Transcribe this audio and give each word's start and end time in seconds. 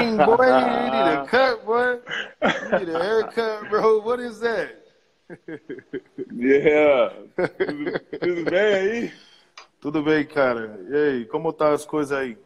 Dang, 0.00 0.16
boy, 0.16 0.46
you 0.46 0.90
need 0.94 1.08
a 1.12 1.26
cut, 1.26 1.66
boy. 1.66 1.98
You 2.42 2.78
need 2.78 2.88
a 2.88 2.98
haircut, 2.98 3.68
bro. 3.68 4.00
What 4.00 4.20
is 4.20 4.40
that? 4.40 4.76
Yeah. 6.32 7.12
Tudo, 7.36 8.00
tudo 8.18 8.50
bem 8.50 8.74
aí? 8.74 9.12
Tudo 9.80 10.02
bem, 10.02 10.24
cara. 10.26 10.80
E 10.88 10.96
aí, 10.96 11.24
como 11.26 11.52
tá 11.52 11.72
as 11.72 11.84
coisas 11.84 12.16
aí? 12.16 12.38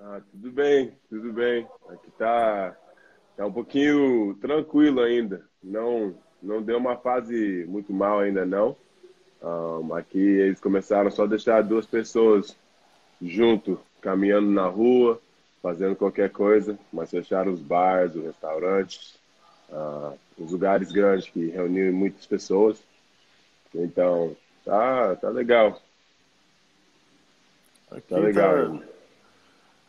Ah, 0.00 0.20
tudo 0.32 0.50
bem, 0.50 0.92
tudo 1.08 1.32
bem. 1.32 1.66
Aqui 1.88 2.10
tá, 2.18 2.76
tá 3.36 3.46
um 3.46 3.52
pouquinho 3.52 4.36
tranquilo 4.40 5.00
ainda. 5.02 5.44
Não, 5.62 6.14
não 6.42 6.60
deu 6.60 6.78
uma 6.78 6.96
fase 6.96 7.64
muito 7.68 7.92
mal 7.92 8.18
ainda 8.18 8.44
não. 8.44 8.76
Um, 9.40 9.94
aqui 9.94 10.18
eles 10.18 10.60
começaram 10.60 11.10
só 11.10 11.24
a 11.24 11.28
deixar 11.28 11.62
duas 11.62 11.86
pessoas 11.86 12.56
junto, 13.22 13.80
caminhando 14.00 14.50
na 14.50 14.66
rua, 14.66 15.20
fazendo 15.62 15.96
qualquer 15.96 16.30
coisa, 16.30 16.78
mas 16.92 17.10
fecharam 17.10 17.52
os 17.52 17.60
bares, 17.60 18.14
os 18.14 18.24
restaurantes, 18.24 19.18
uh, 19.68 20.18
os 20.38 20.52
lugares 20.52 20.90
grandes 20.90 21.28
que 21.28 21.48
reuniam 21.48 21.92
muitas 21.92 22.26
pessoas. 22.26 22.78
Então, 23.74 24.36
tá, 24.64 25.16
tá 25.16 25.28
legal. 25.28 25.80
Aqui 27.90 28.08
tá 28.08 28.18
legal. 28.18 28.78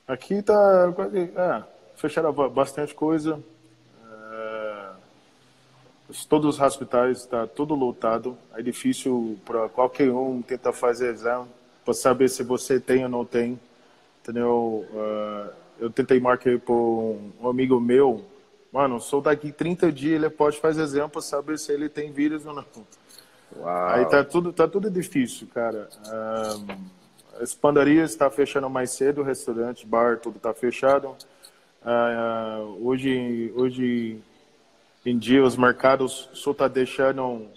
Tá, 0.05 0.13
aqui 0.13 0.41
tá. 0.41 0.93
É, 1.35 1.63
fecharam 1.95 2.34
bastante 2.49 2.93
coisa. 2.93 3.41
É, 4.03 4.90
todos 6.27 6.55
os 6.55 6.62
hospitais 6.62 7.20
está 7.20 7.48
tudo 7.48 7.76
lotado. 7.76 8.38
É 8.55 8.62
difícil 8.62 9.40
para 9.45 9.70
qualquer 9.70 10.12
um 10.12 10.41
tentar 10.41 10.73
fazer 10.73 11.13
exame 11.13 11.48
para 11.84 11.93
saber 11.93 12.29
se 12.29 12.43
você 12.43 12.79
tem 12.79 13.03
ou 13.03 13.09
não 13.09 13.26
tem. 13.26 13.59
Entendeu? 14.21 14.85
Uh, 14.91 15.60
eu 15.82 15.90
tentei 15.90 16.20
marcar 16.20 16.60
por 16.60 17.18
um 17.41 17.49
amigo 17.49 17.79
meu. 17.82 18.24
Mano, 18.71 19.01
sou 19.01 19.20
daqui 19.20 19.51
30 19.51 19.91
dias, 19.91 20.21
ele 20.21 20.29
pode 20.29 20.60
fazer 20.60 21.10
para 21.10 21.21
saber 21.21 21.57
se 21.57 21.73
ele 21.73 21.90
tem 21.90 22.12
vírus 22.12 22.46
ou 22.46 22.54
não. 22.54 22.65
Uau. 23.57 23.88
Aí 23.90 24.05
tá 24.05 24.23
tudo, 24.23 24.54
tá 24.54 24.68
tudo 24.68 24.91
difícil, 24.91 25.48
cara. 25.51 25.90
Um, 26.07 26.85
as 27.41 27.55
padarias 27.55 28.12
está 28.12 28.29
fechando 28.29 28.70
mais 28.70 28.91
cedo, 28.91 29.23
restaurante, 29.23 29.85
bar, 29.85 30.20
tudo 30.20 30.38
está 30.38 30.54
fechado. 30.54 31.18
Uh, 31.82 32.88
hoje, 32.88 33.51
hoje 33.55 34.21
em 35.04 35.18
dia, 35.18 35.43
os 35.43 35.57
mercados 35.57 36.29
só 36.32 36.54
tá 36.54 36.68
deixando 36.68 37.48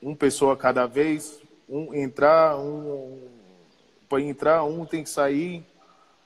uma 0.00 0.14
pessoa 0.14 0.56
cada 0.56 0.86
vez, 0.86 1.42
um 1.68 1.92
entrar, 1.92 2.56
um 2.56 3.18
para 4.08 4.22
entrar, 4.22 4.64
um 4.64 4.86
tem 4.86 5.02
que 5.02 5.10
sair, 5.10 5.64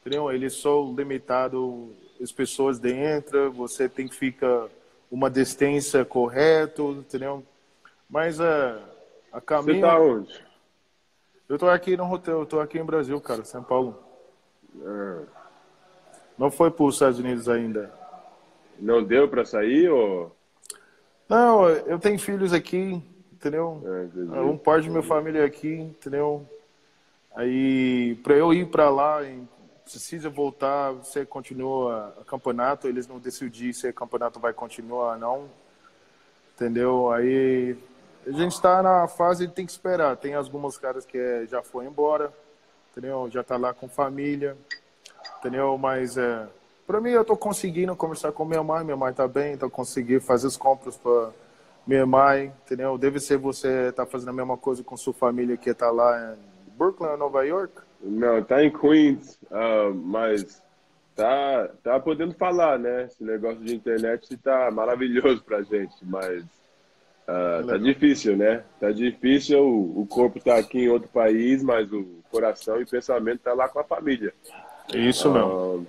entendeu? 0.05 0.31
Ele 0.31 0.47
é 0.47 0.51
só 0.51 0.83
limitado 0.95 1.95
as 2.21 2.31
pessoas 2.31 2.79
dentro, 2.79 3.51
você 3.53 3.89
tem 3.89 4.07
que 4.07 4.15
ficar 4.15 4.69
uma 5.11 5.31
distância 5.31 6.05
correta, 6.05 6.83
entendeu? 6.83 7.43
Mas 8.09 8.39
uh, 8.39 8.79
a 9.33 9.41
caminho... 9.41 9.81
Você 9.81 9.81
tá 9.81 9.99
onde? 9.99 10.45
Eu 11.49 11.59
tô 11.59 11.69
aqui 11.69 11.97
no 11.97 12.11
hotel, 12.13 12.41
eu 12.41 12.47
tô 12.47 12.61
aqui 12.61 12.79
em 12.79 12.85
Brasil, 12.85 13.19
cara, 13.21 13.45
São 13.45 13.63
Paulo. 13.63 13.99
É. 14.83 15.21
Não 16.37 16.51
foi 16.51 16.71
para 16.71 16.85
os 16.85 16.95
Estados 16.95 17.19
Unidos 17.19 17.49
ainda. 17.49 17.93
Não 18.79 19.03
deu 19.03 19.29
para 19.29 19.45
sair 19.45 19.89
ou? 19.89 20.35
Não, 21.29 21.69
eu 21.69 21.99
tenho 21.99 22.19
filhos 22.19 22.53
aqui, 22.53 23.01
entendeu? 23.33 23.83
É, 24.35 24.41
um 24.41 24.59
parte 24.59 24.85
de 24.85 24.91
minha 24.91 25.03
família 25.03 25.41
é 25.41 25.45
aqui, 25.45 25.75
entendeu? 25.75 26.47
Aí, 27.35 28.17
para 28.23 28.35
eu 28.35 28.53
ir 28.53 28.67
para 28.69 28.91
lá, 28.91 29.21
precisa 29.85 30.31
voltar, 30.31 30.93
você 30.93 31.27
continua 31.27 32.17
campeonato, 32.27 32.89
eles 32.89 33.07
não 33.07 33.19
decidiram 33.19 33.75
se 33.75 33.89
o 33.89 33.95
campeonato 33.95 34.41
vai 34.41 34.53
continuar 34.53 35.13
ou 35.13 35.19
não, 35.19 35.51
entendeu? 36.55 37.13
Aí, 37.13 37.77
a 38.27 38.31
gente 38.31 38.53
está 38.53 38.83
na 38.83 39.07
fase 39.07 39.47
tem 39.49 39.67
que 39.67 39.73
esperar. 39.73 40.17
Tem 40.17 40.35
algumas 40.35 40.79
caras 40.79 41.05
que 41.05 41.47
já 41.47 41.63
foi 41.63 41.85
embora, 41.85 42.33
entendeu? 42.91 43.29
Já 43.31 43.43
está 43.43 43.57
lá 43.57 43.75
com 43.75 43.87
família, 43.87 44.57
entendeu? 45.39 45.77
Mas, 45.77 46.17
é, 46.17 46.49
para 46.87 47.01
mim, 47.01 47.11
eu 47.11 47.21
estou 47.21 47.37
conseguindo 47.37 47.95
conversar 47.95 48.33
com 48.33 48.45
minha 48.45 48.63
mãe, 48.63 48.83
minha 48.83 48.97
mãe 48.97 49.11
está 49.11 49.29
bem, 49.29 49.53
estou 49.53 49.69
conseguindo 49.69 50.23
fazer 50.23 50.47
as 50.47 50.57
compras 50.57 50.97
para 50.97 51.31
minha 51.87 52.07
mãe, 52.07 52.53
entendeu? 52.65 52.97
Deve 52.97 53.21
ser 53.21 53.37
você 53.37 53.93
tá 53.93 54.07
fazendo 54.07 54.31
a 54.31 54.33
mesma 54.33 54.57
coisa 54.57 54.83
com 54.83 54.97
sua 54.97 55.13
família 55.13 55.57
que 55.59 55.69
está 55.69 55.91
lá 55.91 56.33
em 56.33 56.73
Brooklyn, 56.79 57.19
Nova 57.19 57.45
York? 57.45 57.75
Não, 58.05 58.43
tá 58.43 58.63
em 58.63 58.71
Queens, 58.71 59.39
uh, 59.51 59.95
mas 59.95 60.63
tá, 61.17 61.71
tá 61.83 61.99
podendo 61.99 62.35
falar, 62.35 62.79
né? 62.79 63.05
Esse 63.05 63.25
negócio 63.25 63.61
de 63.61 63.75
internet 63.75 64.37
tá 64.37 64.71
maravilhoso 64.71 65.43
pra 65.43 65.63
gente, 65.63 65.95
mas 66.03 66.43
uh, 66.43 67.67
tá 67.67 67.79
difícil, 67.79 68.37
né? 68.37 68.63
Tá 68.79 68.91
difícil, 68.91 69.59
o, 69.65 70.03
o 70.03 70.07
corpo 70.07 70.39
tá 70.39 70.57
aqui 70.57 70.81
em 70.81 70.89
outro 70.89 71.09
país, 71.09 71.63
mas 71.63 71.91
o 71.91 72.07
coração 72.31 72.81
e 72.81 72.87
pensamento 72.87 73.41
tá 73.41 73.55
lá 73.55 73.69
com 73.69 73.81
a 73.81 73.85
família. 73.85 74.35
Isso 74.93 75.31
não. 75.31 75.77
Uh, 75.77 75.87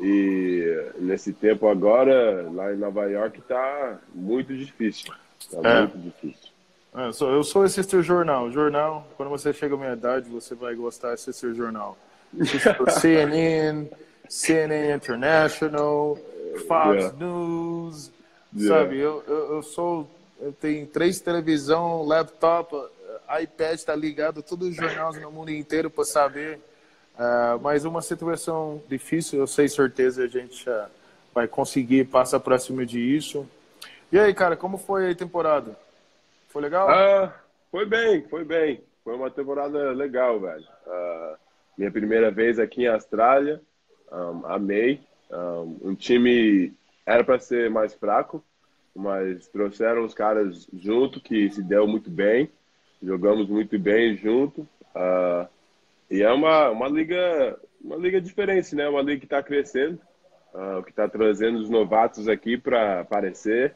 e 0.00 0.92
nesse 0.98 1.34
tempo 1.34 1.68
agora, 1.68 2.50
lá 2.50 2.72
em 2.72 2.78
Nova 2.78 3.04
York, 3.04 3.42
tá 3.42 3.98
muito 4.14 4.56
difícil. 4.56 5.12
Tá 5.50 5.68
é. 5.68 5.80
muito 5.80 5.98
difícil. 5.98 6.49
É, 6.94 7.06
eu 7.06 7.12
sou, 7.12 7.30
eu 7.30 7.44
sou 7.44 7.62
assistir 7.62 8.02
jornal. 8.02 8.50
Jornal, 8.50 9.06
quando 9.16 9.28
você 9.28 9.52
chega 9.52 9.74
à 9.74 9.78
minha 9.78 9.92
idade, 9.92 10.28
você 10.28 10.54
vai 10.54 10.74
gostar 10.74 11.08
de 11.08 11.14
assistir 11.14 11.54
jornal. 11.54 11.96
CNN, 13.00 13.88
CNN 14.28 14.94
International, 14.94 16.18
Fox 16.66 16.96
yeah. 16.96 17.16
News, 17.18 18.10
yeah. 18.56 18.82
sabe? 18.82 18.98
Eu, 18.98 19.22
eu, 19.26 19.54
eu, 19.54 19.62
sou, 19.62 20.08
eu 20.40 20.52
tenho 20.52 20.86
três 20.86 21.20
televisão, 21.20 22.04
laptop, 22.04 22.74
iPad 23.40 23.74
está 23.74 23.94
ligado, 23.94 24.42
todos 24.42 24.68
os 24.68 24.74
jornais 24.74 25.20
no 25.20 25.30
mundo 25.30 25.50
inteiro 25.50 25.88
para 25.90 26.04
saber. 26.04 26.58
Uh, 27.14 27.60
mas 27.60 27.84
uma 27.84 28.00
situação 28.02 28.82
difícil, 28.88 29.38
eu 29.38 29.46
sei 29.46 29.68
certeza 29.68 30.24
a 30.24 30.26
gente 30.26 30.68
uh, 30.68 30.86
vai 31.34 31.46
conseguir 31.46 32.06
passar 32.06 32.40
para 32.40 32.58
cima 32.58 32.84
disso. 32.84 33.46
E 34.10 34.18
aí, 34.18 34.34
cara, 34.34 34.56
como 34.56 34.76
foi 34.78 35.10
a 35.10 35.14
temporada? 35.14 35.76
Foi 36.50 36.62
legal? 36.62 36.88
Ah, 36.88 37.34
foi 37.70 37.86
bem, 37.86 38.28
foi 38.28 38.44
bem. 38.44 38.82
Foi 39.02 39.14
uma 39.14 39.30
temporada 39.30 39.92
legal, 39.92 40.38
velho. 40.40 40.64
Uh, 40.86 41.36
minha 41.78 41.90
primeira 41.90 42.30
vez 42.30 42.58
aqui 42.58 42.82
em 42.82 42.88
Austrália, 42.88 43.60
um, 44.12 44.44
amei. 44.46 45.00
Um, 45.30 45.90
um 45.90 45.94
time 45.94 46.74
era 47.06 47.24
para 47.24 47.38
ser 47.38 47.70
mais 47.70 47.94
fraco, 47.94 48.44
mas 48.94 49.48
trouxeram 49.48 50.04
os 50.04 50.12
caras 50.12 50.68
junto 50.72 51.20
que 51.20 51.48
se 51.50 51.62
deu 51.62 51.86
muito 51.86 52.10
bem. 52.10 52.50
Jogamos 53.02 53.48
muito 53.48 53.78
bem 53.78 54.16
junto. 54.16 54.62
Uh, 54.94 55.48
e 56.10 56.22
é 56.22 56.30
uma, 56.32 56.70
uma 56.70 56.88
liga 56.88 57.58
uma 57.80 57.96
liga 57.96 58.20
diferente, 58.20 58.74
né? 58.74 58.88
Uma 58.88 59.02
liga 59.02 59.20
que 59.20 59.26
está 59.26 59.42
crescendo, 59.42 59.98
uh, 60.52 60.82
que 60.82 60.90
está 60.90 61.08
trazendo 61.08 61.58
os 61.58 61.70
novatos 61.70 62.28
aqui 62.28 62.58
para 62.58 63.00
aparecer. 63.00 63.74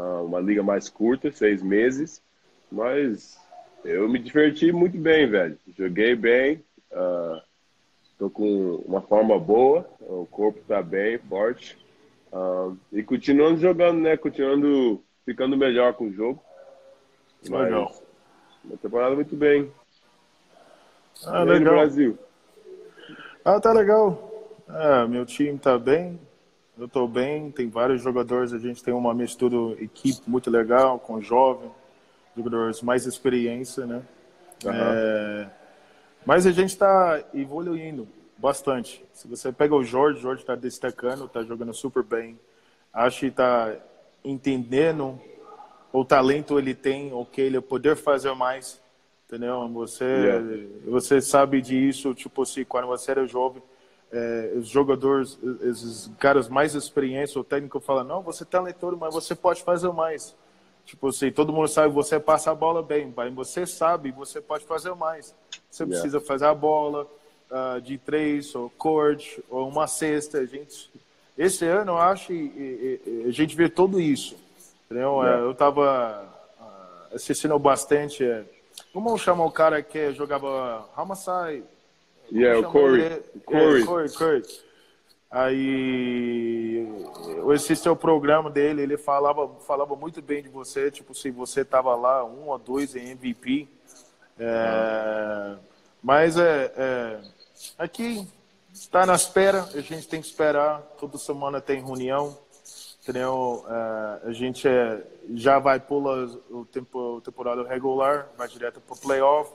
Ah, 0.00 0.22
uma 0.22 0.40
liga 0.40 0.62
mais 0.62 0.88
curta, 0.88 1.30
seis 1.30 1.62
meses, 1.62 2.22
mas 2.72 3.38
eu 3.84 4.08
me 4.08 4.18
diverti 4.18 4.72
muito 4.72 4.96
bem, 4.96 5.28
velho. 5.28 5.58
Joguei 5.76 6.16
bem, 6.16 6.64
uh, 6.90 7.38
tô 8.18 8.30
com 8.30 8.76
uma 8.86 9.02
forma 9.02 9.38
boa, 9.38 9.86
o 10.00 10.26
corpo 10.30 10.58
tá 10.66 10.80
bem, 10.80 11.18
forte. 11.18 11.76
Uh, 12.32 12.78
e 12.90 13.02
continuando 13.02 13.60
jogando, 13.60 14.00
né? 14.00 14.16
Continuando 14.16 15.02
ficando 15.26 15.54
melhor 15.54 15.92
com 15.92 16.06
o 16.06 16.12
jogo. 16.12 16.42
Mas 17.50 17.64
legal. 17.64 17.92
Uma 18.64 18.76
temporada 18.78 19.14
muito 19.14 19.36
bem. 19.36 19.70
Ah, 21.26 21.42
legal. 21.42 21.74
Brasil. 21.74 22.18
Ah, 23.44 23.60
tá 23.60 23.72
legal. 23.72 24.30
É, 24.66 25.06
meu 25.06 25.26
time 25.26 25.58
tá 25.58 25.78
bem, 25.78 26.18
eu 26.80 26.86
estou 26.86 27.06
bem, 27.06 27.50
tem 27.50 27.68
vários 27.68 28.00
jogadores, 28.00 28.54
a 28.54 28.58
gente 28.58 28.82
tem 28.82 28.94
uma 28.94 29.12
mistura, 29.12 29.74
equipe 29.82 30.22
muito 30.26 30.50
legal, 30.50 30.98
com 30.98 31.20
jovens, 31.20 31.70
jogadores 32.34 32.80
mais 32.80 33.04
experiência, 33.04 33.84
né? 33.84 34.02
Uhum. 34.64 34.72
É, 34.72 35.50
mas 36.24 36.46
a 36.46 36.50
gente 36.50 36.70
está 36.70 37.22
evoluindo 37.34 38.08
bastante. 38.38 39.04
Se 39.12 39.28
você 39.28 39.52
pega 39.52 39.74
o 39.74 39.84
Jorge, 39.84 40.20
o 40.20 40.22
Jorge 40.22 40.40
está 40.40 40.54
destacando, 40.54 41.26
está 41.26 41.42
jogando 41.42 41.74
super 41.74 42.02
bem. 42.02 42.38
Acho 42.92 43.20
que 43.20 43.26
está 43.26 43.76
entendendo 44.24 45.20
o 45.92 46.02
talento 46.02 46.58
ele 46.58 46.74
tem, 46.74 47.12
o 47.12 47.26
que 47.26 47.42
ele 47.42 47.60
poder 47.60 47.94
fazer 47.94 48.32
mais, 48.34 48.80
entendeu? 49.26 49.68
Você, 49.68 50.04
yeah. 50.04 50.66
você 50.86 51.20
sabe 51.20 51.60
disso, 51.60 52.14
tipo 52.14 52.42
assim, 52.42 52.64
quando 52.64 52.86
você 52.86 53.10
era 53.10 53.26
jovem, 53.26 53.62
é, 54.12 54.52
os 54.56 54.68
jogadores, 54.68 55.38
esses 55.62 56.10
caras 56.18 56.48
mais 56.48 56.74
experientes, 56.74 57.36
o 57.36 57.44
técnico 57.44 57.78
fala, 57.80 58.02
não, 58.02 58.22
você 58.22 58.42
é 58.42 58.46
talentoso, 58.46 58.96
mas 58.96 59.14
você 59.14 59.34
pode 59.34 59.62
fazer 59.62 59.92
mais. 59.92 60.34
Tipo 60.84 61.08
assim, 61.08 61.30
todo 61.30 61.52
mundo 61.52 61.68
sabe, 61.68 61.94
você 61.94 62.18
passa 62.18 62.50
a 62.50 62.54
bola 62.54 62.82
bem, 62.82 63.12
mas 63.16 63.32
você 63.32 63.66
sabe, 63.66 64.10
você 64.10 64.40
pode 64.40 64.64
fazer 64.64 64.94
mais. 64.94 65.34
Você 65.70 65.84
yeah. 65.84 66.00
precisa 66.00 66.20
fazer 66.20 66.46
a 66.46 66.54
bola, 66.54 67.06
uh, 67.50 67.80
de 67.80 67.98
três, 67.98 68.54
ou 68.54 68.70
corte, 68.70 69.42
ou 69.48 69.68
uma 69.68 69.86
cesta. 69.86 70.38
A 70.38 70.46
gente, 70.46 70.90
esse 71.38 71.64
ano, 71.64 71.92
eu 71.92 71.98
acho, 71.98 72.32
e, 72.32 73.00
e, 73.06 73.24
a 73.28 73.30
gente 73.30 73.54
vê 73.54 73.68
tudo 73.68 74.00
isso. 74.00 74.36
Entendeu? 74.86 75.24
É. 75.24 75.40
Eu 75.40 75.52
estava 75.52 76.28
uh, 76.60 77.14
assistindo 77.14 77.56
bastante. 77.58 78.24
É, 78.24 78.44
como 78.92 79.16
chama 79.16 79.44
o 79.44 79.52
cara 79.52 79.82
que 79.82 80.12
jogava 80.12 80.88
Hamasai? 80.96 81.62
Yeah, 82.32 82.66
o 82.66 82.70
Corey. 82.70 83.02
É, 83.02 83.22
Corey. 83.44 83.84
Corey, 83.84 84.10
Corey. 84.10 84.42
Aí, 85.30 86.88
esse 87.54 87.86
é 87.86 87.90
o 87.90 87.94
programa 87.94 88.50
dele, 88.50 88.82
ele 88.82 88.96
falava, 88.96 89.48
falava 89.60 89.94
muito 89.94 90.20
bem 90.20 90.42
de 90.42 90.48
você, 90.48 90.90
tipo, 90.90 91.14
se 91.14 91.30
você 91.30 91.64
tava 91.64 91.94
lá, 91.94 92.24
um 92.24 92.48
ou 92.48 92.58
dois 92.58 92.96
em 92.96 93.10
MVP. 93.10 93.68
É, 94.36 95.56
mas 96.02 96.36
é, 96.36 96.72
é, 96.76 97.20
aqui 97.78 98.26
está 98.72 99.06
na 99.06 99.14
espera, 99.14 99.68
a 99.72 99.80
gente 99.80 100.08
tem 100.08 100.20
que 100.20 100.26
esperar, 100.26 100.80
toda 100.98 101.16
semana 101.16 101.60
tem 101.60 101.84
reunião, 101.84 102.36
entendeu? 103.00 103.64
É, 103.68 104.28
a 104.30 104.32
gente 104.32 104.66
é, 104.66 105.00
já 105.34 105.60
vai 105.60 105.78
pular 105.78 106.26
o 106.50 106.64
tempo, 106.64 107.20
temporada 107.20 107.62
regular, 107.68 108.28
vai 108.36 108.48
direto 108.48 108.80
para 108.80 108.96
o 108.96 108.98
playoff, 108.98 109.52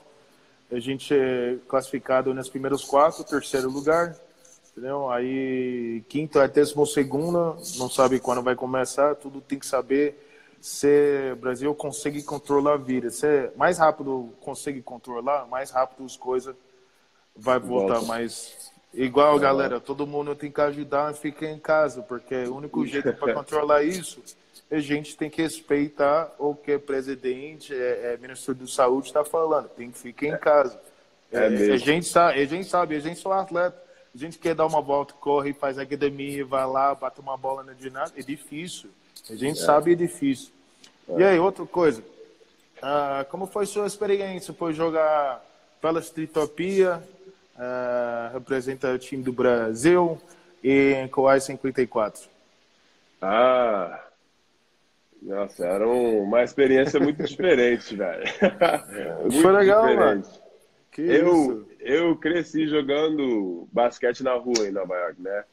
a 0.71 0.79
gente 0.79 1.13
é 1.13 1.57
classificado 1.67 2.33
nos 2.33 2.49
primeiros 2.49 2.83
quatro, 2.83 3.23
terceiro 3.23 3.69
lugar, 3.69 4.15
entendeu? 4.71 5.09
Aí 5.09 6.03
quinto 6.09 6.39
é 6.39 6.47
décimo 6.47 6.85
segunda, 6.85 7.55
não 7.77 7.89
sabe 7.89 8.19
quando 8.19 8.41
vai 8.41 8.55
começar, 8.55 9.15
tudo 9.15 9.41
tem 9.41 9.59
que 9.59 9.65
saber 9.65 10.21
se 10.59 11.31
o 11.31 11.35
Brasil 11.35 11.75
consegue 11.75 12.23
controlar 12.23 12.73
a 12.73 12.77
vida. 12.77 13.11
Se 13.11 13.51
mais 13.55 13.77
rápido 13.77 14.33
consegue 14.41 14.81
controlar, 14.81 15.45
mais 15.47 15.69
rápido 15.69 16.03
as 16.03 16.17
coisas 16.17 16.55
vai 17.35 17.59
voltar 17.59 17.95
Volta. 17.95 18.07
mais 18.07 18.71
igual, 18.95 19.37
galera, 19.39 19.79
todo 19.79 20.07
mundo 20.07 20.35
tem 20.35 20.51
que 20.51 20.61
ajudar 20.61 21.13
e 21.13 21.17
ficar 21.17 21.47
em 21.47 21.59
casa, 21.59 22.01
porque 22.01 22.35
o 22.35 22.55
único 22.55 22.85
jeito 22.85 23.13
para 23.13 23.33
controlar 23.33 23.83
isso 23.83 24.21
a 24.71 24.79
gente 24.79 25.15
tem 25.15 25.29
que 25.29 25.41
respeitar 25.41 26.33
o 26.39 26.55
que 26.55 26.73
o 26.73 26.79
presidente, 26.79 27.73
é, 27.73 28.13
é 28.13 28.17
ministro 28.19 28.55
da 28.55 28.65
saúde 28.65 29.07
está 29.07 29.23
falando. 29.23 29.69
Tem 29.69 29.91
que 29.91 29.97
ficar 29.99 30.25
em 30.25 30.37
casa. 30.37 30.79
É, 31.31 31.37
é 31.37 31.73
a 31.73 31.77
gente 31.77 32.07
sabe, 32.07 32.41
a 32.41 32.45
gente 32.45 32.67
sabe, 32.67 32.95
a 32.95 32.99
gente 32.99 33.19
só 33.19 33.31
atleta 33.33 33.85
a 34.15 34.17
gente 34.17 34.39
quer 34.39 34.55
dar 34.55 34.65
uma 34.65 34.79
volta, 34.79 35.13
corre, 35.13 35.51
faz 35.51 35.77
academia, 35.77 36.45
vai 36.45 36.65
lá, 36.65 36.95
bate 36.95 37.19
uma 37.19 37.35
bola 37.35 37.63
na 37.63 37.73
ginástica, 37.73 38.21
é 38.21 38.23
difícil. 38.23 38.89
A 39.29 39.35
gente 39.35 39.59
é. 39.59 39.61
sabe 39.61 39.91
é 39.91 39.95
difícil. 39.95 40.53
É. 41.09 41.19
E 41.19 41.23
aí, 41.25 41.39
outra 41.39 41.65
coisa. 41.65 42.01
Uh, 42.77 43.25
como 43.29 43.45
foi 43.45 43.65
sua 43.65 43.85
experiência? 43.85 44.53
Foi 44.53 44.71
jogar 44.71 45.43
pela 45.81 45.99
Stritopia, 45.99 47.03
uh, 47.55 48.33
representa 48.33 48.93
o 48.93 48.97
time 48.97 49.23
do 49.23 49.33
Brasil 49.33 50.19
em 50.63 51.07
Coai 51.07 51.39
54. 51.39 52.29
Ah, 53.21 54.05
nossa, 55.21 55.65
era 55.65 55.87
uma 55.87 56.43
experiência 56.43 56.99
muito 56.99 57.23
diferente, 57.25 57.95
velho. 57.95 58.23
muito 59.21 59.41
foi 59.41 59.51
legal, 59.51 59.87
diferente. 59.87 60.27
mano. 60.27 60.45
Que 60.91 61.01
eu, 61.01 61.33
isso? 61.33 61.67
eu 61.81 62.15
cresci 62.15 62.67
jogando 62.67 63.67
basquete 63.71 64.23
na 64.23 64.33
rua 64.33 64.67
em 64.67 64.71
Nova 64.71 64.95
York, 64.95 65.21
né? 65.21 65.43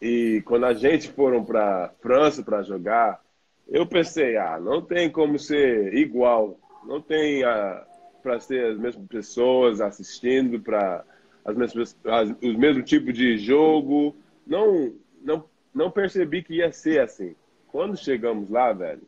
E 0.00 0.42
quando 0.46 0.64
a 0.64 0.74
gente 0.74 1.12
foram 1.12 1.44
para 1.44 1.92
França 2.00 2.42
para 2.42 2.62
jogar, 2.62 3.22
eu 3.68 3.86
pensei, 3.86 4.36
ah, 4.36 4.58
não 4.58 4.82
tem 4.82 5.10
como 5.10 5.38
ser 5.38 5.94
igual, 5.94 6.58
não 6.84 7.00
tem 7.00 7.44
ah, 7.44 7.86
para 8.22 8.40
ser 8.40 8.72
as 8.72 8.78
mesmas 8.78 9.06
pessoas 9.06 9.80
assistindo 9.80 10.58
para 10.60 11.04
as 11.44 11.56
mesmas 11.56 11.96
as, 12.04 12.30
os 12.30 12.56
mesmos 12.56 12.88
tipos 12.88 13.14
de 13.14 13.38
jogo, 13.38 14.14
não 14.46 14.92
não 15.22 15.44
não 15.74 15.90
percebi 15.90 16.42
que 16.42 16.54
ia 16.56 16.72
ser 16.72 17.00
assim. 17.00 17.34
Quando 17.68 17.96
chegamos 17.96 18.50
lá, 18.50 18.72
velho, 18.72 19.02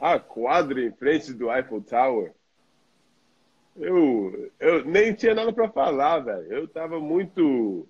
a 0.00 0.18
quadra 0.18 0.84
em 0.84 0.92
frente 0.92 1.32
do 1.32 1.52
Eiffel 1.52 1.82
Tower 1.82 2.32
eu, 3.76 4.50
eu 4.60 4.84
nem 4.84 5.14
tinha 5.14 5.34
nada 5.34 5.52
para 5.52 5.68
falar, 5.68 6.20
velho. 6.20 6.52
Eu 6.52 6.68
tava 6.68 7.00
muito. 7.00 7.86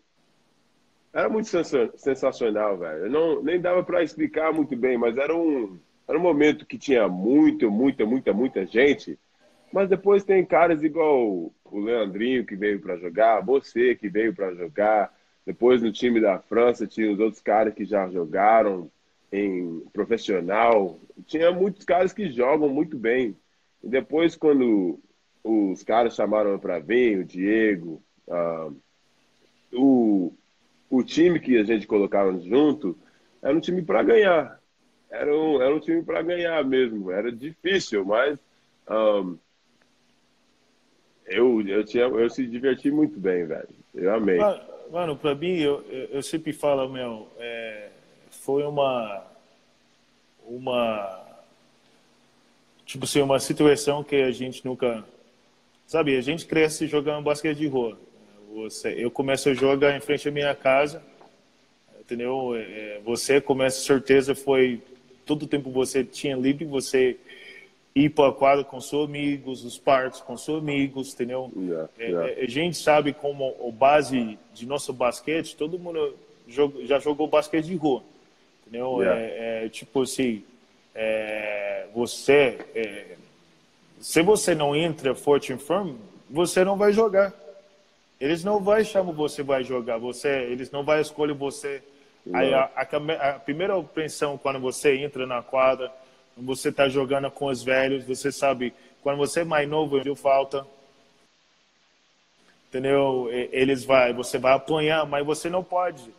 Era 1.12 1.29
muito 1.29 1.49
sensacional, 1.97 2.79
velho. 2.79 3.11
Não, 3.11 3.43
nem 3.43 3.61
dava 3.61 3.82
para 3.82 4.03
explicar 4.03 4.53
muito 4.53 4.76
bem, 4.76 4.97
mas 4.97 5.17
era 5.17 5.37
um, 5.37 5.79
era 6.09 6.19
um 6.19 6.23
momento 6.23 6.64
que 6.64 6.79
tinha 6.79 7.06
muito, 7.09 7.70
muita, 7.70 8.06
muita, 8.06 8.32
muita 8.32 8.67
gente. 8.67 9.19
Mas 9.72 9.88
depois 9.88 10.22
tem 10.22 10.44
caras 10.44 10.82
igual 10.82 11.50
o 11.64 11.80
Leandrinho 11.80 12.44
que 12.44 12.54
veio 12.54 12.78
para 12.80 12.98
jogar, 12.98 13.40
você 13.40 13.94
que 13.94 14.08
veio 14.08 14.34
para 14.34 14.54
jogar. 14.54 15.12
Depois 15.46 15.82
no 15.82 15.90
time 15.90 16.20
da 16.20 16.38
França 16.38 16.86
tinha 16.86 17.10
os 17.10 17.19
outros 17.19 17.42
caras 17.42 17.74
que 17.74 17.84
já 17.84 18.08
jogaram 18.10 18.90
em 19.32 19.80
profissional. 19.92 21.00
Tinha 21.26 21.50
muitos 21.50 21.84
caras 21.84 22.12
que 22.12 22.30
jogam 22.30 22.69
muito 22.69 22.98
bem. 22.98 23.34
E 23.82 23.88
depois 23.88 24.36
quando 24.36 25.00
os 25.42 25.82
caras 25.82 26.14
chamaram 26.14 26.58
para 26.58 26.78
vir, 26.78 27.18
o 27.18 27.25
Diego, 27.25 28.02
uh, 28.28 28.76
o, 29.72 30.32
o 30.90 31.02
time 31.02 31.40
que 31.40 31.56
a 31.56 31.64
gente 31.64 31.86
colocava 31.86 32.38
junto 32.38 32.96
era 33.40 33.56
um 33.56 33.60
time 33.60 33.82
para 33.82 34.02
ganhar. 34.02 34.60
Era 35.10 35.34
um, 35.34 35.60
era 35.60 35.75
um 35.75 35.80
time 35.80 36.02
para 36.02 36.22
ganhar 36.22 36.62
mesmo. 36.64 37.10
Era 37.10 37.32
difícil, 37.32 38.04
mas 38.04 38.38
um, 38.88 39.36
eu, 41.26 41.66
eu, 41.66 41.84
tinha, 41.84 42.04
eu 42.04 42.28
se 42.30 42.46
diverti 42.46 42.90
muito 42.90 43.19
bem, 43.19 43.44
velho. 43.46 43.69
Eu 43.94 44.14
amei. 44.14 44.38
Mano, 44.90 45.16
para 45.16 45.34
mim, 45.34 45.58
eu, 45.58 45.82
eu 46.10 46.22
sempre 46.22 46.52
falo, 46.52 46.88
meu, 46.88 47.28
é, 47.38 47.88
foi 48.30 48.62
uma. 48.64 49.24
Uma. 50.46 51.20
Tipo 52.84 53.04
assim, 53.04 53.22
uma 53.22 53.38
situação 53.38 54.04
que 54.04 54.16
a 54.16 54.30
gente 54.30 54.66
nunca 54.66 55.04
Sabe, 55.92 56.16
a 56.16 56.22
gente 56.22 56.46
cresce 56.46 56.86
jogando 56.86 57.22
basquete 57.22 57.58
de 57.58 57.66
rua. 57.66 57.98
Você, 58.54 58.94
eu 58.96 59.10
começo 59.10 59.50
a 59.50 59.52
jogar 59.52 59.94
em 59.94 60.00
frente 60.00 60.26
à 60.26 60.32
minha 60.32 60.54
casa, 60.54 61.02
entendeu? 62.00 62.54
É, 62.56 62.98
você 63.04 63.42
começa, 63.42 63.78
certeza, 63.78 64.34
foi 64.34 64.80
todo 65.26 65.42
o 65.42 65.46
tempo 65.46 65.70
você 65.70 66.02
tinha 66.02 66.34
livre, 66.34 66.64
você 66.64 67.18
ir 67.94 68.10
para 68.10 68.30
a 68.30 68.32
quadra 68.32 68.64
com 68.64 68.80
seus 68.80 69.08
amigos, 69.08 69.64
os 69.64 69.78
parques 69.78 70.20
com 70.20 70.36
seus 70.36 70.62
amigos, 70.62 71.12
entendeu? 71.12 71.50
Yeah, 71.56 71.88
yeah. 71.98 72.30
É, 72.30 72.44
a 72.44 72.48
gente 72.48 72.76
sabe 72.76 73.12
como 73.12 73.54
o 73.60 73.70
base 73.70 74.38
de 74.54 74.66
nosso 74.66 74.92
basquete, 74.92 75.56
todo 75.56 75.78
mundo 75.78 76.16
já 76.49 76.99
jogou 76.99 77.26
basquete 77.26 77.66
de 77.66 77.76
rua, 77.76 78.02
entendeu? 78.66 79.02
Yeah. 79.02 79.20
É, 79.20 79.64
é, 79.64 79.68
tipo 79.68 80.02
assim, 80.02 80.42
é, 80.94 81.87
você 81.94 82.58
é, 82.75 83.16
se 84.02 84.20
você 84.20 84.52
não 84.52 84.75
entra 84.75 85.14
forte 85.14 85.52
e 85.52 85.56
firme, 85.56 85.96
você 86.28 86.64
não 86.64 86.76
vai 86.76 86.92
jogar. 86.92 87.32
Eles 88.20 88.42
não 88.42 88.61
vão 88.61 88.82
chamar 88.84 89.12
você 89.12 89.44
vai 89.44 89.62
jogar, 89.62 89.96
você, 89.96 90.28
eles 90.28 90.72
não 90.72 90.82
vão 90.82 91.00
escolher 91.00 91.34
você. 91.34 91.80
Aí 92.32 92.52
a, 92.52 92.68
a, 92.75 93.30
a, 93.30 93.38
primeira 93.38 93.78
impressão 93.78 94.37
quando 94.37 94.58
você 94.58 94.96
entra 94.96 95.25
na 95.25 95.40
quadra, 95.40 95.92
você 96.36 96.68
está 96.70 96.88
jogando 96.88 97.30
com 97.30 97.46
os 97.46 97.62
velhos, 97.62 98.04
você 98.04 98.32
sabe, 98.32 98.72
quando 99.02 99.18
você 99.18 99.40
é 99.40 99.44
mais 99.44 99.68
novo, 99.68 100.02
viu 100.02 100.16
falta, 100.16 100.66
entendeu? 102.68 103.28
Eles 103.30 103.84
vai, 103.84 104.12
você 104.12 104.38
vai 104.38 104.54
apanhar, 104.54 105.06
mas 105.06 105.24
você 105.26 105.50
não 105.50 105.62
pode 105.62 106.10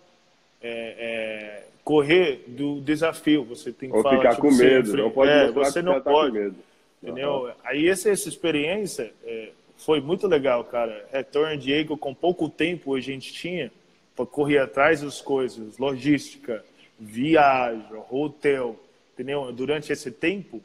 é, 0.62 0.96
é, 0.98 1.64
correr 1.84 2.44
do 2.48 2.80
desafio. 2.80 3.44
Você 3.46 3.72
tem 3.72 3.90
que 3.90 3.96
Ou 3.96 4.04
falar, 4.04 4.18
ficar 4.18 4.36
tipo, 4.36 4.48
com 4.48 4.54
medo, 4.54 4.96
não 4.96 5.12
pode 5.12 5.32
é, 5.32 5.52
você 5.52 5.82
não 5.82 6.00
tá 6.00 6.12
pode. 6.12 6.54
Entendeu? 7.02 7.34
Uhum. 7.34 7.52
Aí 7.64 7.90
essa, 7.90 8.10
essa 8.10 8.30
experiência 8.30 9.12
é, 9.26 9.50
foi 9.78 10.00
muito 10.00 10.28
legal, 10.28 10.64
cara. 10.64 11.06
Retorno 11.12 11.58
Diego, 11.58 11.98
com 11.98 12.14
pouco 12.14 12.48
tempo 12.48 12.96
a 12.96 13.02
gente 13.02 13.34
tinha 13.34 13.72
para 14.16 14.26
correr 14.26 14.60
atrás 14.60 15.02
das 15.02 15.20
coisas, 15.22 15.78
logística, 15.78 16.64
viagem, 17.00 17.84
hotel, 18.10 18.80
entendeu? 19.14 19.52
Durante 19.52 19.92
esse 19.92 20.12
tempo, 20.12 20.62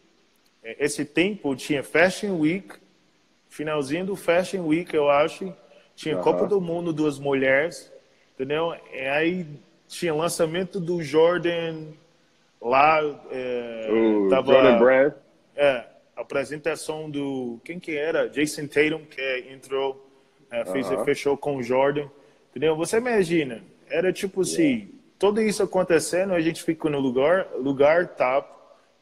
é, 0.63 0.85
esse 0.85 1.05
tempo 1.05 1.55
tinha 1.55 1.83
Fashion 1.83 2.39
Week, 2.39 2.75
finalzinho 3.49 4.07
do 4.07 4.17
Fashion 4.17 4.67
Week, 4.67 4.95
eu 4.95 5.09
acho, 5.09 5.55
tinha 5.95 6.17
uhum. 6.17 6.23
Copa 6.23 6.47
do 6.47 6.61
Mundo 6.61 6.93
duas 6.93 7.19
mulheres, 7.19 7.93
entendeu? 8.35 8.75
E 8.93 9.01
aí 9.01 9.47
tinha 9.87 10.15
lançamento 10.15 10.79
do 10.79 11.03
Jordan 11.03 11.87
lá, 12.61 13.01
é, 13.31 13.89
o 13.91 14.29
tava, 14.29 14.53
Jordan 14.53 14.79
Brand. 14.79 15.13
É, 15.57 15.85
apresentação 16.21 17.09
do 17.09 17.61
quem 17.65 17.79
que 17.79 17.97
era 17.97 18.29
Jason 18.29 18.67
Tatum 18.67 19.05
que 19.05 19.47
entrou 19.51 20.05
é, 20.51 20.65
fez 20.65 20.89
uh 20.89 20.95
-huh. 20.95 21.05
fechou 21.05 21.37
com 21.37 21.57
o 21.57 21.63
Jordan 21.63 22.09
entendeu 22.51 22.77
você 22.77 22.99
imagina 22.99 23.63
era 23.89 24.13
tipo 24.13 24.41
assim 24.41 24.63
yeah. 24.63 24.98
Tudo 25.19 25.43
isso 25.43 25.63
acontecendo 25.63 26.33
a 26.33 26.41
gente 26.41 26.63
fica 26.63 26.89
no 26.89 27.01
lugar 27.01 27.49
lugar 27.57 28.09
top 28.09 28.49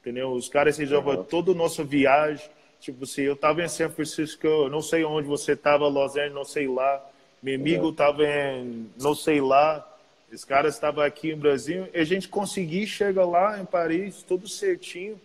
entendeu? 0.01 0.33
Os 0.33 0.49
caras 0.49 0.79
resolvem 0.79 1.15
uh 1.15 1.19
-huh. 1.19 1.25
toda 1.25 1.51
a 1.51 1.55
nossa 1.55 1.83
viagem. 1.83 2.49
Tipo 2.81 3.05
assim 3.05 3.23
eu 3.23 3.37
tava 3.37 3.63
em 3.63 3.69
São 3.69 3.91
Francisco 3.91 4.69
não 4.69 4.81
sei 4.81 5.05
onde 5.05 5.27
você 5.27 5.57
tava 5.57 5.89
Los 5.89 6.13
Angeles 6.13 6.35
não 6.35 6.45
sei 6.45 6.69
lá. 6.69 7.05
Meu 7.43 7.55
amigo 7.55 7.91
estava 7.91 8.25
em, 8.25 8.91
não 8.99 9.15
sei 9.15 9.41
lá, 9.41 9.87
os 10.33 10.45
caras 10.45 10.75
estavam 10.75 11.05
aqui 11.05 11.33
no 11.33 11.41
Brasil, 11.41 11.87
e 11.95 11.99
a 12.01 12.05
gente 12.05 12.29
conseguiu 12.29 12.87
chegar 12.87 13.25
lá 13.25 13.61
em 13.61 13.65
Paris, 13.65 14.23
tudo 14.23 14.49
certinho. 14.49 15.21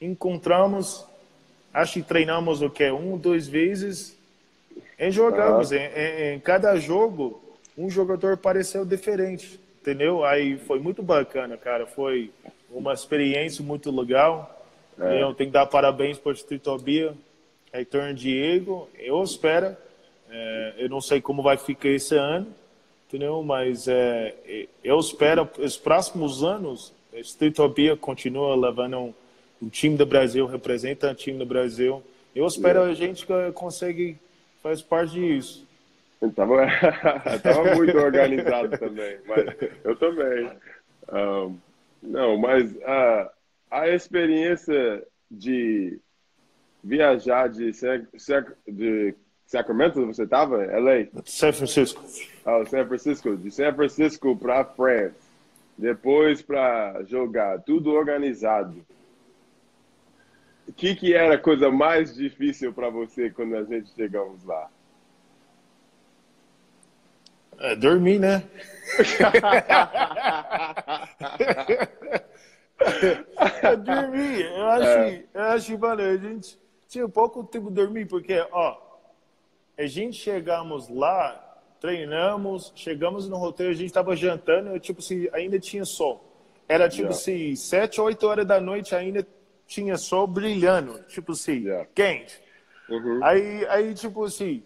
Encontramos, 0.00 1.04
acho 1.72 1.94
que 1.94 2.02
treinamos 2.02 2.62
o 2.62 2.70
que? 2.70 2.90
Um, 2.90 3.16
duas 3.16 3.46
vezes, 3.46 4.16
e 4.98 5.10
jogamos. 5.10 5.72
Em, 5.72 5.78
em, 5.78 6.34
em 6.34 6.40
cada 6.40 6.76
jogo, 6.76 7.40
um 7.78 7.88
jogador 7.88 8.36
pareceu 8.36 8.84
diferente, 8.84 9.60
entendeu? 9.86 10.24
Aí 10.24 10.58
foi 10.58 10.80
muito 10.80 11.00
bacana, 11.00 11.56
cara. 11.56 11.86
Foi 11.86 12.32
uma 12.68 12.92
experiência 12.92 13.64
muito 13.64 13.88
legal. 13.96 14.66
É. 14.98 15.22
Eu 15.22 15.32
tenho 15.32 15.50
que 15.50 15.54
dar 15.54 15.66
parabéns 15.66 16.18
para 16.18 16.32
o 16.32 16.34
Tritobia, 16.34 17.14
Heitor 17.72 18.12
Diego. 18.12 18.88
Eu 18.98 19.22
espero. 19.22 19.76
É, 20.28 20.74
eu 20.78 20.88
não 20.88 21.00
sei 21.00 21.20
como 21.20 21.40
vai 21.40 21.56
ficar 21.56 21.88
esse 21.88 22.16
ano, 22.16 22.48
entendeu? 23.06 23.40
Mas 23.44 23.86
é, 23.86 24.34
eu 24.82 24.98
espero 24.98 25.48
os 25.58 25.76
próximos 25.76 26.42
anos 26.42 26.92
Tritobia 27.38 27.96
continua 27.96 28.56
levando 28.56 28.98
um, 28.98 29.14
o 29.62 29.70
time 29.70 29.96
do 29.96 30.04
Brasil, 30.04 30.46
representa 30.46 31.12
o 31.12 31.14
time 31.14 31.38
do 31.38 31.46
Brasil. 31.46 32.02
Eu 32.34 32.44
espero 32.44 32.80
é. 32.80 32.90
a 32.90 32.94
gente 32.94 33.24
consegue 33.54 34.18
faz 34.62 34.82
parte 34.82 35.14
disso. 35.14 35.65
Tava, 36.34 36.66
tava 37.42 37.74
muito 37.74 37.96
organizado 37.96 38.76
também, 38.78 39.18
mas 39.26 39.70
eu 39.84 39.96
também. 39.96 40.50
Um, 41.12 41.58
não, 42.02 42.38
mas 42.38 42.74
a, 42.82 43.30
a 43.70 43.88
experiência 43.88 45.06
de 45.30 46.00
viajar 46.82 47.48
de, 47.48 47.70
de 48.66 49.14
Sacramento, 49.46 50.04
você 50.06 50.24
estava? 50.24 50.64
LA? 50.64 51.06
San 51.24 51.52
Francisco. 51.52 52.02
Ah, 52.44 52.64
San 52.64 52.86
Francisco. 52.86 53.36
De 53.36 53.50
San 53.50 53.74
Francisco 53.74 54.36
para 54.36 54.64
France. 54.64 55.14
Depois 55.76 56.42
para 56.42 57.02
jogar. 57.04 57.60
Tudo 57.60 57.92
organizado. 57.92 58.84
O 60.66 60.72
que, 60.72 60.96
que 60.96 61.14
era 61.14 61.34
a 61.34 61.38
coisa 61.38 61.70
mais 61.70 62.14
difícil 62.14 62.72
para 62.72 62.90
você 62.90 63.30
quando 63.30 63.56
a 63.56 63.62
gente 63.62 63.94
chegamos 63.94 64.44
lá? 64.44 64.68
É, 67.58 67.74
dormir, 67.74 68.18
né? 68.18 68.42
eu 73.62 73.76
dormi. 73.78 74.42
Eu 74.42 74.66
acho, 74.66 74.88
é. 74.88 75.24
eu 75.34 75.42
acho, 75.42 75.78
mano, 75.78 76.02
a 76.02 76.16
gente 76.16 76.58
tinha 76.88 77.08
pouco 77.08 77.44
tempo 77.44 77.68
de 77.68 77.74
dormir, 77.74 78.06
porque, 78.06 78.44
ó, 78.52 78.76
a 79.78 79.86
gente 79.86 80.16
chegamos 80.16 80.88
lá, 80.88 81.60
treinamos, 81.80 82.72
chegamos 82.74 83.28
no 83.28 83.36
roteiro, 83.36 83.72
a 83.72 83.76
gente 83.76 83.92
tava 83.92 84.16
jantando, 84.16 84.78
tipo 84.78 85.00
assim, 85.00 85.28
ainda 85.32 85.58
tinha 85.58 85.84
sol. 85.84 86.24
Era 86.68 86.88
tipo 86.88 87.02
yeah. 87.02 87.16
assim, 87.16 87.54
sete, 87.54 88.00
oito 88.00 88.26
horas 88.26 88.46
da 88.46 88.60
noite 88.60 88.94
ainda 88.94 89.26
tinha 89.66 89.96
sol 89.96 90.26
brilhando, 90.26 91.00
tipo 91.04 91.32
assim, 91.32 91.64
yeah. 91.64 91.86
quente. 91.94 92.40
Uhum. 92.88 93.20
Aí, 93.22 93.66
aí, 93.66 93.94
tipo 93.94 94.24
assim, 94.24 94.62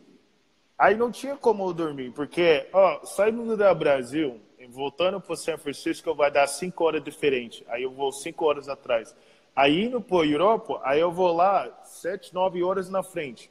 aí 0.80 0.96
não 0.96 1.10
tinha 1.10 1.36
como 1.36 1.68
eu 1.68 1.74
dormir, 1.74 2.10
porque, 2.12 2.66
ó, 2.72 3.04
saindo 3.04 3.54
do 3.54 3.74
Brasil, 3.74 4.40
voltando 4.70 5.20
para 5.20 5.36
São 5.36 5.58
Francisco 5.58 6.14
vai 6.14 6.30
dar 6.30 6.46
cinco 6.46 6.84
horas 6.84 7.02
diferente. 7.02 7.64
Aí 7.68 7.82
eu 7.82 7.90
vou 7.90 8.10
cinco 8.10 8.46
horas 8.46 8.68
atrás. 8.68 9.14
Aí 9.54 9.84
indo 9.84 10.00
para 10.00 10.24
Europa, 10.24 10.80
aí 10.84 11.00
eu 11.00 11.10
vou 11.10 11.32
lá 11.34 11.68
sete, 11.84 12.32
nove 12.32 12.62
horas 12.62 12.88
na 12.88 13.02
frente. 13.02 13.50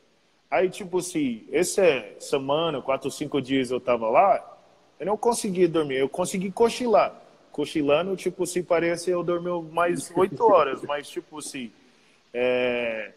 Aí, 0.50 0.70
tipo 0.70 0.98
assim, 0.98 1.46
essa 1.52 1.84
semana, 2.20 2.82
quatro, 2.82 3.12
cinco 3.12 3.40
dias 3.40 3.70
eu 3.70 3.80
tava 3.80 4.10
lá, 4.10 4.58
eu 5.00 5.06
não 5.06 5.16
consegui 5.16 5.68
dormir, 5.68 5.98
eu 5.98 6.10
consegui 6.10 6.52
cochilar. 6.52 7.14
Cochilando, 7.52 8.16
tipo 8.16 8.44
assim, 8.44 8.64
parece 8.64 9.12
eu 9.12 9.22
dormi 9.22 9.50
mais 9.72 10.12
oito 10.16 10.44
horas, 10.44 10.82
mas, 10.84 11.08
tipo 11.10 11.40
assim, 11.40 11.72
é... 12.34 13.12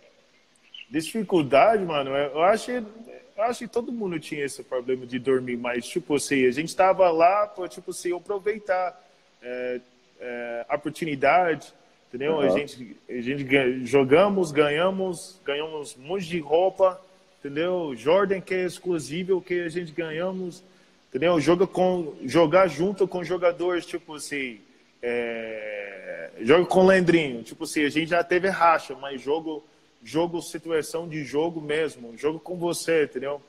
dificuldade, 1.00 1.82
mano, 1.84 2.10
eu 2.10 2.42
acho 2.42 2.70
eu 2.70 3.44
acho 3.44 3.60
que 3.60 3.68
todo 3.68 3.90
mundo 3.90 4.20
tinha 4.20 4.44
esse 4.44 4.62
problema 4.62 5.06
de 5.06 5.18
dormir, 5.18 5.56
mas, 5.56 5.86
tipo 5.86 6.16
assim, 6.16 6.46
a 6.46 6.50
gente 6.50 6.68
estava 6.68 7.10
lá 7.10 7.46
para, 7.46 7.66
tipo 7.66 7.90
assim, 7.90 8.14
aproveitar 8.14 9.00
é, 9.42 9.80
é, 10.20 10.66
a 10.68 10.76
oportunidade, 10.76 11.72
entendeu? 12.08 12.34
Uhum. 12.34 12.40
A, 12.40 12.48
gente, 12.50 12.96
a 13.08 13.20
gente 13.20 13.86
jogamos, 13.86 14.52
ganhamos, 14.52 15.40
ganhamos 15.44 15.96
um 15.96 16.02
monte 16.02 16.26
de 16.26 16.38
roupa, 16.38 17.00
entendeu? 17.40 17.94
Jordan 17.96 18.40
que 18.40 18.54
é 18.54 18.64
exclusivo, 18.64 19.40
que 19.40 19.62
a 19.62 19.68
gente 19.68 19.92
ganhamos, 19.92 20.62
entendeu? 21.08 21.40
Joga 21.40 21.66
com, 21.66 22.14
jogar 22.24 22.68
junto 22.68 23.08
com 23.08 23.24
jogadores, 23.24 23.86
tipo 23.86 24.16
assim, 24.16 24.60
é, 25.02 26.30
joga 26.42 26.66
com 26.66 26.86
Lendrinho, 26.86 27.42
tipo 27.42 27.64
assim, 27.64 27.84
a 27.84 27.88
gente 27.88 28.10
já 28.10 28.22
teve 28.22 28.48
racha, 28.48 28.94
mas 28.94 29.20
jogo 29.20 29.64
jogo, 30.02 30.40
situação 30.42 31.08
de 31.08 31.24
jogo 31.24 31.60
mesmo, 31.60 32.16
jogo 32.16 32.40
com 32.40 32.56
você, 32.56 33.04
entendeu? 33.04 33.40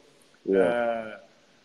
Yeah. 0.48 1.22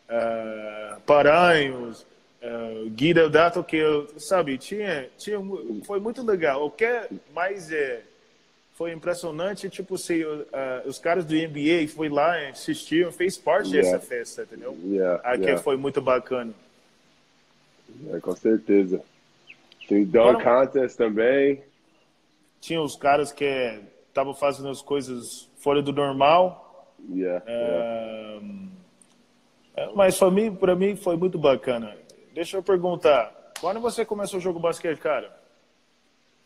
É, 0.09 0.15
é, 0.15 0.97
Paranhos, 1.05 2.07
é, 2.41 2.85
Guida 2.89 3.29
Dato, 3.29 3.63
que 3.63 3.77
eu, 3.77 4.09
sabe, 4.19 4.57
tinha, 4.59 5.09
tinha, 5.19 5.39
foi 5.85 6.01
muito 6.01 6.23
legal. 6.23 6.65
O 6.65 6.71
que 6.71 6.87
mais 7.35 7.71
é, 7.71 8.03
foi 8.75 8.93
impressionante, 8.93 9.69
tipo, 9.69 9.99
se 9.99 10.25
uh, 10.25 10.47
os 10.87 11.01
caras 11.01 11.25
do 11.25 11.35
NBA 11.35 11.89
foi 11.89 12.09
lá, 12.09 12.39
assistiram, 12.49 13.11
fez 13.11 13.37
parte 13.37 13.75
yeah. 13.75 13.91
dessa 13.91 13.99
festa, 13.99 14.43
entendeu? 14.43 14.79
Yeah. 14.85 15.21
Aqui 15.25 15.43
yeah. 15.43 15.63
foi 15.63 15.77
muito 15.77 16.01
bacana. 16.01 16.55
É, 18.13 18.21
com 18.21 18.37
certeza. 18.37 19.03
Tem 19.89 20.05
Dunk 20.05 20.45
Contest 20.45 20.97
também. 20.97 21.63
Tinha 22.61 22.81
os 22.81 22.95
caras 22.95 23.33
que 23.33 23.81
estava 24.19 24.35
fazendo 24.35 24.69
as 24.69 24.83
coisas 24.83 25.49
fora 25.59 25.81
do 25.81 25.93
normal. 25.93 26.93
Yeah, 27.09 27.45
é, 27.47 28.41
yeah. 29.77 29.93
Mas 29.95 30.19
para 30.19 30.31
mim, 30.31 30.55
para 30.55 30.75
mim 30.75 30.97
foi 30.97 31.17
muito 31.17 31.39
bacana. 31.39 31.97
Deixa 32.35 32.57
eu 32.57 32.63
perguntar, 32.63 33.53
quando 33.61 33.81
você 33.81 34.05
começou 34.05 34.39
a 34.39 34.41
jogar 34.41 34.59
basquete, 34.59 34.99
cara? 34.99 35.37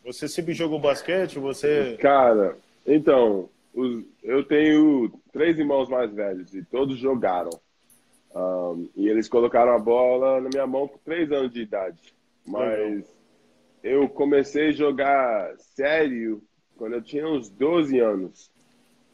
Você 0.04 0.28
sempre 0.28 0.52
jogou 0.52 0.78
basquete? 0.78 1.38
Você? 1.38 1.96
Cara, 1.98 2.58
então 2.86 3.48
os, 3.72 4.04
eu 4.22 4.44
tenho 4.44 5.10
três 5.32 5.58
irmãos 5.58 5.88
mais 5.88 6.12
velhos 6.12 6.54
e 6.54 6.62
todos 6.62 6.98
jogaram. 6.98 7.50
Um, 8.34 8.88
e 8.96 9.08
eles 9.08 9.28
colocaram 9.28 9.72
a 9.74 9.78
bola 9.78 10.40
na 10.40 10.48
minha 10.48 10.66
mão 10.66 10.88
com 10.88 10.98
três 10.98 11.30
anos 11.32 11.52
de 11.52 11.62
idade. 11.62 12.14
Mas 12.46 13.04
eu 13.82 14.08
comecei 14.08 14.68
a 14.68 14.72
jogar 14.72 15.54
sério 15.58 16.42
quando 16.82 16.94
eu 16.94 17.02
tinha 17.02 17.28
uns 17.28 17.48
12 17.48 18.00
anos. 18.00 18.50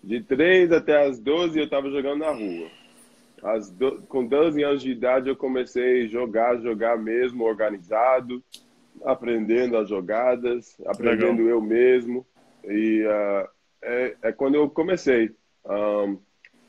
De 0.03 0.23
3 0.23 0.73
até 0.73 1.07
as 1.07 1.21
12 1.21 1.59
eu 1.59 1.67
estava 1.67 1.91
jogando 1.91 2.21
na 2.21 2.31
rua. 2.31 2.71
As 3.43 3.71
do... 3.71 4.01
Com 4.09 4.25
12 4.25 4.65
anos 4.65 4.81
de 4.81 4.91
idade 4.91 5.29
eu 5.29 5.37
comecei 5.37 6.05
a 6.05 6.09
jogar, 6.09 6.57
jogar 6.63 6.97
mesmo, 6.97 7.45
organizado, 7.45 8.43
aprendendo 9.05 9.77
as 9.77 9.87
jogadas, 9.87 10.81
aprendendo 10.87 11.43
Legal. 11.43 11.59
eu 11.59 11.61
mesmo. 11.61 12.27
E 12.65 13.03
uh, 13.03 13.47
é, 13.83 14.17
é, 14.23 14.33
quando 14.33 14.55
eu 14.55 14.71
comecei. 14.71 15.31
Um, 15.67 16.17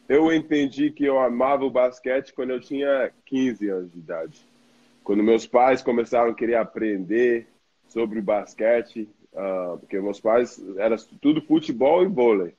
eu 0.09 0.33
entendi 0.33 0.91
que 0.91 1.05
eu 1.05 1.17
amava 1.17 1.63
o 1.63 1.71
basquete 1.71 2.33
quando 2.33 2.49
eu 2.49 2.59
tinha 2.59 3.09
15 3.25 3.69
anos 3.69 3.93
de 3.93 3.99
idade. 3.99 4.45
Quando 5.01 5.23
meus 5.23 5.47
pais 5.47 5.81
começaram 5.81 6.31
a 6.31 6.35
querer 6.35 6.55
aprender 6.55 7.47
sobre 7.87 8.19
basquete, 8.19 9.07
Uh, 9.33 9.77
porque 9.79 9.99
meus 9.99 10.19
pais 10.19 10.59
era 10.77 10.95
tudo 11.21 11.41
futebol 11.41 12.03
e 12.03 12.07
vôlei. 12.07 12.53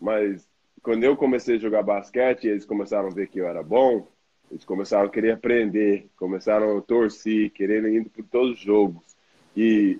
Mas 0.00 0.48
quando 0.82 1.04
eu 1.04 1.16
comecei 1.16 1.56
a 1.56 1.60
jogar 1.60 1.82
basquete, 1.82 2.46
eles 2.46 2.64
começaram 2.64 3.08
a 3.08 3.14
ver 3.14 3.28
que 3.28 3.38
eu 3.38 3.46
era 3.46 3.62
bom, 3.62 4.08
eles 4.50 4.64
começaram 4.64 5.06
a 5.06 5.10
querer 5.10 5.32
aprender, 5.32 6.08
começaram 6.16 6.78
a 6.78 6.80
torcer, 6.80 7.50
querendo 7.50 7.88
ir 7.88 8.08
por 8.08 8.24
todos 8.24 8.52
os 8.52 8.60
jogos. 8.60 9.02
E 9.56 9.98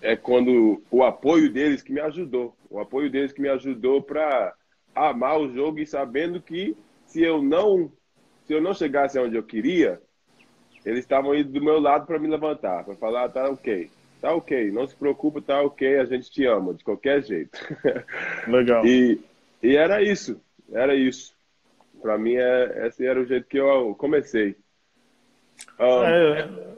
é 0.00 0.16
quando 0.16 0.82
o 0.90 1.02
apoio 1.02 1.52
deles 1.52 1.82
que 1.82 1.92
me 1.92 2.00
ajudou, 2.00 2.54
o 2.70 2.80
apoio 2.80 3.10
deles 3.10 3.32
que 3.32 3.40
me 3.40 3.48
ajudou 3.48 4.02
para 4.02 4.54
amar 4.94 5.40
o 5.40 5.52
jogo 5.52 5.78
e 5.78 5.86
sabendo 5.86 6.40
que 6.40 6.76
se 7.06 7.22
eu 7.22 7.42
não 7.42 7.90
se 8.44 8.52
eu 8.52 8.60
não 8.60 8.74
chegasse 8.74 9.18
onde 9.18 9.36
eu 9.36 9.42
queria, 9.42 10.00
eles 10.84 11.00
estavam 11.00 11.34
indo 11.34 11.50
do 11.50 11.64
meu 11.64 11.80
lado 11.80 12.06
para 12.06 12.18
me 12.18 12.28
levantar, 12.28 12.84
para 12.84 12.94
falar, 12.94 13.30
tá 13.30 13.48
ok, 13.48 13.90
tá 14.24 14.34
ok, 14.34 14.70
não 14.70 14.86
se 14.86 14.96
preocupa, 14.96 15.42
tá 15.42 15.60
ok, 15.60 15.98
a 15.98 16.06
gente 16.06 16.30
te 16.30 16.46
ama, 16.46 16.72
de 16.72 16.82
qualquer 16.82 17.22
jeito. 17.22 17.58
Legal. 18.48 18.86
e, 18.86 19.20
e 19.62 19.76
era 19.76 20.02
isso, 20.02 20.40
era 20.72 20.94
isso. 20.94 21.36
Para 22.00 22.16
mim, 22.16 22.34
é, 22.34 22.86
esse 22.86 23.04
era 23.06 23.20
o 23.20 23.26
jeito 23.26 23.46
que 23.46 23.58
eu 23.58 23.94
comecei. 23.96 24.56
Um, 25.78 26.04
é, 26.04 26.40
é. 26.40 26.74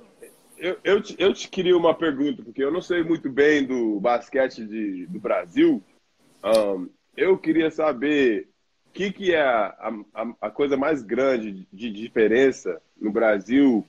Eu, 0.58 0.78
eu, 0.82 1.00
te, 1.00 1.14
eu 1.20 1.32
te 1.32 1.48
queria 1.48 1.76
uma 1.76 1.94
pergunta, 1.94 2.42
porque 2.42 2.64
eu 2.64 2.72
não 2.72 2.82
sei 2.82 3.04
muito 3.04 3.30
bem 3.30 3.64
do 3.64 4.00
basquete 4.00 4.66
de, 4.66 5.06
do 5.06 5.20
Brasil. 5.20 5.80
Um, 6.42 6.88
eu 7.16 7.38
queria 7.38 7.70
saber 7.70 8.48
que, 8.92 9.12
que 9.12 9.32
é 9.32 9.42
a, 9.42 9.92
a, 10.12 10.32
a, 10.40 10.50
coisa 10.50 10.76
mais 10.76 11.00
grande 11.00 11.68
de 11.72 11.92
diferença 11.92 12.82
no 13.00 13.12
Brasil 13.12 13.86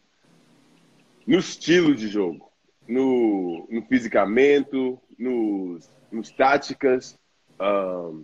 no 1.26 1.40
estilo 1.40 1.96
de 1.96 2.08
jogo, 2.08 2.47
no, 2.88 3.67
no 3.70 3.82
fisicamento, 3.84 5.00
nos, 5.17 5.89
nos 6.12 6.29
táticas? 6.32 7.17
Um, 7.60 8.24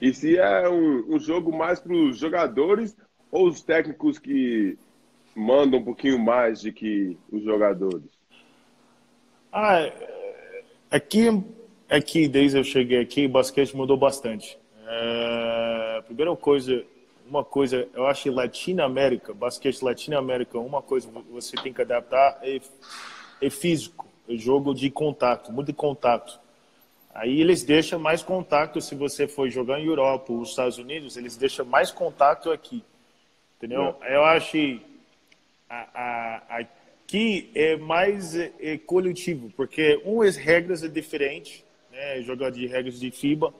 e 0.00 0.12
se 0.12 0.38
é 0.38 0.68
um, 0.68 1.14
um 1.14 1.18
jogo 1.18 1.56
mais 1.56 1.80
para 1.80 1.92
os 1.92 2.18
jogadores 2.18 2.96
ou 3.30 3.48
os 3.48 3.62
técnicos 3.62 4.18
que 4.18 4.78
mandam 5.34 5.80
um 5.80 5.84
pouquinho 5.84 6.18
mais 6.18 6.60
de 6.60 6.72
que 6.72 7.16
os 7.30 7.42
jogadores? 7.44 8.10
Ah, 9.52 9.80
é, 9.80 10.64
aqui, 10.90 11.26
aqui 11.88 12.28
desde 12.28 12.58
eu 12.58 12.64
cheguei 12.64 13.00
aqui, 13.00 13.26
o 13.26 13.30
basquete 13.30 13.74
mudou 13.76 13.96
bastante. 13.96 14.58
É, 14.86 16.02
primeira 16.06 16.34
coisa, 16.36 16.84
uma 17.28 17.44
coisa, 17.44 17.88
eu 17.92 18.06
acho 18.06 18.24
que 18.24 18.30
Latina 18.30 18.84
América, 18.84 19.34
basquete 19.34 19.82
Latina 19.82 20.18
América, 20.18 20.58
uma 20.58 20.80
coisa 20.80 21.08
você 21.30 21.56
tem 21.56 21.72
que 21.72 21.82
adaptar 21.82 22.38
é, 22.42 22.60
é 23.40 23.50
físico, 23.50 24.06
é 24.28 24.36
jogo 24.36 24.74
de 24.74 24.90
contato, 24.90 25.52
muito 25.52 25.72
contato. 25.72 26.38
Aí 27.14 27.40
eles 27.40 27.64
deixam 27.64 27.98
mais 27.98 28.22
contato 28.22 28.80
se 28.80 28.94
você 28.94 29.26
for 29.26 29.48
jogar 29.50 29.80
em 29.80 29.86
Europa 29.86 30.32
ou 30.32 30.40
nos 30.40 30.50
Estados 30.50 30.78
Unidos, 30.78 31.16
eles 31.16 31.36
deixam 31.36 31.64
mais 31.64 31.90
contato 31.90 32.50
aqui. 32.50 32.84
Entendeu? 33.56 33.96
É. 34.02 34.14
Eu 34.14 34.24
acho 34.24 34.52
que 34.52 34.82
aqui 36.48 37.50
é 37.54 37.76
mais 37.76 38.36
é, 38.36 38.52
é 38.60 38.78
coletivo, 38.78 39.50
porque 39.56 40.00
umas 40.04 40.36
regras 40.36 40.84
é 40.84 40.88
diferente, 40.88 41.64
né? 41.90 42.22
Jogar 42.22 42.50
de 42.50 42.66
regras 42.66 43.00
de 43.00 43.10
FIBA 43.10 43.52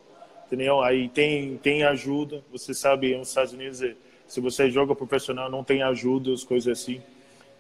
entendeu? 0.48 0.80
Aí 0.80 1.08
tem, 1.10 1.58
tem 1.58 1.84
ajuda, 1.84 2.42
você 2.50 2.72
sabe, 2.72 3.16
nos 3.16 3.28
Estados 3.28 3.52
Unidos, 3.52 3.84
se 4.26 4.40
você 4.40 4.70
joga 4.70 4.94
profissional, 4.94 5.50
não 5.50 5.62
tem 5.62 5.82
ajuda, 5.82 6.32
as 6.32 6.42
coisas 6.42 6.80
assim, 6.80 7.02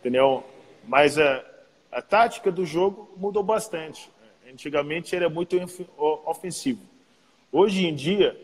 entendeu? 0.00 0.42
Mas 0.86 1.18
a, 1.18 1.44
a 1.90 2.02
tática 2.02 2.50
do 2.50 2.64
jogo 2.64 3.12
mudou 3.16 3.42
bastante. 3.42 4.10
Antigamente 4.50 5.14
era 5.14 5.28
muito 5.28 5.56
ofensivo. 6.24 6.80
Hoje 7.52 7.86
em 7.86 7.94
dia, 7.94 8.38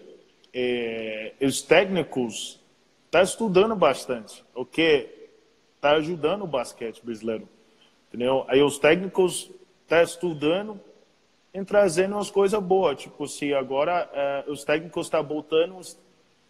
é, 0.53 1.33
os 1.41 1.63
técnicos 1.63 2.61
estão 3.05 3.21
tá 3.21 3.23
estudando 3.23 3.77
bastante, 3.77 4.45
o 4.55 4.65
que 4.65 5.09
está 5.77 5.93
ajudando 5.93 6.43
o 6.43 6.47
basquete 6.47 7.05
brasileiro. 7.05 7.49
Entendeu? 8.09 8.45
Aí 8.49 8.63
os 8.63 8.79
técnicos 8.79 9.51
estão 9.83 9.99
tá 9.99 10.03
estudando 10.03 10.81
em 11.53 11.65
trazendo 11.65 12.17
umas 12.17 12.31
coisas 12.31 12.61
boas. 12.63 13.01
Tipo, 13.01 13.27
se 13.29 13.55
agora 13.55 14.45
uh, 14.47 14.51
os 14.51 14.65
técnicos 14.65 15.07
estão 15.07 15.23
tá 15.23 15.29
botando 15.29 15.79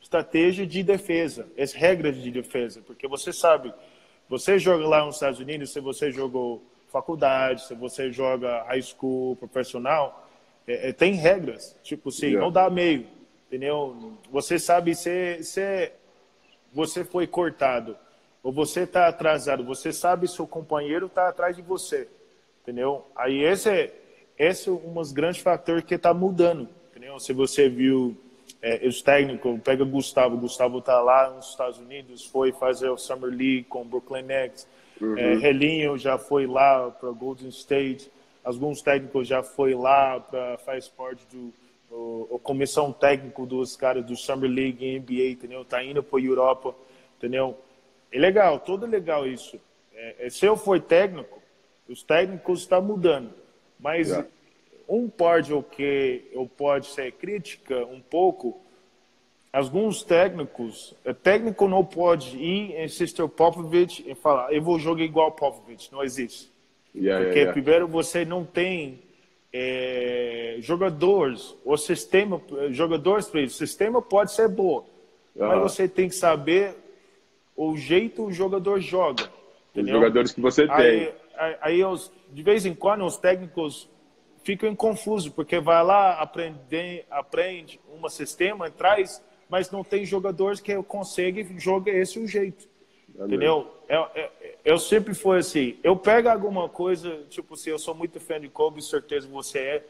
estratégia 0.00 0.66
de 0.66 0.82
defesa, 0.82 1.46
as 1.58 1.72
regras 1.72 2.22
de 2.22 2.30
defesa, 2.30 2.82
porque 2.86 3.08
você 3.08 3.32
sabe, 3.32 3.72
você 4.28 4.58
joga 4.58 4.86
lá 4.86 5.04
nos 5.04 5.16
Estados 5.16 5.40
Unidos, 5.40 5.72
se 5.72 5.80
você 5.80 6.12
jogou 6.12 6.62
faculdade, 6.94 7.66
se 7.66 7.74
você 7.74 8.12
joga 8.12 8.62
high 8.68 8.80
school, 8.80 9.34
profissional, 9.34 10.28
é, 10.64 10.90
é, 10.90 10.92
tem 10.92 11.14
regras. 11.14 11.76
Tipo, 11.82 12.12
se 12.12 12.26
yeah. 12.26 12.40
não 12.40 12.52
dá 12.52 12.70
meio, 12.70 13.04
entendeu? 13.48 14.14
Você 14.30 14.60
sabe 14.60 14.94
se, 14.94 15.42
se 15.42 15.90
você 16.72 17.04
foi 17.04 17.26
cortado 17.26 17.96
ou 18.44 18.52
você 18.52 18.82
está 18.82 19.08
atrasado, 19.08 19.64
você 19.64 19.92
sabe 19.92 20.28
se 20.28 20.40
o 20.40 20.46
companheiro 20.46 21.06
está 21.06 21.28
atrás 21.28 21.56
de 21.56 21.62
você, 21.62 22.08
entendeu? 22.62 23.04
Aí 23.16 23.42
esse 23.42 23.68
é 23.68 23.92
esse 24.38 24.68
é 24.68 24.72
um 24.72 24.94
dos 24.94 25.12
grandes 25.12 25.40
fatores 25.40 25.84
que 25.84 25.94
está 25.94 26.12
mudando. 26.12 26.68
Entendeu? 26.90 27.18
Se 27.18 27.32
você 27.32 27.68
viu 27.68 28.16
é, 28.60 28.86
os 28.86 29.02
técnicos, 29.02 29.60
pega 29.62 29.84
Gustavo, 29.84 30.36
Gustavo 30.36 30.78
está 30.78 31.00
lá 31.00 31.30
nos 31.30 31.50
Estados 31.50 31.78
Unidos, 31.78 32.24
foi 32.24 32.52
fazer 32.52 32.88
o 32.88 32.96
Summer 32.96 33.30
League 33.30 33.64
com 33.64 33.82
o 33.82 33.84
Brooklyn 33.84 34.22
Nets, 34.22 34.66
uhum. 35.00 35.18
é, 35.18 35.34
Relinho 35.36 35.96
já 35.98 36.18
foi 36.18 36.46
lá 36.46 36.90
para 36.90 37.10
Golden 37.10 37.48
State, 37.48 38.10
alguns 38.42 38.82
técnicos 38.82 39.28
já 39.28 39.42
foi 39.42 39.74
lá 39.74 40.20
para 40.20 40.58
faz 40.58 40.88
parte 40.88 41.24
do 41.32 41.52
o, 41.94 42.26
o 42.30 42.38
comissão 42.38 42.92
técnico 42.92 43.46
dos 43.46 43.76
caras 43.76 44.04
do 44.04 44.16
Summer 44.16 44.50
League 44.50 44.84
e 44.84 44.98
NBA, 44.98 45.30
entendeu? 45.30 45.64
Tá 45.64 45.82
indo 45.82 46.02
para 46.02 46.20
Europa, 46.20 46.74
entendeu? 47.16 47.56
É 48.10 48.18
legal, 48.18 48.58
todo 48.58 48.86
legal 48.86 49.26
isso. 49.26 49.60
É, 49.94 50.26
é 50.26 50.30
se 50.30 50.44
eu 50.44 50.56
for 50.56 50.80
técnico, 50.80 51.40
os 51.88 52.02
técnicos 52.02 52.60
estão 52.60 52.80
tá 52.80 52.86
mudando. 52.86 53.32
Mas 53.78 54.08
yeah. 54.08 54.26
um 54.88 55.08
pode 55.08 55.52
o 55.52 55.62
que 55.62 56.28
eu 56.32 56.46
pode 56.46 56.86
ser 56.88 57.12
crítica 57.12 57.84
um 57.86 58.00
pouco. 58.00 58.60
Alguns 59.54 60.02
técnicos, 60.02 60.96
o 61.06 61.14
técnico 61.14 61.68
não 61.68 61.84
pode 61.84 62.36
ir 62.36 62.74
em 62.74 62.88
Sister 62.88 63.28
Popovich 63.28 64.04
e 64.04 64.12
falar, 64.12 64.52
eu 64.52 64.60
vou 64.60 64.80
jogar 64.80 65.04
igual 65.04 65.30
Popovich, 65.30 65.92
não 65.92 66.02
existe. 66.02 66.50
Yeah, 66.92 67.24
Porque 67.24 67.38
yeah, 67.38 67.52
primeiro 67.52 67.86
você 67.86 68.24
não 68.24 68.44
tem 68.44 68.98
é, 69.52 70.56
jogadores, 70.58 71.54
o 71.64 71.76
sistema, 71.76 72.42
jogadores 72.70 73.28
para 73.28 73.42
isso. 73.42 73.54
O 73.54 73.58
sistema 73.58 74.02
pode 74.02 74.32
ser 74.32 74.48
bom, 74.48 74.84
mas 75.36 75.60
você 75.60 75.86
tem 75.86 76.08
que 76.08 76.16
saber 76.16 76.74
o 77.56 77.76
jeito 77.76 78.24
o 78.24 78.32
jogador 78.32 78.80
joga. 78.80 79.30
Entendeu? 79.70 79.94
Os 79.94 80.00
jogadores 80.00 80.32
que 80.32 80.40
você 80.40 80.62
aí, 80.62 80.68
tem. 80.68 81.12
Aí, 81.36 81.56
aí 81.60 81.84
os, 81.84 82.10
de 82.32 82.42
vez 82.42 82.66
em 82.66 82.74
quando 82.74 83.04
os 83.04 83.16
técnicos 83.16 83.88
ficam 84.42 84.74
confusos, 84.74 85.28
porque 85.28 85.60
vai 85.60 85.84
lá, 85.84 86.20
aprender, 86.20 87.06
aprende 87.08 87.78
um 87.88 88.08
sistema, 88.08 88.68
traz, 88.68 89.22
mas 89.48 89.70
não 89.70 89.84
tem 89.84 90.04
jogadores 90.04 90.60
que 90.60 90.74
conseguem 90.82 91.58
jogar 91.58 91.92
esse 91.92 92.26
jeito. 92.26 92.66
Entendeu? 93.14 93.70
Eu, 93.88 94.06
eu, 94.14 94.28
eu, 94.64 94.78
sempre 94.78 95.14
fui 95.14 95.38
assim, 95.38 95.76
eu 95.84 95.94
pego 95.96 96.28
alguma 96.28 96.68
coisa, 96.68 97.22
tipo 97.30 97.54
assim, 97.54 97.70
eu 97.70 97.78
sou 97.78 97.94
muito 97.94 98.18
fã 98.18 98.40
de 98.40 98.48
Kobe, 98.48 98.82
certeza 98.82 99.28
você 99.28 99.58
é, 99.58 99.84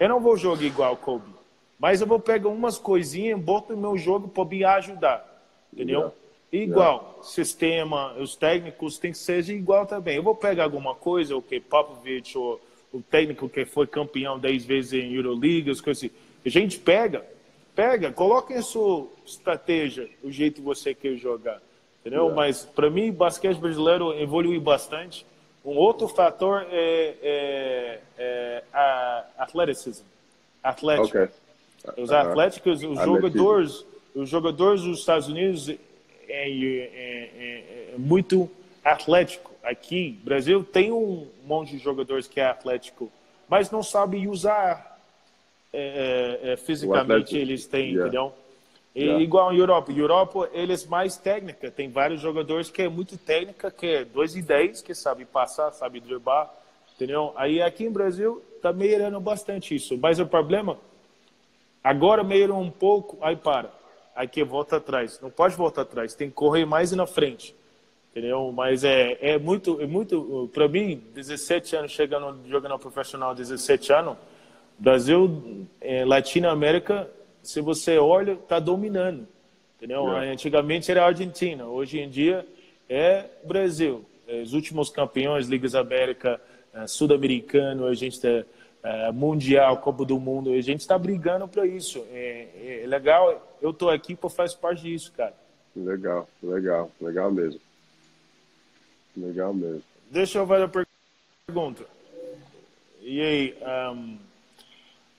eu 0.00 0.08
não 0.08 0.20
vou 0.20 0.36
jogar 0.36 0.64
igual 0.64 0.96
Kobe, 0.96 1.30
mas 1.78 2.00
eu 2.00 2.06
vou 2.06 2.18
pegar 2.18 2.48
umas 2.48 2.78
coisinhas, 2.78 3.38
boto 3.38 3.74
no 3.74 3.80
meu 3.80 3.98
jogo 3.98 4.26
para 4.28 4.44
me 4.44 4.64
ajudar, 4.64 5.44
entendeu? 5.72 5.98
Yeah. 5.98 6.14
Igual, 6.52 7.00
yeah. 7.00 7.22
sistema, 7.24 8.14
os 8.14 8.36
técnicos 8.36 8.98
tem 8.98 9.10
que 9.12 9.18
ser 9.18 9.48
igual 9.48 9.86
também. 9.86 10.16
Eu 10.16 10.22
vou 10.22 10.34
pegar 10.34 10.64
alguma 10.64 10.94
coisa, 10.94 11.34
o 11.34 11.40
que 11.40 11.58
Popovich, 11.58 12.36
ou 12.36 12.60
o 12.92 13.00
técnico 13.00 13.48
que 13.48 13.64
foi 13.64 13.86
campeão 13.86 14.38
10 14.38 14.64
vezes 14.64 14.92
em 14.92 15.14
Euroliga, 15.14 15.72
as 15.72 15.80
coisas 15.80 16.04
assim. 16.04 16.14
A 16.44 16.48
gente 16.48 16.78
pega, 16.78 17.24
pega, 17.74 18.12
coloca 18.12 18.54
em 18.54 18.62
sua 18.62 19.08
estratégia 19.24 20.08
o 20.22 20.30
jeito 20.30 20.56
que 20.56 20.60
você 20.62 20.94
quer 20.94 21.16
jogar. 21.16 21.60
Entendeu? 22.00 22.24
Yeah. 22.24 22.36
Mas, 22.36 22.64
para 22.64 22.90
mim, 22.90 23.12
basquete 23.12 23.58
brasileiro 23.58 24.12
evoluiu 24.18 24.60
bastante. 24.60 25.24
Um 25.64 25.76
outro 25.76 26.08
fator 26.08 26.66
é, 26.70 27.14
é, 27.22 28.00
é 28.18 28.64
a 28.72 29.24
atleticism. 29.38 30.04
Atlético. 30.62 31.18
Okay. 31.18 31.28
Os 32.02 32.10
uh-huh. 32.10 32.16
atléticos, 32.16 32.82
os 32.82 33.00
jogadores, 33.00 33.86
os 34.14 34.28
jogadores 34.28 34.82
dos 34.82 35.00
Estados 35.00 35.28
Unidos 35.28 35.68
é, 35.68 35.78
é, 36.28 36.48
é, 36.48 37.94
é 37.94 37.98
muito 37.98 38.50
atlético. 38.84 39.52
Aqui, 39.62 40.18
Brasil 40.24 40.64
tem 40.64 40.90
um 40.90 41.28
monte 41.46 41.76
de 41.76 41.78
jogadores 41.78 42.26
que 42.26 42.40
é 42.40 42.46
atlético, 42.46 43.10
mas 43.48 43.70
não 43.70 43.82
sabe 43.82 44.26
usar 44.26 44.91
é, 45.72 46.40
é, 46.42 46.52
é 46.52 46.56
fisicamente 46.56 47.36
eles 47.36 47.66
têm, 47.66 47.92
yeah. 47.92 48.02
entendeu? 48.02 48.32
E, 48.94 49.04
yeah. 49.04 49.22
Igual 49.22 49.52
em 49.52 49.58
Europa. 49.58 49.92
Europa, 49.92 50.50
eles 50.52 50.86
mais 50.86 51.16
técnica. 51.16 51.70
Tem 51.70 51.88
vários 51.90 52.20
jogadores 52.20 52.70
que 52.70 52.82
é 52.82 52.88
muito 52.88 53.16
técnica, 53.16 53.70
que 53.70 53.86
é 53.86 54.04
2 54.04 54.36
e 54.36 54.42
10, 54.42 54.82
que 54.82 54.94
sabe 54.94 55.24
passar, 55.24 55.72
sabe 55.72 56.00
driblar, 56.00 56.52
entendeu? 56.94 57.32
Aí 57.36 57.62
aqui 57.62 57.84
em 57.84 57.90
Brasil 57.90 58.42
tá 58.60 58.72
melhorando 58.72 59.18
bastante 59.18 59.74
isso. 59.74 59.96
Mas 59.96 60.20
o 60.20 60.26
problema, 60.26 60.78
agora 61.82 62.22
melhorou 62.22 62.60
um 62.60 62.70
pouco, 62.70 63.16
aí 63.22 63.36
para 63.36 63.70
aqui 64.14 64.44
volta 64.44 64.76
atrás. 64.76 65.18
Não 65.20 65.30
pode 65.30 65.56
voltar 65.56 65.82
atrás, 65.82 66.14
tem 66.14 66.28
que 66.28 66.34
correr 66.34 66.64
mais 66.64 66.92
na 66.92 67.06
frente. 67.06 67.54
Entendeu? 68.10 68.52
Mas 68.52 68.84
é, 68.84 69.16
é 69.22 69.38
muito, 69.38 69.80
é 69.80 69.86
muito 69.86 70.50
para 70.52 70.68
mim, 70.68 71.02
17 71.14 71.76
anos 71.76 71.92
chegando 71.92 72.38
jogando 72.46 72.78
profissional, 72.78 73.34
17 73.34 73.90
anos, 73.90 74.18
Brasil, 74.78 75.66
é, 75.80 76.04
Latinoamérica, 76.04 77.08
se 77.42 77.60
você 77.60 77.98
olha, 77.98 78.32
está 78.32 78.58
dominando. 78.58 79.26
Entendeu? 79.76 80.16
É. 80.16 80.30
Antigamente 80.30 80.90
era 80.90 81.04
Argentina, 81.04 81.66
hoje 81.66 81.98
em 81.98 82.08
dia 82.08 82.46
é 82.88 83.24
Brasil. 83.44 84.04
É, 84.28 84.42
os 84.42 84.52
últimos 84.52 84.90
campeões, 84.90 85.48
Ligas 85.48 85.74
América, 85.74 86.40
é, 86.72 86.86
Sul-Americano, 86.86 87.86
a 87.86 87.94
gente 87.94 88.20
é, 88.82 89.12
mundial, 89.12 89.78
Copa 89.78 90.04
do 90.04 90.18
Mundo. 90.18 90.52
A 90.52 90.60
gente 90.60 90.80
está 90.80 90.98
brigando 90.98 91.48
para 91.48 91.66
isso. 91.66 92.04
É, 92.12 92.82
é, 92.82 92.86
legal, 92.86 93.56
eu 93.60 93.70
estou 93.70 93.90
aqui 93.90 94.14
para 94.14 94.28
fazer 94.28 94.56
parte 94.56 94.82
disso, 94.82 95.12
cara. 95.16 95.34
Legal, 95.74 96.28
legal, 96.42 96.90
legal 97.00 97.30
mesmo. 97.30 97.60
Legal 99.16 99.54
mesmo. 99.54 99.82
Deixa 100.10 100.38
eu 100.38 100.46
fazer 100.46 100.64
a 100.64 100.86
pergunta. 101.48 101.84
E 103.00 103.20
aí, 103.20 103.56
um, 103.94 104.18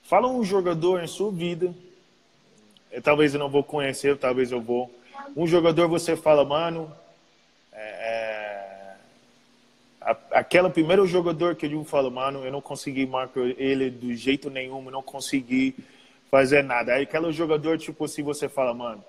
fala 0.03 0.27
um 0.27 0.43
jogador 0.43 1.03
em 1.03 1.07
sua 1.07 1.31
vida 1.31 1.73
talvez 3.01 3.33
eu 3.33 3.39
não 3.39 3.49
vou 3.49 3.63
conhecer, 3.63 4.17
talvez 4.17 4.51
eu 4.51 4.61
vou. 4.61 4.93
Um 5.35 5.47
jogador 5.47 5.87
você 5.87 6.15
fala, 6.15 6.43
mano, 6.45 6.91
é, 7.71 7.81
é, 7.81 8.95
a, 10.01 10.11
aquela 10.31 10.69
primeiro 10.69 11.07
jogador 11.07 11.55
que 11.55 11.65
eu 11.65 11.83
falo, 11.83 12.11
mano, 12.11 12.45
eu 12.45 12.51
não 12.51 12.61
consegui 12.61 13.05
marcar 13.05 13.41
ele 13.41 13.89
do 13.89 14.13
jeito 14.13 14.49
nenhum, 14.49 14.83
eu 14.85 14.91
não 14.91 15.01
consegui 15.01 15.75
fazer 16.29 16.63
nada. 16.63 16.93
Aí 16.93 17.03
aquele 17.03 17.31
jogador, 17.31 17.77
tipo, 17.77 18.07
se 18.07 18.21
você 18.21 18.47
fala, 18.47 18.73
mano, 18.73 19.03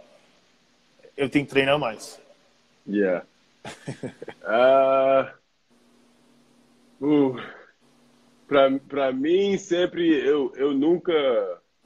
eu 1.16 1.28
tenho 1.28 1.44
que 1.44 1.50
treinar 1.50 1.78
mais. 1.78 2.20
Yeah. 2.87 3.24
uh, 4.44 5.26
uh, 7.04 7.37
pra 8.88 9.12
mim, 9.12 9.57
sempre, 9.59 10.09
eu, 10.09 10.53
eu 10.57 10.73
nunca, 10.73 11.12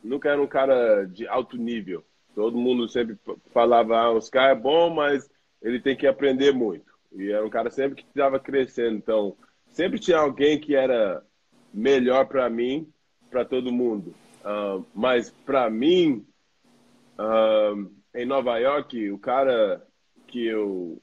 nunca 0.02 0.30
era 0.30 0.40
um 0.40 0.46
cara 0.46 1.04
de 1.04 1.26
alto 1.26 1.56
nível. 1.56 2.04
Todo 2.34 2.58
mundo 2.58 2.88
sempre 2.88 3.18
falava, 3.52 3.96
ah, 3.96 4.12
os 4.12 4.30
caras 4.30 4.56
é 4.56 4.60
bom, 4.60 4.90
mas 4.90 5.28
ele 5.60 5.80
tem 5.80 5.96
que 5.96 6.06
aprender 6.06 6.52
muito. 6.52 6.86
E 7.12 7.30
era 7.30 7.44
um 7.44 7.50
cara 7.50 7.70
sempre 7.70 7.96
que 7.96 8.08
estava 8.08 8.38
crescendo. 8.38 8.96
Então, 8.96 9.36
sempre 9.70 9.98
tinha 9.98 10.18
alguém 10.18 10.58
que 10.58 10.74
era 10.74 11.22
melhor 11.72 12.26
para 12.26 12.48
mim, 12.48 12.88
para 13.30 13.44
todo 13.44 13.72
mundo. 13.72 14.14
Uh, 14.40 14.84
mas 14.94 15.30
para 15.44 15.68
mim, 15.68 16.24
uh, 17.18 17.90
em 18.14 18.24
Nova 18.24 18.58
York, 18.58 19.10
o 19.10 19.18
cara 19.18 19.84
que 20.26 20.46
eu 20.46 21.00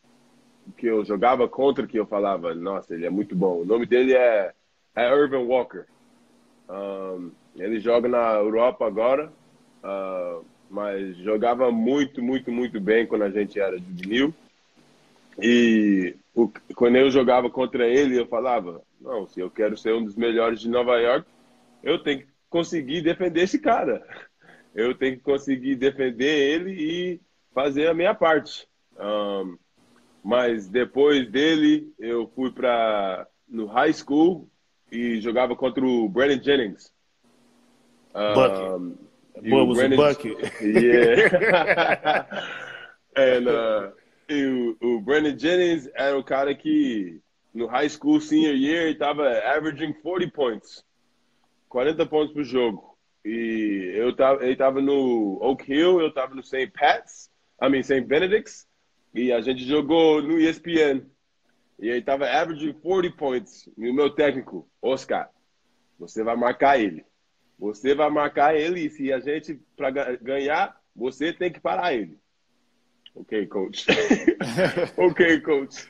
que 0.78 0.88
eu 0.88 1.06
jogava 1.06 1.48
contra, 1.48 1.86
que 1.86 2.00
eu 2.00 2.08
falava, 2.08 2.56
nossa, 2.56 2.96
ele 2.96 3.06
é 3.06 3.10
muito 3.10 3.36
bom. 3.36 3.62
O 3.62 3.66
nome 3.66 3.86
dele 3.86 4.16
é, 4.16 4.52
é 4.96 5.12
Irvin 5.14 5.46
Walker. 5.46 5.86
Um, 6.70 7.32
ele 7.56 7.80
joga 7.80 8.08
na 8.08 8.34
Europa 8.34 8.86
agora, 8.86 9.32
uh, 9.84 10.46
mas 10.70 11.16
jogava 11.18 11.72
muito, 11.72 12.22
muito, 12.22 12.52
muito 12.52 12.80
bem 12.80 13.06
quando 13.06 13.24
a 13.24 13.30
gente 13.30 13.60
era 13.60 13.78
juvenil. 13.78 14.34
E 15.42 16.16
o, 16.34 16.50
quando 16.76 16.96
eu 16.96 17.12
jogava 17.12 17.50
contra 17.50 17.88
ele, 17.88 18.20
eu 18.20 18.26
falava, 18.26 18.82
não, 19.00 19.28
se 19.28 19.40
eu 19.40 19.50
quero 19.50 19.78
ser 19.78 19.94
um 19.94 20.04
dos 20.04 20.16
melhores 20.16 20.60
de 20.60 20.70
Nova 20.70 20.98
York, 20.98 21.28
eu 21.84 22.00
tenho 22.02 22.22
que 22.22 22.28
conseguir 22.50 23.02
defender 23.02 23.44
esse 23.44 23.60
cara. 23.60 24.06
Eu 24.74 24.94
tenho 24.94 25.16
que 25.16 25.24
conseguir 25.24 25.78
defender 25.78 26.52
ele 26.54 26.72
e 26.72 27.22
fazer 27.54 27.88
a 27.88 27.94
minha 27.94 28.14
parte. 28.14 28.68
Um, 29.00 29.58
mas 30.22 30.68
depois 30.68 31.32
dele, 31.32 31.94
eu 31.98 32.30
fui 32.36 32.52
para 32.52 33.26
no 33.48 33.68
high 33.68 33.94
school 33.94 34.50
e 34.96 35.22
jogava 35.22 35.56
contra 35.56 35.86
o 35.86 36.08
Brandon 36.08 36.42
Jennings. 36.42 36.92
Um, 38.16 38.98
Boa, 39.50 39.64
o 39.64 39.74
Brandon, 39.74 39.98
Bucky. 39.98 40.36
Yeah. 40.62 42.28
And, 43.18 43.48
uh, 43.48 43.94
e 44.30 44.76
o, 44.82 44.96
o 44.96 45.02
Brandon 45.02 45.38
Jennings 45.38 45.90
era 45.94 46.18
o 46.18 46.24
cara 46.24 46.54
que 46.56 47.22
no 47.54 47.68
high 47.68 47.90
school 47.90 48.20
senior 48.20 48.56
year 48.56 48.88
estava 48.90 49.28
averaging 49.40 49.94
40 49.94 50.32
points. 50.32 50.84
40 51.70 52.06
pontos 52.06 52.34
por 52.34 52.44
jogo. 52.44 52.98
E 53.24 53.92
eu 53.96 54.16
tava, 54.16 54.44
ele 54.44 54.54
estava 54.54 54.82
no 54.82 55.40
Oak 55.42 55.72
Hill, 55.72 56.00
eu 56.00 56.10
estava 56.10 56.36
no 56.36 56.44
St. 56.44 56.68
Pat's, 56.68 57.30
I 57.62 57.70
mean 57.70 57.82
St. 57.82 58.06
Benedict's, 58.06 58.68
e 59.14 59.32
a 59.32 59.42
gente 59.42 59.64
jogou 59.64 60.22
no 60.22 60.38
ESPN. 60.38 61.02
E 61.80 61.90
ele 61.90 62.00
estava 62.00 62.26
averaging 62.26 62.74
40 62.74 63.16
points. 63.16 63.70
E 63.78 63.90
o 63.90 63.94
meu 63.94 64.10
técnico, 64.10 64.68
Oscar, 64.82 65.30
você 66.00 66.24
vai 66.24 66.36
marcar 66.36 66.80
ele. 66.80 67.06
Você 67.58 67.96
vai 67.96 68.10
marcar 68.10 68.56
ele 68.56 68.82
e 68.82 68.90
se 68.90 69.12
a 69.12 69.20
gente, 69.20 69.60
para 69.76 69.92
ganhar, 69.92 70.80
você 70.96 71.32
tem 71.32 71.52
que 71.52 71.60
parar 71.60 71.94
ele. 71.94 72.18
Ok, 73.16 73.46
coach. 73.48 73.86
ok, 74.98 75.42
coach. 75.42 75.88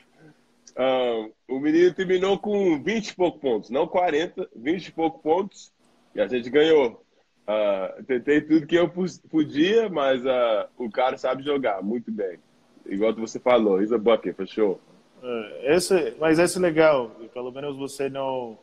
Um, 0.78 1.32
o 1.48 1.58
menino 1.58 1.92
terminou 1.92 2.38
com 2.38 2.80
20 2.82 3.08
e 3.08 3.14
poucos 3.16 3.40
pontos, 3.40 3.70
não 3.70 3.86
40, 3.86 4.48
20 4.54 4.86
e 4.86 4.92
poucos 4.92 5.22
pontos. 5.22 5.72
E 6.14 6.20
a 6.20 6.28
gente 6.28 6.48
ganhou. 6.50 7.04
Uh, 7.48 8.02
tentei 8.04 8.40
tudo 8.40 8.66
que 8.66 8.74
eu 8.74 8.90
podia, 9.30 9.88
mas 9.88 10.24
uh, 10.24 10.68
o 10.76 10.90
cara 10.90 11.16
sabe 11.16 11.44
jogar 11.44 11.82
muito 11.82 12.10
bem. 12.10 12.38
Igual 12.84 13.14
você 13.14 13.38
falou, 13.38 13.80
he's 13.80 13.92
a 13.92 13.98
bucket, 13.98 14.34
for 14.36 14.46
sure. 14.46 14.78
Uh, 15.22 15.72
esse, 15.72 16.14
mas 16.20 16.38
esse 16.38 16.58
é 16.58 16.60
legal. 16.60 17.10
Pelo 17.32 17.52
menos 17.52 17.76
você 17.76 18.08
não... 18.08 18.58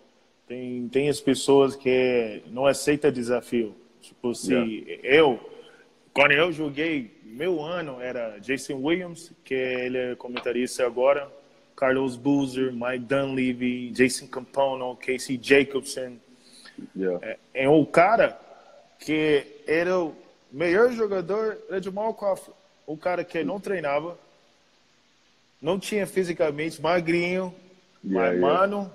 Tem, 0.47 0.87
tem 0.89 1.09
as 1.09 1.21
pessoas 1.21 1.75
que 1.75 2.43
não 2.47 2.65
aceitam 2.65 3.11
desafio. 3.11 3.75
Tipo, 4.01 4.33
se 4.35 4.53
yeah. 4.53 4.97
eu... 5.03 5.39
Quando 6.13 6.33
eu 6.33 6.51
joguei, 6.51 7.11
meu 7.23 7.63
ano 7.63 7.99
era 7.99 8.37
Jason 8.37 8.75
Williams, 8.75 9.31
que 9.43 9.53
ele 9.53 9.97
é 9.97 10.15
comentarista 10.15 10.85
agora, 10.85 11.27
Carlos 11.75 12.15
Boozer, 12.15 12.71
Mike 12.71 13.05
Dunleavy, 13.05 13.89
Jason 13.89 14.27
Campono, 14.27 14.95
Casey 14.95 15.39
Jacobson, 15.41 16.17
Yeah. 16.95 17.25
É, 17.25 17.63
é 17.65 17.69
o 17.69 17.85
cara 17.85 18.39
que 18.99 19.45
era 19.67 19.99
o 19.99 20.15
melhor 20.51 20.91
jogador 20.91 21.57
era 21.69 21.79
de 21.79 21.91
Malcoff. 21.91 22.49
O 22.85 22.97
cara 22.97 23.23
que 23.23 23.43
não 23.43 23.59
treinava, 23.59 24.17
não 25.63 25.80
tinha 25.80 26.06
fisicamente 26.06 26.82
magrinho, 26.82 27.56
yeah, 28.04 28.32
mas, 28.32 28.38
yeah. 28.38 28.41
mano, 28.41 28.91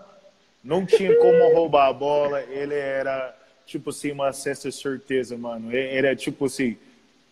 não 0.62 0.84
tinha 0.84 1.16
como 1.16 1.54
roubar 1.54 1.88
a 1.88 1.92
bola. 1.94 2.42
Ele 2.42 2.74
era, 2.74 3.34
tipo 3.64 3.88
assim, 3.88 4.12
uma 4.12 4.32
certa 4.34 4.70
certeza, 4.70 5.38
mano. 5.38 5.74
Era 5.74 6.14
tipo 6.14 6.44
assim, 6.44 6.76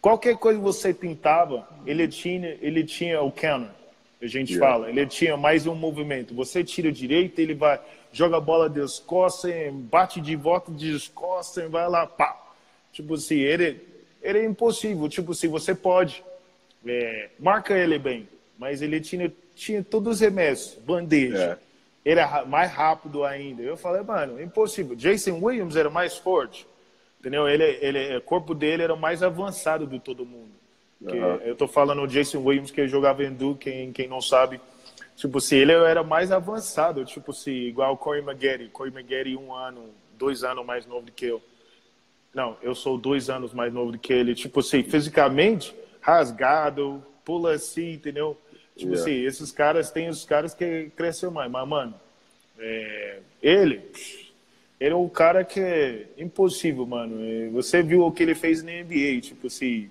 qualquer 0.01 0.39
coisa 0.39 0.59
que 0.59 0.65
você 0.65 0.95
tentava, 0.95 1.69
ele 1.87 2.09
tinha, 2.09 2.57
ele 2.63 2.83
tinha 2.83 3.21
o 3.21 3.31
counter. 3.31 3.71
A 4.23 4.27
gente 4.27 4.55
yeah. 4.55 4.67
fala, 4.67 4.89
ele 4.89 5.07
tinha 5.07 5.37
mais 5.37 5.67
um 5.67 5.75
movimento. 5.75 6.35
Você 6.35 6.65
tira 6.65 6.91
direito, 6.91 7.39
ele 7.39 7.53
vai 7.55 7.79
joga 8.17 8.39
a 8.39 8.41
bola 8.41 8.71
descosta, 8.71 9.49
bate 9.73 10.23
de 10.23 10.35
volta, 10.35 10.73
descosta, 10.73 11.63
e 11.63 11.69
vai 11.69 11.87
lá, 11.87 12.07
pá. 12.07 12.35
Tipo 12.91 13.13
assim, 13.13 13.37
ele, 13.37 13.79
ele 14.23 14.39
é 14.39 14.45
impossível. 14.47 15.07
Tipo 15.07 15.33
assim, 15.33 15.49
você 15.49 15.75
pode, 15.75 16.25
é, 16.87 17.29
marca 17.39 17.77
ele 17.77 17.99
bem, 17.99 18.27
mas 18.59 18.83
ele 18.83 19.01
tinha, 19.01 19.33
tinha 19.55 19.83
todos 19.83 20.15
os 20.15 20.21
remessos, 20.21 20.79
bandeja. 20.79 21.59
É. 21.63 22.11
Ele 22.11 22.21
era 22.21 22.45
mais 22.45 22.71
rápido 22.71 23.25
ainda. 23.25 23.63
Eu 23.63 23.77
falei, 23.77 24.03
mano, 24.03 24.41
impossível. 24.41 24.95
Jason 24.95 25.39
Williams 25.43 25.75
era 25.75 25.91
mais 25.91 26.17
forte, 26.17 26.67
entendeu? 27.19 27.49
Ele, 27.49 27.65
ele, 27.81 28.17
o 28.17 28.23
corpo 28.23 28.55
dele 28.55 28.83
era 28.83 28.95
mais 28.95 29.23
avançado 29.23 29.87
de 29.87 29.99
todo 29.99 30.25
mundo. 30.25 30.53
Uhum. 31.01 31.37
Eu 31.45 31.57
tô 31.57 31.67
falando 31.67 32.03
o 32.03 32.07
Jason 32.07 32.39
Williams, 32.39 32.71
que 32.71 32.87
jogava 32.87 33.25
em 33.25 33.33
Duke, 33.33 33.71
quem, 33.71 33.93
quem 33.93 34.09
não 34.09 34.21
sabe, 34.21 34.61
Tipo, 35.17 35.41
se 35.41 35.57
ele 35.57 35.73
era 35.73 36.05
mais 36.05 36.31
avançado, 36.31 37.03
tipo, 37.05 37.33
se 37.33 37.51
igual 37.51 37.95
o 37.95 37.97
Corey 37.97 38.23
McGarry. 38.23 38.69
Corey 38.69 38.93
McGarry, 38.93 39.35
um 39.35 39.53
ano, 39.53 39.89
dois 40.17 40.45
anos 40.45 40.65
mais 40.65 40.87
novo 40.87 41.07
do 41.07 41.13
que 41.13 41.25
eu. 41.25 41.43
Não, 42.35 42.59
eu 42.63 42.75
sou 42.75 42.99
dois 42.99 43.31
anos 43.31 43.55
mais 43.55 43.73
novo 43.73 43.93
do 43.93 43.99
que 43.99 44.13
ele. 44.13 44.35
Tipo 44.35 44.61
assim, 44.61 44.83
fisicamente, 44.83 45.75
rasgado, 46.03 47.03
pula 47.25 47.55
assim, 47.55 47.95
entendeu? 47.95 48.37
Tipo 48.77 48.93
yeah. 48.93 49.03
assim, 49.03 49.25
esses 49.25 49.51
caras 49.51 49.91
têm 49.91 50.09
os 50.09 50.25
caras 50.25 50.55
que 50.55 50.91
cresceu 50.95 51.31
mais. 51.31 51.51
Mas, 51.51 51.67
mano, 51.67 51.95
é, 52.59 53.19
ele, 53.43 53.81
ele 54.79 54.93
é 54.93 54.97
um 54.97 55.09
cara 55.09 55.45
que 55.45 55.61
é 55.61 56.07
impossível, 56.19 56.87
mano. 56.87 57.51
Você 57.53 57.83
viu 57.83 58.03
o 58.03 58.13
que 58.13 58.23
ele 58.23 58.35
fez 58.35 58.63
na 58.63 58.73
NBA, 58.73 59.21
tipo 59.23 59.47
assim, 59.47 59.89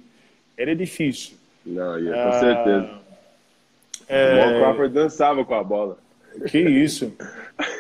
era 0.56 0.76
difícil. 0.76 1.36
Não, 1.66 1.98
yeah, 1.98 2.24
com 2.24 2.30
ah, 2.30 2.40
certeza. 2.40 3.06
É... 4.08 4.34
O 4.34 4.38
Mal 4.38 4.60
Crawford 4.60 4.94
dançava 4.94 5.44
com 5.44 5.56
a 5.56 5.64
bola. 5.64 5.98
Que 6.50 6.60
isso. 6.60 7.14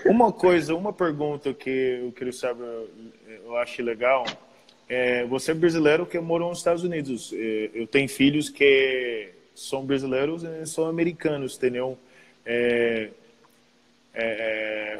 Uma 0.05 0.31
coisa, 0.31 0.73
uma 0.73 0.93
pergunta 0.93 1.53
que 1.53 1.99
eu 2.03 2.11
queria 2.13 2.33
saber, 2.33 2.87
eu 3.43 3.55
acho 3.57 3.83
legal. 3.83 4.25
É, 4.87 5.25
você 5.25 5.51
é 5.51 5.53
brasileiro 5.53 6.05
que 6.05 6.17
morou 6.19 6.49
nos 6.49 6.59
Estados 6.59 6.83
Unidos. 6.83 7.33
É, 7.33 7.71
eu 7.73 7.85
tenho 7.85 8.07
filhos 8.07 8.49
que 8.49 9.34
são 9.55 9.85
brasileiros 9.85 10.43
e 10.43 10.65
são 10.65 10.87
americanos, 10.87 11.57
entendeu? 11.57 11.97
É, 12.45 13.09
é, 14.13 14.99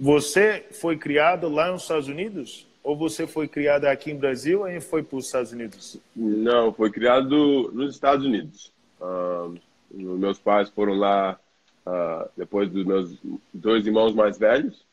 você 0.00 0.64
foi 0.70 0.96
criado 0.96 1.46
lá 1.50 1.70
nos 1.70 1.82
Estados 1.82 2.08
Unidos? 2.08 2.66
Ou 2.82 2.96
você 2.96 3.26
foi 3.26 3.46
criado 3.46 3.84
aqui 3.84 4.10
em 4.10 4.16
Brasil 4.16 4.66
e 4.66 4.80
foi 4.80 5.02
para 5.02 5.18
os 5.18 5.26
Estados 5.26 5.52
Unidos? 5.52 5.98
Não, 6.16 6.72
foi 6.72 6.90
criado 6.90 7.70
nos 7.74 7.94
Estados 7.94 8.24
Unidos. 8.24 8.72
Uh, 8.98 9.58
meus 9.90 10.38
pais 10.38 10.70
foram 10.70 10.94
lá 10.94 11.38
uh, 11.86 12.30
depois 12.34 12.70
dos 12.70 12.86
meus 12.86 13.14
dois 13.52 13.86
irmãos 13.86 14.14
mais 14.14 14.38
velhos. 14.38 14.86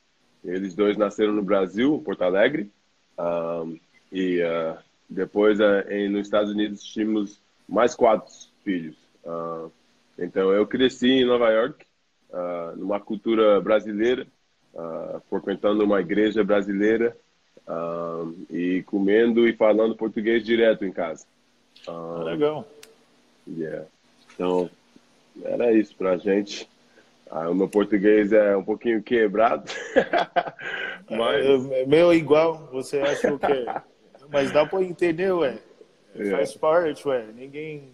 Eles 0.43 0.75
dois 0.75 0.97
nasceram 0.97 1.31
no 1.31 1.41
Brasil, 1.41 2.01
Porto 2.03 2.23
Alegre. 2.23 2.69
Uh, 3.17 3.79
e 4.11 4.41
depois 5.09 5.57
em, 5.89 6.09
nos 6.09 6.27
Estados 6.27 6.51
Unidos 6.51 6.83
tínhamos 6.83 7.39
mais 7.67 7.95
quatro 7.95 8.33
filhos. 8.63 8.95
então 10.17 10.51
eu 10.51 10.65
cresci 10.65 11.07
em 11.07 11.25
Nova 11.25 11.49
York, 11.49 11.85
numa 12.75 12.99
cultura 12.99 13.59
brasileira, 13.61 14.27
frequentando 15.29 15.83
uma 15.83 16.01
igreja 16.01 16.43
brasileira. 16.43 17.15
e 18.49 18.83
comendo 18.83 19.47
e 19.47 19.53
falando 19.53 19.95
português 19.95 20.43
direto 20.43 20.85
em 20.85 20.91
casa. 20.91 21.25
Legal. 22.23 22.67
Yeah. 23.47 23.85
Então, 24.33 24.69
era 25.43 25.71
isso 25.71 25.95
pra 25.95 26.17
gente. 26.17 26.69
Ah, 27.29 27.49
o 27.49 27.55
meu 27.55 27.67
português 27.67 28.31
é 28.31 28.55
um 28.55 28.63
pouquinho 28.63 29.01
quebrado. 29.03 29.69
mas... 31.09 31.71
É, 31.71 31.85
meu 31.85 32.13
igual, 32.13 32.69
você 32.71 32.99
acha 32.99 33.33
o 33.33 33.39
quê? 33.39 33.65
Mas 34.29 34.51
dá 34.51 34.65
para 34.65 34.83
entender, 34.83 35.31
ué. 35.31 35.57
Yeah. 36.17 36.37
Faz 36.37 36.55
parte, 36.55 37.07
ué. 37.07 37.25
Ninguém 37.35 37.89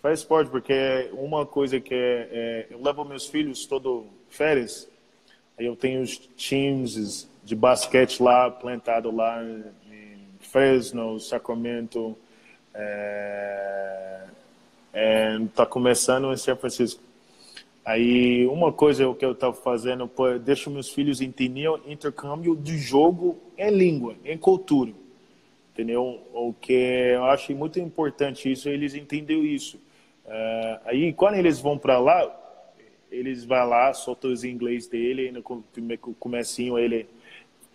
faz 0.00 0.24
parte, 0.24 0.50
porque 0.50 1.08
uma 1.12 1.46
coisa 1.46 1.78
que 1.80 1.94
é, 1.94 2.28
é, 2.32 2.66
Eu 2.70 2.82
levo 2.82 3.04
meus 3.04 3.26
filhos 3.26 3.66
todo 3.66 4.06
férias, 4.28 4.88
eu 5.58 5.76
tenho 5.76 6.02
os 6.02 6.16
times 6.36 7.28
de 7.44 7.54
basquete 7.54 8.20
lá, 8.22 8.50
plantado 8.50 9.14
lá 9.14 9.42
em 9.44 10.18
Fresno, 10.40 11.20
Sacramento, 11.20 12.16
é, 12.74 14.20
é, 14.92 15.38
tá 15.54 15.64
começando 15.64 16.32
em 16.32 16.36
São 16.36 16.56
Francisco. 16.56 17.00
Aí, 17.84 18.46
uma 18.46 18.72
coisa 18.72 19.12
que 19.14 19.24
eu 19.24 19.32
estava 19.32 19.52
fazendo, 19.54 20.06
pô, 20.06 20.38
deixo 20.38 20.70
meus 20.70 20.88
filhos 20.88 21.20
entender 21.20 21.68
o 21.68 21.80
intercâmbio 21.86 22.54
de 22.54 22.78
jogo 22.78 23.36
em 23.58 23.70
língua, 23.70 24.14
em 24.24 24.38
cultura. 24.38 24.92
Entendeu? 25.72 26.20
O 26.32 26.54
que 26.60 26.72
eu 26.72 27.24
acho 27.24 27.54
muito 27.54 27.80
importante 27.80 28.50
isso, 28.50 28.68
eles 28.68 28.94
entenderam 28.94 29.44
isso. 29.44 29.78
Uh, 30.26 30.80
aí, 30.84 31.12
quando 31.12 31.36
eles 31.36 31.58
vão 31.58 31.78
para 31.78 31.98
lá, 31.98 32.38
eles 33.10 33.44
vão 33.44 33.68
lá, 33.68 33.92
soltam 33.94 34.30
os 34.30 34.44
inglês 34.44 34.86
dele, 34.86 35.32
no 35.32 35.42
comecinho 36.14 36.78
ele, 36.78 37.06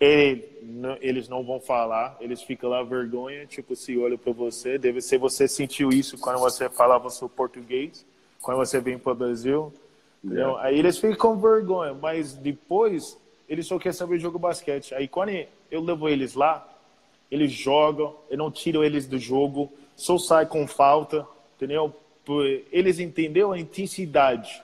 ele 0.00 0.44
não, 0.62 0.96
eles 1.00 1.28
não 1.28 1.42
vão 1.44 1.60
falar, 1.60 2.16
eles 2.20 2.40
ficam 2.42 2.70
lá 2.70 2.82
vergonha, 2.82 3.46
tipo, 3.46 3.74
se 3.74 3.98
olham 3.98 4.16
para 4.16 4.32
você, 4.32 4.78
deve 4.78 5.00
ser 5.00 5.18
você 5.18 5.46
sentiu 5.48 5.90
isso 5.90 6.18
quando 6.18 6.38
você 6.38 6.70
falava 6.70 7.10
seu 7.10 7.28
português, 7.28 8.06
quando 8.40 8.58
você 8.58 8.80
vem 8.80 8.98
para 8.98 9.12
o 9.12 9.16
Brasil, 9.16 9.72
Yeah. 10.24 10.60
Aí 10.62 10.78
eles 10.78 10.98
ficam 10.98 11.16
com 11.16 11.40
vergonha, 11.40 11.94
mas 11.94 12.34
depois 12.34 13.16
eles 13.48 13.66
só 13.66 13.78
querem 13.78 13.96
saber 13.96 14.18
jogo 14.18 14.38
basquete. 14.38 14.94
Aí 14.94 15.06
quando 15.06 15.30
eu 15.70 15.80
levo 15.80 16.08
eles 16.08 16.34
lá, 16.34 16.67
eles 17.30 17.52
jogam, 17.52 18.16
eu 18.30 18.38
não 18.38 18.50
tiro 18.50 18.84
eles 18.84 19.06
do 19.06 19.18
jogo, 19.18 19.72
só 19.96 20.18
sai 20.18 20.46
com 20.46 20.66
falta, 20.66 21.26
entendeu? 21.56 21.94
Eles 22.70 22.98
entenderam 22.98 23.52
a 23.52 23.58
intensidade, 23.58 24.62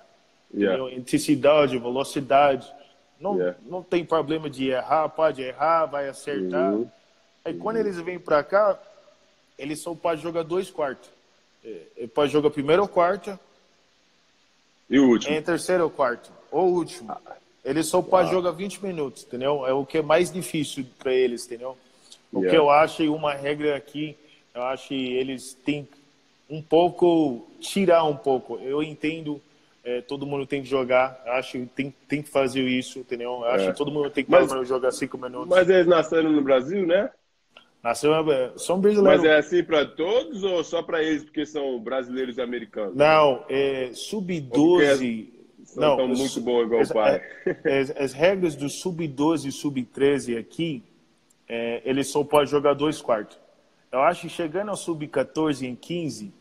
yeah. 0.55 0.92
intensidade, 0.92 1.79
velocidade. 1.79 2.70
Não, 3.18 3.37
yeah. 3.37 3.57
não 3.64 3.83
tem 3.83 4.05
problema 4.05 4.50
de 4.50 4.68
errar, 4.68 5.09
pode 5.09 5.42
errar, 5.42 5.87
vai 5.87 6.09
acertar. 6.09 6.74
Uhum. 6.74 6.88
Aí 7.44 7.55
quando 7.55 7.79
eles 7.79 7.98
vêm 8.00 8.18
para 8.18 8.42
cá, 8.42 8.79
eles 9.59 9.81
só 9.81 9.94
podem 9.94 10.22
jogar 10.22 10.42
dois 10.42 10.70
quartos. 10.70 11.09
É, 11.64 11.81
é, 11.98 12.07
pode 12.07 12.31
jogar 12.33 12.50
primeiro 12.50 12.83
ou 12.83 12.88
quarto, 12.88 13.38
e 14.88 14.98
o 14.98 15.09
último? 15.09 15.35
Em 15.35 15.42
terceiro 15.42 15.85
ou 15.85 15.90
quarto. 15.90 16.31
Ou 16.50 16.72
último. 16.72 17.11
Ah. 17.11 17.37
Ele 17.64 17.83
só 17.83 18.03
pode 18.03 18.31
jogar 18.31 18.50
20 18.50 18.85
minutos, 18.85 19.24
entendeu? 19.24 19.66
É 19.66 19.72
o 19.72 19.87
que 19.87 19.98
é 19.98 20.03
mais 20.03 20.31
difícil 20.31 20.85
para 20.98 21.12
eles, 21.12 21.46
entendeu? 21.46 21.77
O 22.34 22.40
yeah. 22.40 22.50
que 22.50 22.56
eu 22.56 22.70
acho, 22.70 23.14
uma 23.14 23.32
regra 23.32 23.76
aqui, 23.76 24.16
eu 24.54 24.62
acho 24.62 24.88
que 24.88 25.12
eles 25.14 25.54
têm 25.64 25.88
um 26.50 26.60
pouco, 26.60 27.46
tirar 27.60 28.04
um 28.04 28.16
pouco. 28.16 28.58
Eu 28.58 28.82
entendo, 28.82 29.40
é, 29.84 30.00
todo 30.00 30.26
mundo 30.26 30.46
tem 30.46 30.62
que 30.62 30.68
jogar, 30.68 31.22
eu 31.24 31.32
acho 31.34 31.52
que 31.52 31.66
tem, 31.66 31.94
tem 32.08 32.22
que 32.22 32.28
fazer 32.28 32.62
isso, 32.62 32.98
entendeu? 32.98 33.30
Eu 33.30 33.44
acho 33.46 33.64
é. 33.66 33.72
que 33.72 33.78
todo 33.78 33.90
mundo 33.90 34.10
tem 34.10 34.24
que 34.24 34.30
mas, 34.30 34.50
jogar 34.68 34.90
5 34.90 35.16
minutos. 35.16 35.48
Mas 35.48 35.68
eles 35.68 35.86
nasceram 35.86 36.30
no 36.30 36.42
Brasil, 36.42 36.86
né? 36.86 37.10
Nasceu, 37.84 38.12
são 38.56 38.80
brasileiros. 38.80 39.20
Mas 39.20 39.30
é 39.30 39.36
assim 39.36 39.62
para 39.62 39.84
todos 39.84 40.42
ou 40.42 40.64
só 40.64 40.82
para 40.82 41.02
eles 41.02 41.22
porque 41.22 41.44
são 41.44 41.78
brasileiros 41.78 42.38
e 42.38 42.40
americanos? 42.40 42.96
Não, 42.96 43.44
é 43.46 43.90
sub-12. 43.92 45.28
Não, 45.76 45.90
estão 45.90 46.08
muito 46.08 46.40
bom 46.40 46.62
igual 46.62 46.80
as, 46.80 46.90
o 46.90 46.94
pai. 46.94 47.22
É, 47.62 47.80
as, 47.80 47.90
as, 47.90 48.12
regras 48.14 48.56
do 48.56 48.70
sub-12 48.70 49.48
e 49.48 49.52
sub-13 49.52 50.38
aqui, 50.38 50.82
é, 51.48 51.83
eles 51.85 52.09
só 52.09 52.24
podem 52.24 52.46
jogar 52.46 52.74
dois 52.74 53.00
quartos. 53.00 53.38
Eu 53.90 54.02
acho 54.02 54.22
que 54.22 54.28
chegando 54.28 54.70
ao 54.70 54.76
sub-14 54.76 55.70
e 55.70 55.76
15, 55.76 56.33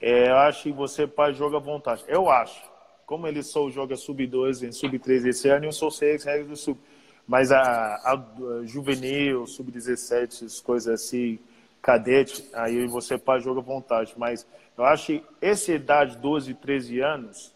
é, 0.00 0.28
eu 0.28 0.36
acho 0.36 0.64
que 0.64 0.72
você 0.72 1.06
pode 1.06 1.38
jogar 1.38 1.58
à 1.58 1.60
vontade. 1.60 2.04
Eu 2.06 2.28
acho. 2.28 2.62
Como 3.06 3.26
eles 3.26 3.46
só 3.46 3.68
jogam 3.70 3.96
sub-12 3.96 4.68
e 4.68 4.72
sub-13 4.72 5.28
esse 5.28 5.48
ano, 5.48 5.66
eu 5.66 5.72
só 5.72 5.88
sei 5.90 6.14
as 6.14 6.24
regras 6.24 6.48
do 6.48 6.56
sub. 6.56 6.78
Mas 7.26 7.50
a, 7.50 7.60
a, 7.62 8.12
a 8.12 8.66
juvenil, 8.66 9.46
sub-17, 9.46 10.24
essas 10.24 10.60
coisas 10.60 11.02
assim, 11.02 11.38
cadete, 11.80 12.44
aí 12.52 12.86
você 12.86 13.16
pode 13.16 13.44
jogar 13.44 13.60
à 13.60 13.64
vontade. 13.64 14.12
Mas 14.16 14.46
eu 14.76 14.84
acho 14.84 15.06
que 15.06 15.24
essa 15.40 15.72
idade, 15.72 16.18
12, 16.18 16.52
13 16.54 17.00
anos, 17.00 17.54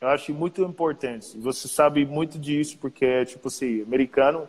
eu 0.00 0.08
acho 0.08 0.34
muito 0.34 0.62
importante. 0.62 1.38
Você 1.38 1.66
sabe 1.66 2.04
muito 2.04 2.38
disso, 2.38 2.76
porque, 2.78 3.24
tipo 3.24 3.48
assim, 3.48 3.82
americano 3.82 4.46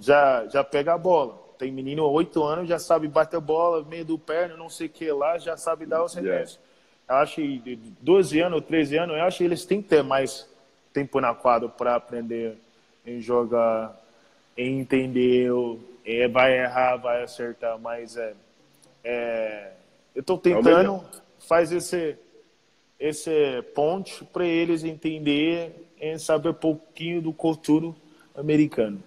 já, 0.00 0.46
já 0.48 0.64
pega 0.64 0.94
a 0.94 0.98
bola. 0.98 1.38
Tem 1.58 1.70
menino 1.70 2.04
8 2.04 2.42
anos, 2.42 2.68
já 2.68 2.78
sabe 2.78 3.06
bater 3.06 3.36
a 3.36 3.40
bola, 3.40 3.84
meio 3.84 4.04
do 4.04 4.18
perno, 4.18 4.56
não 4.56 4.70
sei 4.70 4.86
o 4.86 4.90
que 4.90 5.12
lá, 5.12 5.38
já 5.38 5.56
sabe 5.56 5.84
dar 5.84 6.02
os 6.02 6.14
remessos. 6.14 6.58
Yeah. 7.06 7.22
Acho 7.22 7.36
que 7.36 7.78
12 8.00 8.40
anos, 8.40 8.64
13 8.64 8.96
anos, 8.96 9.16
eu 9.16 9.22
acho 9.22 9.38
que 9.38 9.44
eles 9.44 9.64
têm 9.66 9.82
que 9.82 9.88
ter 9.88 10.02
mais 10.02 10.48
tempo 10.92 11.20
na 11.20 11.34
quadra 11.34 11.68
para 11.68 11.94
aprender 11.96 12.56
em 13.06 13.20
jogar 13.20 14.00
entendeu, 14.56 15.80
é, 16.04 16.28
vai 16.28 16.58
errar, 16.58 16.96
vai 16.96 17.22
acertar, 17.22 17.78
mas 17.78 18.16
é, 18.16 18.34
é 19.02 19.72
eu 20.14 20.20
estou 20.20 20.36
tentando 20.38 21.04
fazer 21.38 21.76
esse 21.76 22.16
esse 22.98 23.62
ponte 23.74 24.22
para 24.26 24.44
eles 24.44 24.84
entender 24.84 25.72
e 25.98 26.18
saber 26.18 26.50
um 26.50 26.54
pouquinho 26.54 27.22
do 27.22 27.32
cultura 27.32 27.94
americano. 28.36 29.02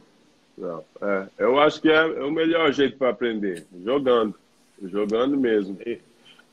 Não, 0.58 0.84
é, 1.02 1.28
eu 1.38 1.60
acho 1.60 1.82
que 1.82 1.90
é, 1.90 2.06
o 2.06 2.32
melhor 2.32 2.72
jeito 2.72 2.98
para 2.98 3.10
aprender, 3.10 3.66
jogando, 3.84 4.36
jogando 4.84 5.36
mesmo. 5.36 5.78
É, 5.86 6.00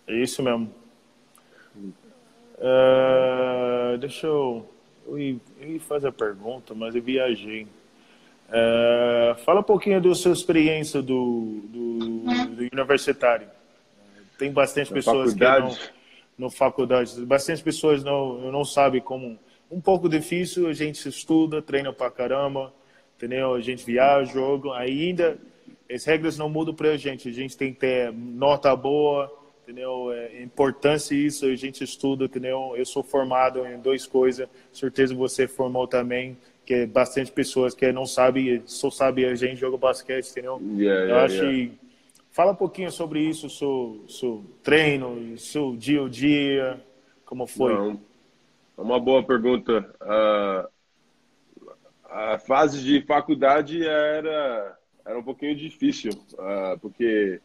é 0.06 0.14
isso 0.14 0.42
mesmo. 0.42 0.72
Uh, 2.56 3.96
deixa 3.98 4.26
eu, 4.26 4.68
eu 5.06 5.18
ia, 5.18 5.40
fazer 5.80 6.08
a 6.08 6.12
pergunta, 6.12 6.74
mas 6.74 6.94
eu 6.94 7.02
viajei. 7.02 7.66
É, 8.52 9.36
fala 9.44 9.60
um 9.60 9.64
pouquinho 9.64 10.00
da 10.00 10.14
sua 10.14 10.32
experiência 10.32 11.00
do, 11.00 11.60
do, 11.64 11.98
do 12.56 12.68
universitário. 12.72 13.48
Tem 14.36 14.50
bastante 14.50 14.92
pessoas 14.92 15.32
faculdade. 15.32 15.76
que 15.76 15.84
não 16.38 16.46
no 16.46 16.50
faculdade, 16.50 17.20
bastante 17.26 17.62
pessoas 17.62 18.02
não 18.02 18.50
não 18.50 18.64
sabem 18.64 19.00
como 19.00 19.38
um 19.70 19.80
pouco 19.80 20.08
difícil. 20.08 20.68
A 20.68 20.72
gente 20.72 21.06
estuda, 21.06 21.60
treina 21.60 21.92
pra 21.92 22.10
caramba, 22.10 22.72
entendeu? 23.20 23.52
A 23.52 23.60
gente 23.60 23.84
viaja, 23.84 24.32
joga, 24.32 24.74
ainda 24.74 25.38
as 25.92 26.04
regras 26.04 26.38
não 26.38 26.48
mudam 26.48 26.74
para 26.74 26.92
a 26.92 26.96
gente. 26.96 27.28
A 27.28 27.32
gente 27.32 27.56
tem 27.56 27.72
que 27.72 27.80
ter 27.80 28.10
nota 28.12 28.74
boa, 28.74 29.30
entendeu? 29.62 30.10
É 30.10 30.42
importância 30.42 31.14
isso. 31.14 31.44
A 31.44 31.54
gente 31.54 31.84
estuda, 31.84 32.24
entendeu? 32.24 32.72
Eu 32.76 32.86
sou 32.86 33.02
formado 33.02 33.66
em 33.66 33.78
duas 33.78 34.06
coisas. 34.06 34.48
Certeza 34.72 35.14
você 35.14 35.46
formou 35.46 35.86
também 35.86 36.36
que 36.64 36.74
é 36.74 36.86
bastante 36.86 37.32
pessoas 37.32 37.74
que 37.74 37.90
não 37.90 38.06
sabem, 38.06 38.62
só 38.64 38.90
sabem 38.90 39.24
a 39.24 39.34
gente 39.34 39.56
joga 39.56 39.76
basquete, 39.76 40.30
entendeu? 40.30 40.60
Yeah, 40.76 41.00
yeah, 41.00 41.10
Eu 41.10 41.18
acho 41.18 41.44
yeah. 41.44 41.74
Fala 42.30 42.52
um 42.52 42.54
pouquinho 42.56 42.92
sobre 42.92 43.20
isso, 43.20 43.50
seu, 43.50 44.04
seu 44.08 44.44
treino, 44.62 45.36
seu 45.36 45.74
dia 45.76 46.04
a 46.04 46.08
dia, 46.08 46.80
como 47.26 47.44
foi? 47.44 47.74
Não, 47.74 48.00
é 48.78 48.80
uma 48.80 49.00
boa 49.00 49.20
pergunta. 49.20 49.84
Uh, 50.00 50.68
a 52.10 52.38
fase 52.38 52.82
de 52.82 53.00
faculdade 53.02 53.86
era, 53.86 54.78
era 55.06 55.18
um 55.18 55.22
pouquinho 55.22 55.54
difícil, 55.54 56.10
uh, 56.34 56.78
porque 56.80 57.40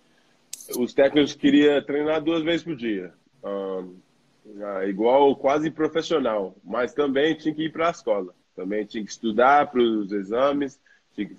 os 0.78 0.94
técnicos 0.94 1.36
queriam 1.36 1.82
treinar 1.84 2.22
duas 2.22 2.44
vezes 2.44 2.64
por 2.64 2.76
dia. 2.76 3.14
Uh, 3.44 3.96
igual 4.88 5.36
quase 5.36 5.70
profissional, 5.72 6.56
mas 6.64 6.94
também 6.94 7.36
tinha 7.36 7.54
que 7.54 7.66
ir 7.66 7.72
para 7.72 7.88
a 7.88 7.92
escola. 7.92 8.34
Também 8.56 8.86
tinha 8.86 9.04
que 9.04 9.12
estudar 9.12 9.70
para 9.70 9.82
os 9.82 10.12
exames, 10.12 10.80
tinha 11.14 11.28
que 11.28 11.36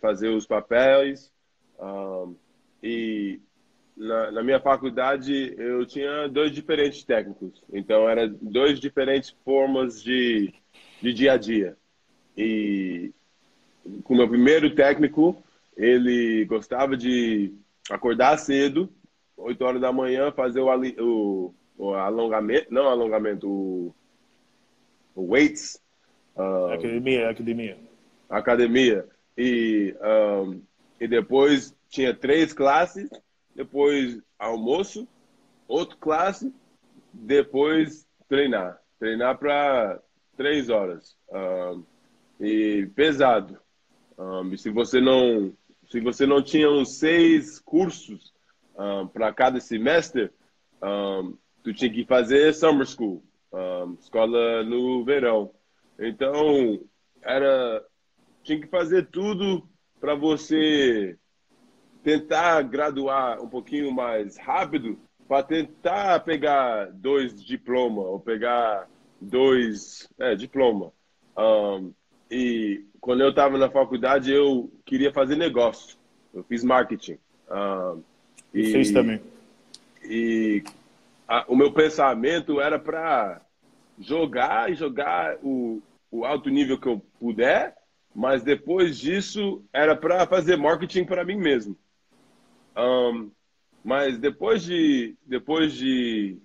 fazer 0.00 0.28
os 0.28 0.46
papéis. 0.46 1.32
Um, 1.78 2.36
e 2.82 3.40
na, 3.96 4.30
na, 4.32 4.42
minha 4.42 4.60
faculdade 4.60 5.54
eu 5.56 5.86
tinha 5.86 6.28
dois 6.28 6.52
diferentes 6.52 7.02
técnicos. 7.04 7.62
Então, 7.72 8.08
eram 8.08 8.36
dois 8.40 8.78
diferentes 8.80 9.30
formas 9.44 10.02
de, 10.02 10.52
de 11.00 11.12
dia 11.12 11.32
a 11.32 11.36
dia. 11.36 11.76
E 12.38 13.12
com 14.04 14.14
o 14.14 14.16
meu 14.16 14.28
primeiro 14.28 14.74
técnico, 14.74 15.36
ele 15.76 16.44
gostava 16.44 16.96
de 16.96 17.52
acordar 17.90 18.38
cedo, 18.38 18.88
8 19.36 19.64
horas 19.64 19.80
da 19.80 19.92
manhã, 19.92 20.32
fazer 20.32 20.60
o, 20.60 20.70
o, 21.00 21.54
o 21.76 21.94
alongamento, 21.94 22.72
não 22.72 22.88
alongamento, 22.88 23.48
o, 23.48 23.94
o 25.14 25.32
weights, 25.32 25.80
Uh, 26.38 26.72
academia, 26.72 27.30
academia. 27.30 27.76
Academia. 28.30 29.08
E 29.36 29.94
um, 30.00 30.62
e 31.00 31.08
depois 31.08 31.74
tinha 31.88 32.14
três 32.14 32.52
classes, 32.52 33.10
depois 33.54 34.20
almoço, 34.38 35.06
outra 35.66 35.96
classe, 36.00 36.54
depois 37.12 38.06
treinar. 38.28 38.80
Treinar 39.00 39.36
para 39.36 40.00
três 40.36 40.70
horas. 40.70 41.16
Um, 41.32 41.82
e 42.40 42.86
pesado. 42.94 43.58
Um, 44.18 44.52
e 44.52 44.58
se 44.58 44.70
você 44.70 45.00
não 45.00 45.52
se 45.90 46.00
você 46.00 46.26
não 46.26 46.42
tinha 46.42 46.70
uns 46.70 46.98
seis 46.98 47.58
cursos 47.58 48.34
um, 48.78 49.06
para 49.06 49.32
cada 49.32 49.58
semestre, 49.58 50.30
um, 50.82 51.36
tu 51.62 51.72
tinha 51.72 51.90
que 51.90 52.04
fazer 52.04 52.52
summer 52.52 52.86
school, 52.86 53.22
escola 53.98 54.62
no 54.64 55.02
verão. 55.04 55.50
Então, 55.98 56.80
era 57.22 57.82
tinha 58.42 58.60
que 58.60 58.66
fazer 58.66 59.06
tudo 59.10 59.68
para 60.00 60.14
você 60.14 61.18
tentar 62.02 62.62
graduar 62.62 63.42
um 63.42 63.48
pouquinho 63.48 63.92
mais 63.92 64.38
rápido, 64.38 64.98
para 65.26 65.42
tentar 65.42 66.20
pegar 66.20 66.90
dois 66.92 67.44
diplomas 67.44 68.04
ou 68.04 68.20
pegar 68.20 68.88
dois 69.20 70.08
é, 70.18 70.34
diploma. 70.34 70.92
Um, 71.36 71.92
e 72.30 72.84
quando 73.00 73.22
eu 73.22 73.30
estava 73.30 73.56
na 73.56 73.70
faculdade, 73.70 74.32
eu 74.32 74.70
queria 74.84 75.12
fazer 75.12 75.36
negócio. 75.36 75.96
Eu 76.32 76.44
fiz 76.44 76.62
marketing. 76.62 77.18
Uh, 77.48 78.02
e 78.52 78.72
fez 78.72 78.90
também. 78.90 79.20
E 80.04 80.62
a, 81.26 81.44
o 81.48 81.56
meu 81.56 81.72
pensamento 81.72 82.60
era 82.60 82.78
para 82.78 83.40
jogar 83.98 84.70
e 84.70 84.74
jogar 84.74 85.36
o, 85.42 85.82
o 86.10 86.24
alto 86.24 86.48
nível 86.50 86.78
que 86.78 86.88
eu 86.88 87.02
puder, 87.18 87.74
mas 88.14 88.42
depois 88.42 88.98
disso 88.98 89.64
era 89.72 89.96
para 89.96 90.26
fazer 90.26 90.56
marketing 90.56 91.04
para 91.04 91.24
mim 91.24 91.36
mesmo. 91.36 91.76
Um, 92.76 93.30
mas 93.82 94.18
depois 94.18 94.62
de 94.62 95.16
depois 95.26 95.72
de 95.72 96.38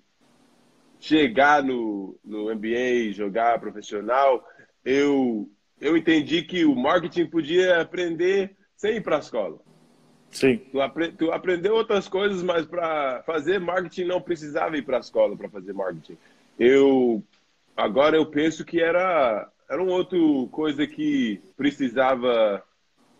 chegar 0.98 1.62
no, 1.62 2.18
no 2.24 2.54
MBA, 2.54 3.12
jogar 3.12 3.60
profissional, 3.60 4.42
eu 4.84 5.50
eu 5.80 5.96
entendi 5.96 6.42
que 6.42 6.64
o 6.64 6.74
marketing 6.74 7.26
podia 7.26 7.80
aprender 7.80 8.56
sem 8.76 8.96
ir 8.96 9.02
para 9.02 9.16
a 9.16 9.20
escola. 9.20 9.58
Sim. 10.30 10.58
Tu, 10.70 10.80
apre, 10.80 11.12
tu 11.12 11.30
aprendeu 11.30 11.74
outras 11.74 12.08
coisas, 12.08 12.42
mas 12.42 12.66
para 12.66 13.22
fazer 13.24 13.60
marketing 13.60 14.04
não 14.04 14.20
precisava 14.20 14.76
ir 14.76 14.82
para 14.82 14.96
a 14.96 15.00
escola 15.00 15.36
para 15.36 15.48
fazer 15.48 15.72
marketing. 15.72 16.18
Eu 16.58 17.22
agora 17.76 18.16
eu 18.16 18.26
penso 18.26 18.64
que 18.64 18.80
era 18.80 19.48
era 19.68 19.82
uma 19.82 19.92
outra 19.92 20.18
coisa 20.50 20.86
que 20.86 21.40
precisava 21.56 22.62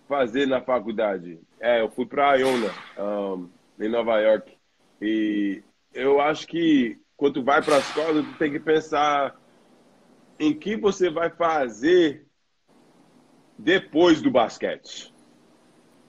fazer 0.08 0.46
na 0.46 0.60
faculdade. 0.60 1.38
É, 1.60 1.80
eu 1.80 1.90
fui 1.90 2.04
para 2.04 2.36
Iona, 2.36 2.70
um, 2.98 3.48
em 3.80 3.88
Nova 3.88 4.20
York, 4.20 4.52
e 5.00 5.62
eu 5.92 6.20
acho 6.20 6.46
que 6.46 6.98
quando 7.16 7.34
tu 7.34 7.42
vai 7.42 7.62
para 7.62 7.76
a 7.76 7.80
escola, 7.80 8.22
tu 8.22 8.38
tem 8.38 8.50
que 8.50 8.60
pensar 8.60 9.34
em 10.38 10.52
que 10.52 10.76
você 10.76 11.08
vai 11.08 11.30
fazer 11.30 12.23
depois 13.58 14.20
do 14.20 14.30
basquete. 14.30 15.12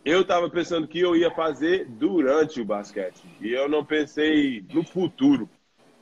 Eu 0.04 0.22
estava 0.22 0.50
pensando 0.50 0.88
que 0.88 1.00
eu 1.00 1.16
ia 1.16 1.32
fazer 1.32 1.88
durante 1.88 2.62
o 2.62 2.66
basquete 2.66 3.24
e 3.42 3.52
eu 3.52 3.68
não 3.68 3.84
pensei 3.84 4.64
no 4.72 4.84
futuro. 4.84 5.50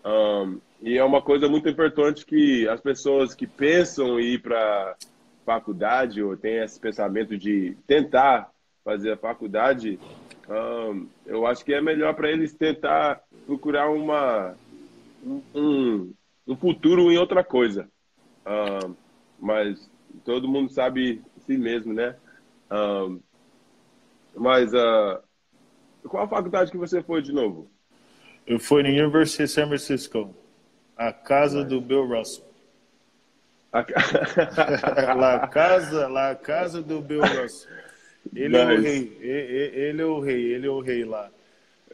Um, 0.06 0.60
e 0.82 0.98
é 0.98 1.04
uma 1.04 1.22
coisa 1.22 1.48
muito 1.48 1.70
importante 1.70 2.26
que 2.26 2.68
as 2.68 2.82
pessoas 2.82 3.34
que 3.34 3.48
pensam 3.48 4.20
em 4.20 4.34
ir 4.34 4.42
para 4.42 4.98
faculdade 5.46 6.22
ou 6.22 6.36
têm 6.36 6.58
esse 6.58 6.80
pensamento 6.80 7.38
de 7.38 7.78
tentar 7.88 8.52
fazer 8.84 9.14
a 9.14 9.18
faculdade, 9.18 9.98
um, 10.50 11.08
eu 11.26 11.46
acho 11.48 11.64
que 11.64 11.74
é 11.74 11.82
melhor 11.82 12.14
para 12.16 12.30
eles 12.30 12.54
tentar 12.54 13.22
procurar 13.46 13.90
uma 13.90 14.56
um, 15.56 16.14
um 16.46 16.56
futuro 16.58 17.12
em 17.12 17.18
outra 17.18 17.44
coisa. 17.44 17.88
Um, 18.46 18.94
mas 19.40 19.90
todo 20.26 20.48
mundo 20.48 20.70
sabe 20.70 21.22
si 21.46 21.58
mesmo, 21.58 21.94
né? 21.94 22.16
Um, 22.72 23.20
mas 24.36 24.74
uh, 24.74 25.22
qual 26.08 26.24
a 26.24 26.28
faculdade 26.28 26.72
que 26.72 26.78
você 26.78 27.02
foi 27.02 27.22
de 27.22 27.32
novo? 27.32 27.70
Eu 28.46 28.60
fui 28.60 28.84
na 28.84 28.90
University 28.90 29.44
of 29.44 29.52
San 29.52 29.68
Francisco, 29.68 30.36
a 30.98 31.14
casa 31.14 31.64
do 31.64 31.80
Bill 31.80 32.08
Russell. 32.08 32.46
A... 33.72 33.86
lá 35.16 35.48
casa, 35.48 36.08
lá 36.08 36.32
a 36.32 36.36
casa 36.36 36.82
do 36.82 37.02
Bill 37.02 37.22
Russell. 37.22 37.72
Ele 38.36 38.50
nice. 38.50 38.60
é 38.60 38.66
o 38.66 38.82
rei, 38.82 39.18
ele, 39.20 39.80
ele, 39.80 40.02
é 40.02 40.06
o 40.06 40.20
rei, 40.20 40.54
ele 40.54 40.68
é 40.68 40.70
o 40.70 40.80
rei 40.80 41.06
lá. 41.06 41.30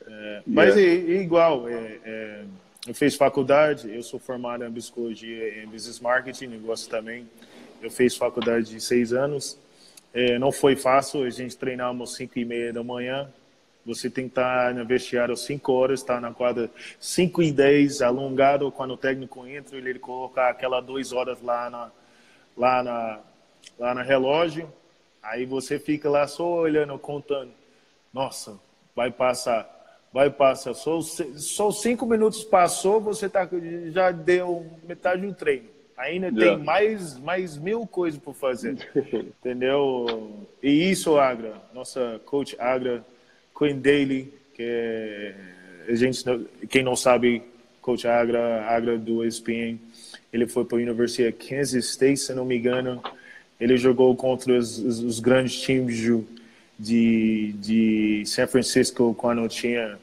É, 0.07 0.41
mas 0.45 0.75
yeah. 0.75 1.12
é, 1.12 1.17
é, 1.17 1.21
igual, 1.21 1.67
é, 1.67 1.99
é, 2.03 2.43
eu 2.88 2.93
fiz 2.93 3.15
faculdade, 3.15 3.93
eu 3.93 4.01
sou 4.03 4.19
formado 4.19 4.63
em 4.63 4.71
psicologia 4.71 5.62
e 5.62 5.65
business 5.65 5.99
marketing, 5.99 6.47
negócio 6.47 6.89
também. 6.89 7.27
Eu 7.81 7.89
fiz 7.89 8.15
faculdade 8.15 8.69
de 8.69 8.81
seis 8.81 9.13
anos. 9.13 9.57
É, 10.13 10.37
não 10.37 10.51
foi 10.51 10.75
fácil, 10.75 11.23
a 11.23 11.29
gente 11.29 11.55
treinamos 11.57 12.15
cinco 12.15 12.37
e 12.37 12.43
meia 12.43 12.73
da 12.73 12.83
manhã. 12.83 13.29
Você 13.85 14.09
tem 14.09 14.25
que 14.25 14.31
estar 14.31 14.73
no 14.73 14.85
vestiário 14.85 15.35
cinco 15.37 15.71
horas, 15.71 16.01
estar 16.01 16.19
na 16.19 16.33
quadra 16.33 16.69
cinco 16.99 17.41
e 17.41 17.51
dez, 17.51 18.01
alongado. 18.01 18.71
Quando 18.71 18.95
o 18.95 18.97
técnico 18.97 19.47
entra, 19.47 19.77
ele, 19.77 19.91
ele 19.91 19.99
coloca 19.99 20.49
aquela 20.49 20.81
duas 20.81 21.13
horas 21.13 21.41
lá 21.41 21.69
na, 21.69 21.91
lá 22.57 22.83
na, 22.83 23.19
lá 23.79 23.95
na 23.95 24.03
relógio. 24.03 24.71
Aí 25.23 25.45
você 25.45 25.79
fica 25.79 26.09
lá 26.09 26.27
só 26.27 26.45
olhando, 26.45 26.97
contando. 26.99 27.51
Nossa, 28.13 28.59
vai 28.95 29.11
passar, 29.11 29.69
vai 30.11 30.29
passar. 30.29 30.73
Só, 30.73 30.99
só 31.01 31.71
cinco 31.71 32.05
minutos 32.05 32.43
passou, 32.43 32.99
você 32.99 33.29
tá, 33.29 33.47
já 33.91 34.11
deu 34.11 34.69
metade 34.83 35.25
do 35.25 35.33
treino. 35.33 35.78
Ainda 35.99 36.27
yeah. 36.27 36.55
tem 36.55 36.65
mais, 36.65 37.19
mais 37.19 37.57
mil 37.57 37.85
coisas 37.85 38.17
por 38.19 38.33
fazer, 38.33 38.77
entendeu? 39.13 40.47
E 40.63 40.89
isso, 40.89 41.17
Agra, 41.17 41.55
nossa 41.73 42.21
coach 42.25 42.55
Agra, 42.57 43.05
Queen 43.57 43.81
Daly, 43.81 44.33
que 44.53 44.63
é, 44.63 45.35
a 45.89 45.95
gente, 45.95 46.23
quem 46.69 46.83
não 46.83 46.95
sabe, 46.95 47.43
coach 47.81 48.07
Agra, 48.07 48.65
Agra 48.65 48.97
do 48.97 49.25
ESPN, 49.25 49.77
ele 50.31 50.47
foi 50.47 50.63
para 50.63 50.77
a 50.77 50.81
Universidade 50.81 51.35
de 51.35 51.49
Kansas 51.49 51.85
State, 51.85 52.21
se 52.21 52.33
não 52.33 52.45
me 52.45 52.57
engano, 52.57 53.03
ele 53.59 53.75
jogou 53.75 54.15
contra 54.15 54.57
os, 54.57 54.79
os, 54.79 54.99
os 54.99 55.19
grandes 55.19 55.59
times 55.59 55.97
de, 56.79 57.53
de 57.59 58.23
San 58.25 58.47
Francisco 58.47 59.13
quando 59.15 59.45
tinha 59.49 59.99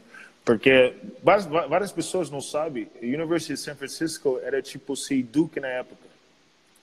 porque 0.47 0.95
várias, 1.25 1.45
várias 1.45 1.91
pessoas 1.91 2.31
não 2.31 2.41
sabem, 2.41 2.89
a 3.03 3.05
University 3.05 3.55
of 3.55 3.61
San 3.61 3.75
Francisco 3.75 4.39
era 4.45 4.63
tipo 4.63 4.95
se 4.95 5.21
Duke 5.21 5.59
na 5.59 5.67
época. 5.67 6.07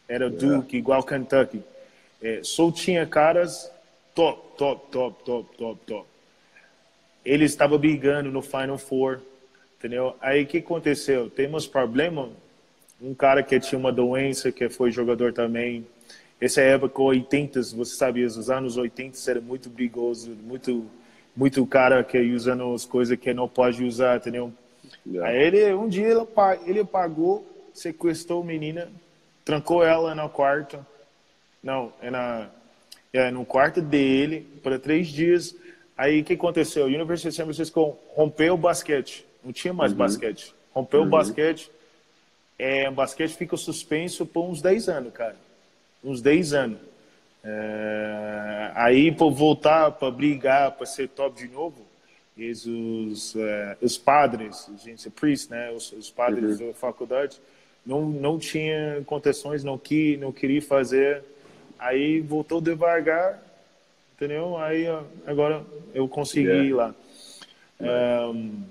Era 0.06 0.30
Duke, 0.30 0.76
igual 0.76 1.02
Kentucky. 1.02 1.64
É, 2.22 2.42
só 2.44 2.70
tinha 2.70 3.06
caras 3.06 3.72
top, 4.14 4.58
top, 4.58 4.92
top, 4.92 5.24
top, 5.24 5.58
top, 5.58 5.86
top. 5.88 6.10
Ele 7.24 7.46
estava 7.46 7.78
brigando 7.78 8.30
no 8.30 8.42
Final 8.42 8.78
Four, 8.78 9.22
entendeu? 9.80 10.14
Aí 10.20 10.44
o 10.44 10.46
que 10.46 10.58
aconteceu? 10.58 11.30
Temos 11.30 11.66
problema. 11.66 12.30
Um 13.02 13.14
cara 13.14 13.42
que 13.42 13.58
tinha 13.62 13.80
uma 13.80 13.94
doença, 13.94 14.52
que 14.52 14.68
foi 14.68 14.92
jogador 14.92 15.32
também. 15.32 15.88
Essa 16.40 16.60
época, 16.60 17.02
80, 17.02 17.62
você 17.62 17.96
sabia, 17.96 18.28
os 18.28 18.50
anos 18.50 18.76
80 18.76 19.18
era 19.32 19.40
muito 19.40 19.70
brigoso, 19.70 20.32
muito 20.32 20.86
muito 21.36 21.66
cara 21.66 22.04
que 22.04 22.20
usando 22.32 22.74
as 22.74 22.86
coisas 22.86 23.18
que 23.18 23.34
não 23.34 23.48
pode 23.48 23.84
usar, 23.84 24.18
entendeu? 24.18 24.54
Yeah. 25.06 25.30
Aí 25.30 25.42
ele, 25.42 25.74
um 25.74 25.88
dia 25.88 26.08
ele, 26.08 26.28
ele 26.66 26.84
pagou, 26.84 27.46
sequestrou 27.74 28.42
a 28.42 28.46
menina, 28.46 28.90
trancou 29.44 29.84
ela 29.84 30.14
no 30.14 30.30
quarto, 30.30 30.86
não, 31.62 31.92
é, 32.02 32.12
na, 32.12 32.50
é 33.12 33.32
no 33.32 33.46
quarto 33.46 33.82
dele, 33.82 34.42
por 34.62 34.78
três 34.80 35.08
dias. 35.08 35.56
Aí 35.98 36.22
o 36.22 36.24
que 36.24 36.34
aconteceu? 36.34 36.84
A 36.84 36.88
Universidade 36.88 37.34
de 37.34 37.38
San 37.38 37.46
Francisco 37.46 37.98
rompeu 38.16 38.54
o 38.54 38.58
basquete, 38.58 39.26
não 39.44 39.52
tinha 39.52 39.74
mais 39.74 39.92
uhum. 39.92 39.98
basquete. 39.98 40.54
Rompeu 40.74 41.02
uhum. 41.02 41.08
o 41.08 41.10
basquete, 41.10 41.70
é, 42.58 42.90
o 42.90 42.94
basquete 42.94 43.36
fica 43.36 43.58
suspenso 43.58 44.26
por 44.26 44.46
uns 44.46 44.62
10 44.62 44.90
anos, 44.90 45.14
cara. 45.14 45.36
Uns 46.04 46.22
10 46.22 46.54
anos. 46.54 46.80
É, 47.44 48.72
aí, 48.76 49.12
para 49.12 49.28
voltar, 49.28 49.92
para 49.92 50.10
brigar, 50.10 50.72
para 50.72 50.86
ser 50.86 51.10
top 51.10 51.46
de 51.46 51.54
novo, 51.54 51.86
eles, 52.38 52.66
os, 52.66 53.36
é, 53.36 53.78
os 53.82 53.98
padres, 53.98 54.70
gente, 54.84 55.10
priest, 55.10 55.52
né, 55.52 55.72
os, 55.72 55.92
os 55.92 56.10
padres 56.10 56.60
uhum. 56.60 56.68
da 56.68 56.74
faculdade, 56.74 57.40
não, 57.86 58.06
não 58.06 58.40
tinha 58.40 59.04
condições, 59.06 59.64
não, 59.64 59.78
que, 59.78 60.18
não 60.18 60.32
queria 60.32 60.62
fazer. 60.62 61.24
Aí 61.78 62.22
voltou 62.22 62.62
devagar, 62.62 63.44
entendeu? 64.16 64.58
Aí 64.58 64.86
agora 65.28 65.66
eu 65.94 66.08
consegui 66.08 66.48
yeah. 66.48 66.66
ir 66.66 66.74
lá. 66.74 66.96
Um, 67.82 68.64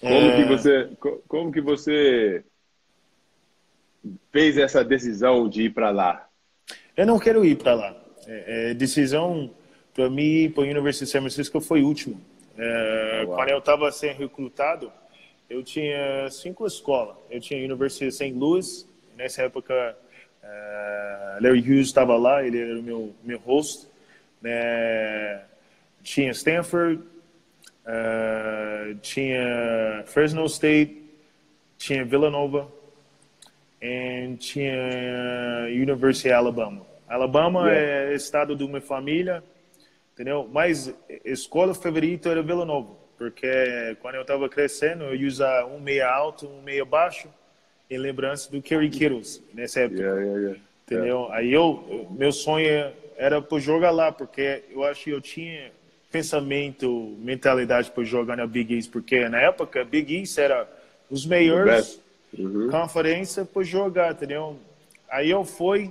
como 0.00 0.14
é... 0.14 0.36
que 0.36 0.44
você, 0.48 0.90
como 1.28 1.52
que 1.52 1.60
você 1.60 2.42
fez 4.32 4.56
essa 4.56 4.82
decisão 4.82 5.46
de 5.46 5.64
ir 5.64 5.70
para 5.74 5.90
lá? 5.90 6.25
Eu 6.96 7.06
não 7.06 7.18
quero 7.18 7.44
ir 7.44 7.56
para 7.56 7.74
lá. 7.74 7.96
É, 8.26 8.70
é, 8.70 8.74
decisão 8.74 9.50
para 9.92 10.08
mim, 10.08 10.50
para 10.50 10.64
a 10.64 10.66
Universidade 10.66 11.06
de 11.06 11.12
São 11.12 11.20
Francisco, 11.20 11.60
foi 11.60 11.82
o 11.82 11.86
último. 11.86 12.20
É, 12.56 13.24
quando 13.26 13.50
eu 13.50 13.58
estava 13.58 13.92
sendo 13.92 14.18
recrutado, 14.18 14.90
eu 15.48 15.62
tinha 15.62 16.28
cinco 16.30 16.66
escolas. 16.66 17.16
Eu 17.30 17.40
tinha 17.40 17.60
a 17.60 17.64
Universidade 17.64 18.12
de 18.12 18.16
St. 18.16 18.32
Louis, 18.32 18.88
nessa 19.16 19.42
época 19.42 19.96
uh, 20.42 21.42
Larry 21.42 21.60
Hughes 21.60 21.86
estava 21.86 22.16
lá, 22.16 22.44
ele 22.44 22.60
era 22.60 22.78
o 22.78 22.82
meu, 22.82 23.14
meu 23.22 23.38
host. 23.38 23.86
Né? 24.40 25.42
Tinha 26.02 26.30
Stanford, 26.30 27.02
uh, 27.84 28.94
tinha 29.02 30.02
Fresno 30.06 30.46
State, 30.46 31.02
tinha 31.76 32.04
Villanova 32.04 32.70
e 33.86 34.36
tinha 34.36 34.74
University 35.68 36.28
of 36.28 36.34
Alabama. 36.34 36.86
Alabama 37.08 37.70
yeah. 37.70 38.12
é 38.12 38.14
estado 38.14 38.56
de 38.56 38.64
uma 38.64 38.80
família, 38.80 39.42
entendeu? 40.12 40.48
Mas 40.52 40.92
escola 41.24 41.72
favorita 41.74 42.28
era 42.30 42.42
Villanova, 42.42 42.94
porque 43.16 43.96
quando 44.00 44.16
eu 44.16 44.22
estava 44.22 44.48
crescendo 44.48 45.04
eu 45.04 45.26
usar 45.26 45.64
um 45.66 45.78
meia 45.78 46.08
alto, 46.08 46.48
um 46.48 46.62
meia 46.62 46.84
baixo, 46.84 47.28
em 47.88 47.98
lembrança 47.98 48.50
do 48.50 48.60
Kerry 48.60 48.90
Kittles 48.90 49.40
nessa 49.54 49.80
época. 49.80 50.00
Yeah, 50.00 50.20
yeah, 50.20 50.40
yeah. 50.40 50.60
Entendeu? 50.84 51.28
Aí 51.32 51.52
eu, 51.52 52.08
meu 52.10 52.32
sonho 52.32 52.92
era 53.16 53.40
por 53.40 53.60
jogar 53.60 53.90
lá, 53.90 54.10
porque 54.10 54.64
eu 54.70 54.84
acho 54.84 55.04
que 55.04 55.10
eu 55.10 55.20
tinha 55.20 55.70
pensamento, 56.10 57.16
mentalidade 57.20 57.90
para 57.90 58.02
jogar 58.02 58.36
na 58.36 58.46
Big 58.46 58.74
East, 58.74 58.90
porque 58.90 59.28
na 59.28 59.40
época 59.40 59.84
Big 59.84 60.16
East 60.16 60.38
era 60.38 60.68
os 61.10 61.26
melhores 61.26 62.00
uhum. 62.38 62.70
conferência 62.70 63.44
para 63.44 63.62
jogar, 63.62 64.12
entendeu? 64.12 64.56
Aí 65.08 65.30
eu 65.30 65.44
fui, 65.44 65.90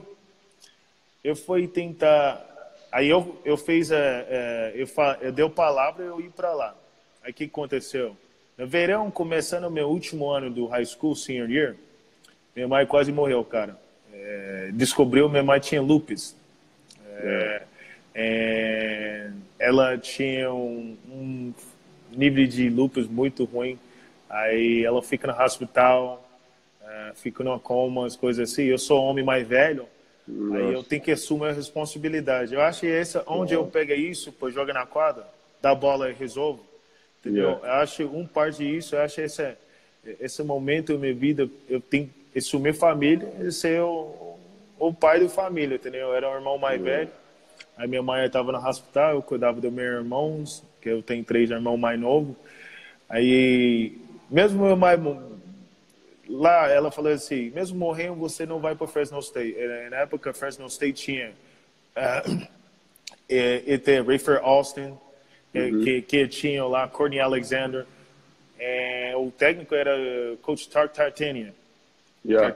eu 1.23 1.35
fui 1.35 1.67
tentar, 1.67 2.45
aí 2.91 3.09
eu 3.09 3.39
eu 3.45 3.57
fiz 3.57 3.91
a, 3.91 3.97
a 3.97 4.71
eu, 4.73 4.87
eu 5.21 5.31
deu 5.31 5.49
palavra 5.49 6.03
eu 6.03 6.19
ir 6.19 6.29
para 6.29 6.53
lá. 6.53 6.75
Aí 7.23 7.31
o 7.31 7.33
que 7.33 7.45
aconteceu? 7.45 8.15
No 8.57 8.67
verão, 8.67 9.11
começando 9.11 9.65
o 9.65 9.71
meu 9.71 9.89
último 9.89 10.29
ano 10.29 10.49
do 10.49 10.67
high 10.67 10.85
school, 10.85 11.15
senior 11.15 11.49
year, 11.49 11.75
minha 12.55 12.67
mãe 12.67 12.85
quase 12.85 13.11
morreu, 13.11 13.43
cara. 13.43 13.77
É, 14.13 14.69
descobriu, 14.73 15.27
minha 15.27 15.43
mãe 15.43 15.59
tinha 15.59 15.81
lupus. 15.81 16.35
É, 17.17 17.61
é, 18.13 19.29
ela 19.59 19.97
tinha 19.97 20.53
um, 20.53 20.97
um, 21.09 21.53
nível 22.11 22.47
de 22.47 22.69
lupus 22.69 23.07
muito 23.07 23.43
ruim. 23.43 23.77
Aí 24.29 24.85
ela 24.85 25.01
fica 25.03 25.27
no 25.27 25.43
hospital, 25.43 26.24
é, 26.87 27.11
fica 27.15 27.43
numa 27.43 27.59
coma, 27.59 28.05
as 28.05 28.15
coisas 28.15 28.51
assim. 28.51 28.63
Eu 28.63 28.77
sou 28.77 29.01
homem 29.03 29.23
mais 29.23 29.47
velho, 29.47 29.87
Nossa. 30.27 30.57
aí 30.57 30.73
eu 30.73 30.83
tenho 30.83 31.01
que 31.01 31.11
assumir 31.11 31.49
a 31.49 31.51
responsabilidade. 31.51 32.53
Eu 32.53 32.61
acho 32.61 32.81
que 32.81 32.87
essa, 32.87 33.23
onde 33.27 33.53
eu 33.53 33.65
pego 33.65 33.93
isso, 33.93 34.31
pô, 34.31 34.49
joga 34.51 34.73
na 34.73 34.85
quadra, 34.85 35.27
dá 35.61 35.73
bola 35.73 36.09
e 36.09 36.13
resolvo. 36.13 36.63
Entendeu? 37.19 37.49
Yeah. 37.49 37.67
Eu 37.67 37.73
acho 37.81 38.03
um 38.03 38.27
parte 38.27 38.63
disso, 38.63 38.95
eu 38.95 39.01
acho 39.01 39.19
esse, 39.21 39.55
esse 40.19 40.43
momento 40.43 40.93
da 40.93 40.99
minha 40.99 41.13
vida, 41.13 41.49
eu 41.67 41.81
tenho 41.81 42.09
que 42.31 42.39
assumir 42.39 42.73
família 42.73 43.27
e 43.39 43.51
ser 43.51 43.81
o, 43.81 44.37
o 44.77 44.93
pai 44.93 45.19
da 45.19 45.27
família, 45.27 45.75
entendeu? 45.75 46.09
Eu 46.09 46.15
era 46.15 46.29
o 46.29 46.35
irmão 46.35 46.57
mais 46.57 46.79
yeah. 46.79 46.99
velho, 46.99 47.11
aí 47.75 47.87
minha 47.87 48.03
mãe 48.03 48.25
estava 48.25 48.51
no 48.51 48.59
hospital, 48.59 49.15
eu 49.15 49.21
cuidava 49.23 49.59
dos 49.59 49.73
meus 49.73 49.95
irmãos, 49.95 50.63
que 50.79 50.89
eu 50.89 51.01
tenho 51.01 51.23
três 51.23 51.49
irmãos 51.49 51.77
mais 51.77 51.99
novos. 51.99 52.35
Aí, 53.09 53.97
mesmo 54.29 54.63
meu 54.63 54.75
mãe 54.75 54.95
lá, 56.27 56.69
ela 56.69 56.91
falou 56.91 57.11
assim, 57.11 57.49
mesmo 57.51 57.77
morrendo, 57.77 58.15
você 58.15 58.45
não 58.45 58.59
vai 58.59 58.75
para 58.75 58.87
Fresno 58.87 59.19
State. 59.19 59.55
Na 59.89 59.97
época, 59.97 60.33
Fresno 60.33 60.65
State 60.67 60.93
tinha 60.93 61.33
uh, 61.95 62.47
e, 63.29 63.63
e 63.65 63.77
tem 63.77 64.01
Rafer 64.01 64.39
Austin, 64.43 64.97
uhum. 65.53 65.83
que, 65.83 66.01
que 66.01 66.27
tinha 66.27 66.65
lá 66.65 66.87
Courtney 66.87 67.19
Alexander. 67.19 67.85
É, 68.59 69.13
o 69.15 69.31
técnico 69.31 69.75
era 69.75 69.91
Coach 70.41 70.69
Tark 70.69 70.93
Tartanian. 70.93 71.51
Yeah. 72.23 72.55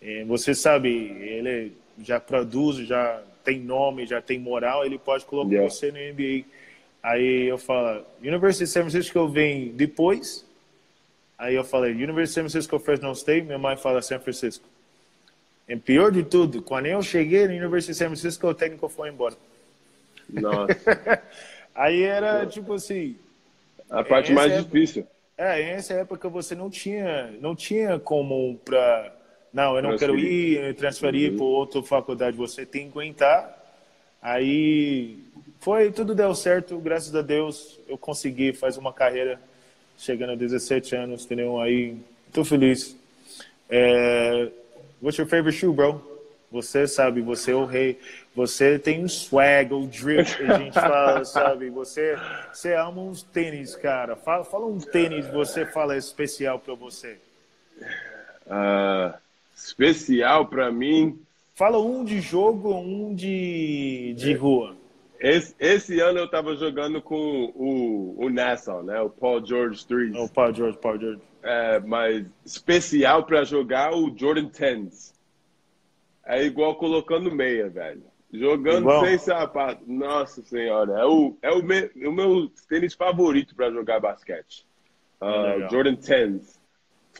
E 0.00 0.24
você 0.24 0.54
sabe, 0.54 0.88
ele 0.88 1.72
já 2.02 2.18
produz, 2.18 2.86
já 2.86 3.22
tem 3.44 3.60
nome, 3.60 4.06
já 4.06 4.20
tem 4.20 4.38
moral, 4.38 4.84
ele 4.84 4.98
pode 4.98 5.24
colocar 5.24 5.52
yeah. 5.52 5.70
você 5.70 5.92
no 5.92 5.98
NBA. 5.98 6.44
Aí 7.02 7.48
eu 7.48 7.58
falo, 7.58 8.04
University 8.20 8.64
of 8.64 8.72
San 8.72 8.80
Francisco 8.82 9.18
eu 9.18 9.28
venho 9.28 9.72
depois. 9.72 10.44
Aí 11.38 11.54
eu 11.54 11.64
falei, 11.64 11.92
University 11.92 12.40
of 12.40 12.50
San 12.50 12.50
Francisco, 12.50 12.78
Fresno 12.78 13.12
State. 13.12 13.46
Minha 13.46 13.58
mãe 13.58 13.76
fala 13.76 14.02
San 14.02 14.20
Francisco. 14.20 14.64
E 15.68 15.76
pior 15.76 16.10
de 16.10 16.22
tudo, 16.22 16.62
quando 16.62 16.86
eu 16.86 17.02
cheguei 17.02 17.46
na 17.46 17.54
University 17.54 17.92
of 17.92 17.98
San 17.98 18.06
Francisco, 18.06 18.46
o 18.46 18.54
técnico 18.54 18.88
foi 18.88 19.08
embora. 19.08 19.36
Nossa. 20.28 21.22
Aí 21.74 22.02
era 22.02 22.46
tipo 22.46 22.74
assim. 22.74 23.16
A 23.90 24.04
parte 24.04 24.32
mais 24.32 24.52
época, 24.52 24.70
difícil. 24.70 25.06
É, 25.36 25.74
nessa 25.74 25.94
época 25.94 26.28
você 26.28 26.54
não 26.54 26.70
tinha, 26.70 27.32
não 27.40 27.54
tinha 27.54 27.98
como 27.98 28.58
para. 28.64 29.12
Não, 29.52 29.76
eu 29.76 29.82
não 29.82 29.98
quero 29.98 30.18
ir, 30.18 30.74
transferir 30.74 31.32
uhum. 31.32 31.36
para 31.36 31.46
outra 31.46 31.82
faculdade. 31.82 32.36
Você 32.36 32.64
tem 32.64 32.84
que 32.84 32.92
aguentar. 32.92 33.58
Aí 34.20 35.18
foi, 35.58 35.90
tudo 35.90 36.14
deu 36.14 36.34
certo, 36.34 36.78
graças 36.78 37.14
a 37.14 37.22
Deus 37.22 37.78
eu 37.88 37.98
consegui 37.98 38.52
fazer 38.52 38.78
uma 38.78 38.92
carreira 38.92 39.40
chegando 40.02 40.32
a 40.32 40.34
17 40.34 40.96
anos, 40.96 41.24
entendeu? 41.24 41.60
Aí, 41.60 41.96
tô 42.32 42.44
feliz. 42.44 42.96
É, 43.70 44.50
what's 45.00 45.16
your 45.16 45.28
favorite 45.28 45.56
shoe, 45.56 45.72
bro? 45.72 46.02
Você 46.50 46.86
sabe, 46.88 47.22
você 47.22 47.52
é 47.52 47.54
o 47.54 47.64
rei. 47.64 47.98
Você 48.34 48.78
tem 48.78 49.04
um 49.04 49.08
swag, 49.08 49.72
o 49.72 49.86
drip, 49.86 50.28
a 50.42 50.58
gente 50.58 50.74
fala, 50.74 51.24
sabe? 51.24 51.70
Você, 51.70 52.16
você 52.52 52.74
ama 52.74 53.00
uns 53.00 53.22
tênis, 53.22 53.76
cara. 53.76 54.16
Fala, 54.16 54.44
fala 54.44 54.66
um 54.66 54.78
tênis 54.78 55.26
você 55.28 55.64
fala 55.64 55.96
especial 55.96 56.58
para 56.58 56.74
você. 56.74 57.16
Uh, 58.46 59.14
especial 59.54 60.46
para 60.46 60.70
mim? 60.72 61.18
Fala 61.54 61.78
um 61.78 62.04
de 62.04 62.20
jogo, 62.20 62.74
um 62.74 63.14
de, 63.14 64.14
de 64.16 64.34
rua. 64.34 64.76
Esse, 65.22 65.54
esse 65.60 66.00
ano 66.00 66.18
eu 66.18 66.28
tava 66.28 66.56
jogando 66.56 67.00
com 67.00 67.52
o, 67.54 68.24
o 68.24 68.28
Nassau, 68.28 68.82
né? 68.82 69.00
O 69.00 69.08
Paul 69.08 69.46
George 69.46 69.86
3. 69.86 70.16
O 70.16 70.28
Paul 70.28 70.52
George, 70.52 70.78
Paul 70.78 70.98
George. 70.98 71.22
É, 71.44 71.78
mas 71.78 72.26
especial 72.44 73.24
para 73.24 73.44
jogar 73.44 73.94
o 73.94 74.12
Jordan 74.18 74.46
10. 74.46 75.14
É 76.26 76.42
igual 76.42 76.74
colocando 76.74 77.32
meia, 77.32 77.68
velho. 77.68 78.02
Jogando 78.32 78.80
Igual. 78.80 79.04
sem 79.04 79.18
sapato. 79.18 79.84
Nossa 79.86 80.42
senhora. 80.42 81.00
É 81.00 81.04
o, 81.04 81.36
é 81.40 81.50
o, 81.52 81.62
me, 81.62 81.88
o 82.04 82.10
meu 82.10 82.50
tênis 82.68 82.94
favorito 82.94 83.54
para 83.54 83.70
jogar 83.70 84.00
basquete. 84.00 84.66
Uh, 85.20 85.70
Jordan 85.70 85.94
10. 85.94 86.60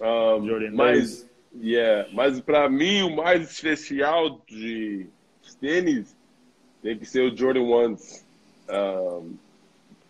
Um, 0.00 0.46
Jordan 0.48 0.72
mas, 0.72 1.30
yeah, 1.54 2.08
mas 2.12 2.40
para 2.40 2.68
mim, 2.68 3.02
o 3.02 3.14
mais 3.14 3.48
especial 3.48 4.42
de 4.48 5.06
tênis 5.60 6.16
tem 6.82 6.98
que 6.98 7.06
ser 7.06 7.32
o 7.32 7.36
Jordan 7.36 7.62
1. 7.62 7.96
Um, 8.70 9.36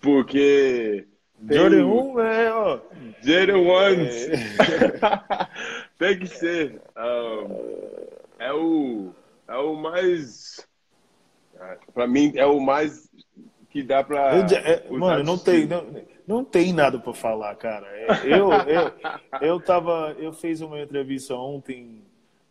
porque. 0.00 1.06
Jordan 1.50 1.86
1 1.86 2.20
é, 2.20 2.52
ó. 2.52 2.80
Jordan 3.22 3.58
1. 3.58 3.70
É. 3.70 5.48
tem 5.98 6.18
que 6.18 6.26
ser. 6.26 6.80
Um, 6.96 8.06
é 8.38 8.52
o, 8.52 9.10
é 9.48 9.56
o 9.56 9.74
mais 9.74 10.66
para 11.94 12.06
mim 12.06 12.32
é 12.36 12.46
o 12.46 12.60
mais 12.60 13.08
que 13.70 13.82
dá 13.82 14.02
para. 14.02 14.36
É, 14.36 14.90
mano, 14.90 15.24
não 15.24 15.38
tem, 15.38 15.66
não, 15.66 15.86
não 16.26 16.44
tem 16.44 16.72
nada 16.72 16.98
para 16.98 17.12
falar, 17.12 17.54
cara. 17.56 17.86
É, 17.86 18.26
eu, 18.26 18.50
eu, 18.52 18.92
eu 19.40 19.60
tava, 19.60 20.14
eu 20.18 20.32
fiz 20.32 20.60
uma 20.60 20.80
entrevista 20.80 21.34
ontem, 21.34 22.02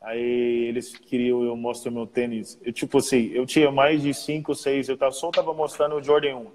aí 0.02 0.66
eles 0.68 0.98
queriam 0.98 1.44
eu 1.44 1.56
mostrar 1.56 1.92
meu 1.92 2.08
tênis. 2.08 2.60
Eu, 2.64 2.74
tipo 2.74 2.98
assim, 2.98 3.32
eu 3.34 3.46
tinha 3.46 3.72
mais 3.72 4.02
de 4.02 4.14
5, 4.14 4.54
6, 4.56 4.90
eu 4.90 4.98
tava, 4.98 5.12
só 5.12 5.30
tava 5.32 5.54
mostrando 5.54 5.96
o 5.96 6.04
Jordan 6.04 6.38
1. 6.38 6.48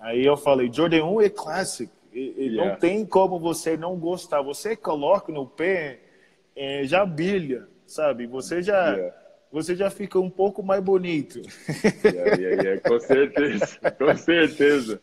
Aí 0.00 0.24
eu 0.24 0.36
falei, 0.36 0.70
Jordan 0.72 1.04
1 1.04 1.22
é 1.22 1.30
clássico. 1.30 1.92
Yeah. 2.14 2.70
Não 2.70 2.76
tem 2.76 3.06
como 3.06 3.38
você 3.38 3.76
não 3.76 3.96
gostar. 3.96 4.42
Você 4.42 4.76
coloca 4.76 5.32
no 5.32 5.46
pé, 5.46 6.00
é, 6.54 6.84
já 6.84 7.06
brilha, 7.06 7.66
sabe? 7.86 8.26
Você 8.26 8.62
já. 8.62 8.94
Yeah 8.94 9.22
você 9.52 9.76
já 9.76 9.90
fica 9.90 10.18
um 10.18 10.30
pouco 10.30 10.62
mais 10.62 10.82
bonito. 10.82 11.42
Yeah, 12.02 12.36
yeah, 12.36 12.62
yeah. 12.62 12.80
Com 12.80 12.98
certeza, 13.04 13.66
com 13.98 14.16
certeza. 14.16 15.02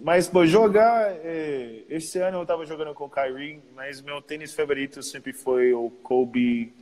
Mas, 0.00 0.28
pô, 0.28 0.46
jogar. 0.46 1.10
É, 1.24 1.82
esse 1.88 2.18
ano 2.20 2.38
eu 2.38 2.46
tava 2.46 2.64
jogando 2.64 2.94
com 2.94 3.04
o 3.04 3.10
Kyrie, 3.10 3.60
mas 3.74 4.00
meu 4.00 4.22
tênis 4.22 4.54
favorito 4.54 5.02
sempre 5.02 5.32
foi 5.32 5.72
o 5.72 5.90
Kobe. 6.02 6.72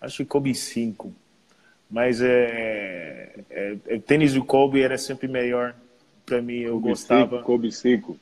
Acho 0.00 0.18
que 0.18 0.24
Kobe 0.24 0.54
5. 0.54 1.12
Mas 1.90 2.22
é, 2.22 3.34
é, 3.50 3.76
é, 3.86 3.98
tênis 3.98 4.34
do 4.34 4.44
Kobe 4.44 4.80
era 4.80 4.96
sempre 4.96 5.26
melhor 5.26 5.74
para 6.24 6.40
mim, 6.40 6.60
eu 6.60 6.74
Kobe 6.74 6.88
gostava. 6.88 7.36
5, 7.38 7.44
Kobe 7.44 7.72
5. 7.72 8.18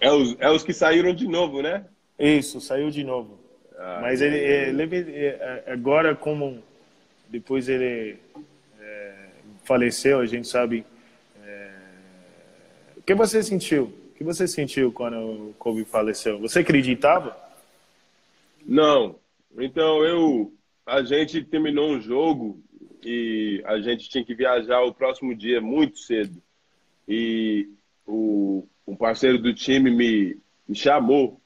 É 0.00 0.10
os, 0.10 0.36
é 0.40 0.50
os 0.50 0.62
que 0.62 0.72
saíram 0.72 1.14
de 1.14 1.28
novo, 1.28 1.62
né? 1.62 1.84
Isso, 2.18 2.60
saiu 2.60 2.90
de 2.90 3.04
novo. 3.04 3.38
Ah, 3.78 4.00
mas 4.02 4.20
ele, 4.20 4.36
ele, 4.36 5.10
é, 5.16 5.64
agora, 5.66 6.14
como 6.14 6.62
depois 7.28 7.68
ele 7.68 8.18
é, 8.80 9.14
faleceu, 9.64 10.20
a 10.20 10.26
gente 10.26 10.48
sabe, 10.48 10.84
é, 11.44 11.70
que 13.04 13.14
você 13.14 13.42
sentiu? 13.42 13.84
O 13.84 14.16
que 14.16 14.24
você 14.24 14.48
sentiu 14.48 14.92
quando 14.92 15.16
o 15.16 15.54
Kobe 15.58 15.84
faleceu? 15.84 16.38
Você 16.40 16.60
acreditava? 16.60 17.36
Não. 18.64 19.16
Então 19.58 20.04
eu, 20.04 20.52
a 20.86 21.02
gente 21.02 21.42
terminou 21.44 21.90
um 21.90 22.00
jogo 22.00 22.62
e 23.02 23.62
a 23.66 23.80
gente 23.80 24.08
tinha 24.08 24.24
que 24.24 24.34
viajar 24.34 24.82
o 24.82 24.94
próximo 24.94 25.34
dia 25.34 25.60
muito 25.60 25.98
cedo. 25.98 26.42
E 27.08 27.68
o, 28.06 28.66
um 28.86 28.96
parceiro 28.96 29.38
do 29.38 29.54
time 29.54 29.90
me, 29.90 30.38
me 30.68 30.74
chamou, 30.74 31.40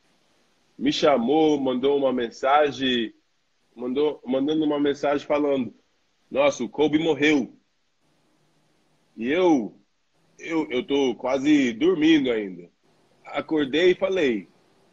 me 0.79 0.93
chamou, 0.93 1.61
mandou 1.61 1.97
uma 1.97 2.13
mensagem, 2.13 3.13
mandou, 3.75 4.21
mandando 4.25 4.65
uma 4.65 4.81
mensagem 4.81 5.27
falando, 5.27 5.75
nossa, 6.31 6.63
o 6.63 6.69
Kobe 6.69 6.99
morreu. 6.99 7.53
E 9.17 9.29
eu, 9.29 9.75
eu, 10.39 10.69
eu 10.71 10.87
tô 10.87 11.15
quase 11.17 11.73
dormindo 11.73 12.31
ainda. 12.31 12.69
Acordei 13.25 13.91
e 13.91 13.97
falei, 13.97 14.49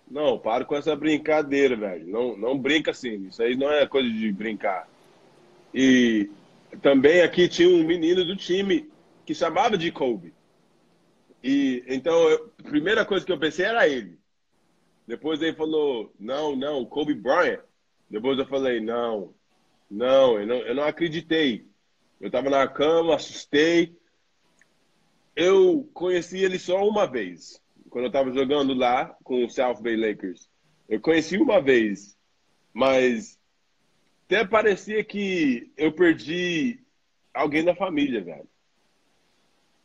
não, 0.10 0.38
para 0.38 0.66
com 0.66 0.76
essa 0.76 0.96
brincadeira, 0.96 1.76
velho. 1.76 2.08
Não, 2.08 2.38
não 2.38 2.58
brinca 2.58 2.92
assim. 2.92 3.28
Isso 3.28 3.42
aí 3.42 3.56
não 3.56 3.72
é 3.72 3.88
coisa 3.88 4.10
de 4.10 4.32
brincar. 4.32 4.88
E 5.74 6.30
também 6.82 7.22
aqui 7.22 7.48
tinha 7.48 7.70
um 7.70 7.84
menino 7.84 8.24
do 8.24 8.36
time 8.36 8.90
que 9.26 9.34
chamava 9.34 9.78
de 9.78 9.92
Kobe. 9.92 10.34
E 11.44 11.84
então, 11.88 12.30
eu, 12.30 12.54
a 12.60 12.64
primeira 12.64 13.06
coisa 13.06 13.26
que 13.26 13.32
eu 13.32 13.40
pensei 13.40 13.66
era 13.66 13.88
ele. 13.88 14.18
Depois 15.08 15.42
ele 15.42 15.56
falou, 15.56 16.12
não, 16.20 16.56
não, 16.56 16.86
Kobe 16.86 17.14
Bryant. 17.14 17.62
Depois 18.10 18.38
eu 18.38 18.46
falei, 18.46 18.80
não, 18.80 19.34
não, 19.90 20.40
eu 20.40 20.48
não, 20.48 20.56
eu 20.58 20.76
não 20.76 20.84
acreditei. 20.84 21.68
Eu 22.20 22.28
estava 22.28 22.50
na 22.50 22.68
cama, 22.68 23.16
assustei. 23.16 23.96
Eu 25.36 25.90
conheci 25.94 26.40
ele 26.40 26.58
só 26.58 26.88
uma 26.88 27.06
vez, 27.06 27.62
quando 27.96 28.04
eu 28.04 28.10
estava 28.10 28.30
jogando 28.34 28.74
lá 28.74 29.16
com 29.24 29.46
o 29.46 29.50
South 29.50 29.82
Bay 29.82 29.96
Lakers. 29.96 30.50
Eu 30.90 31.00
conheci 31.00 31.38
uma 31.38 31.62
vez, 31.62 32.18
mas 32.74 33.40
até 34.26 34.46
parecia 34.46 35.02
que 35.02 35.72
eu 35.78 35.94
perdi 35.94 36.84
alguém 37.34 37.64
da 37.64 37.74
família, 37.74 38.22
velho. 38.22 38.50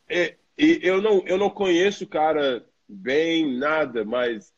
É, 0.09 0.35
e 0.57 0.81
eu 0.83 1.01
não, 1.01 1.25
eu 1.25 1.37
não 1.37 1.49
conheço 1.49 2.03
o 2.03 2.07
cara 2.07 2.65
bem, 2.85 3.57
nada, 3.57 4.03
mas 4.03 4.53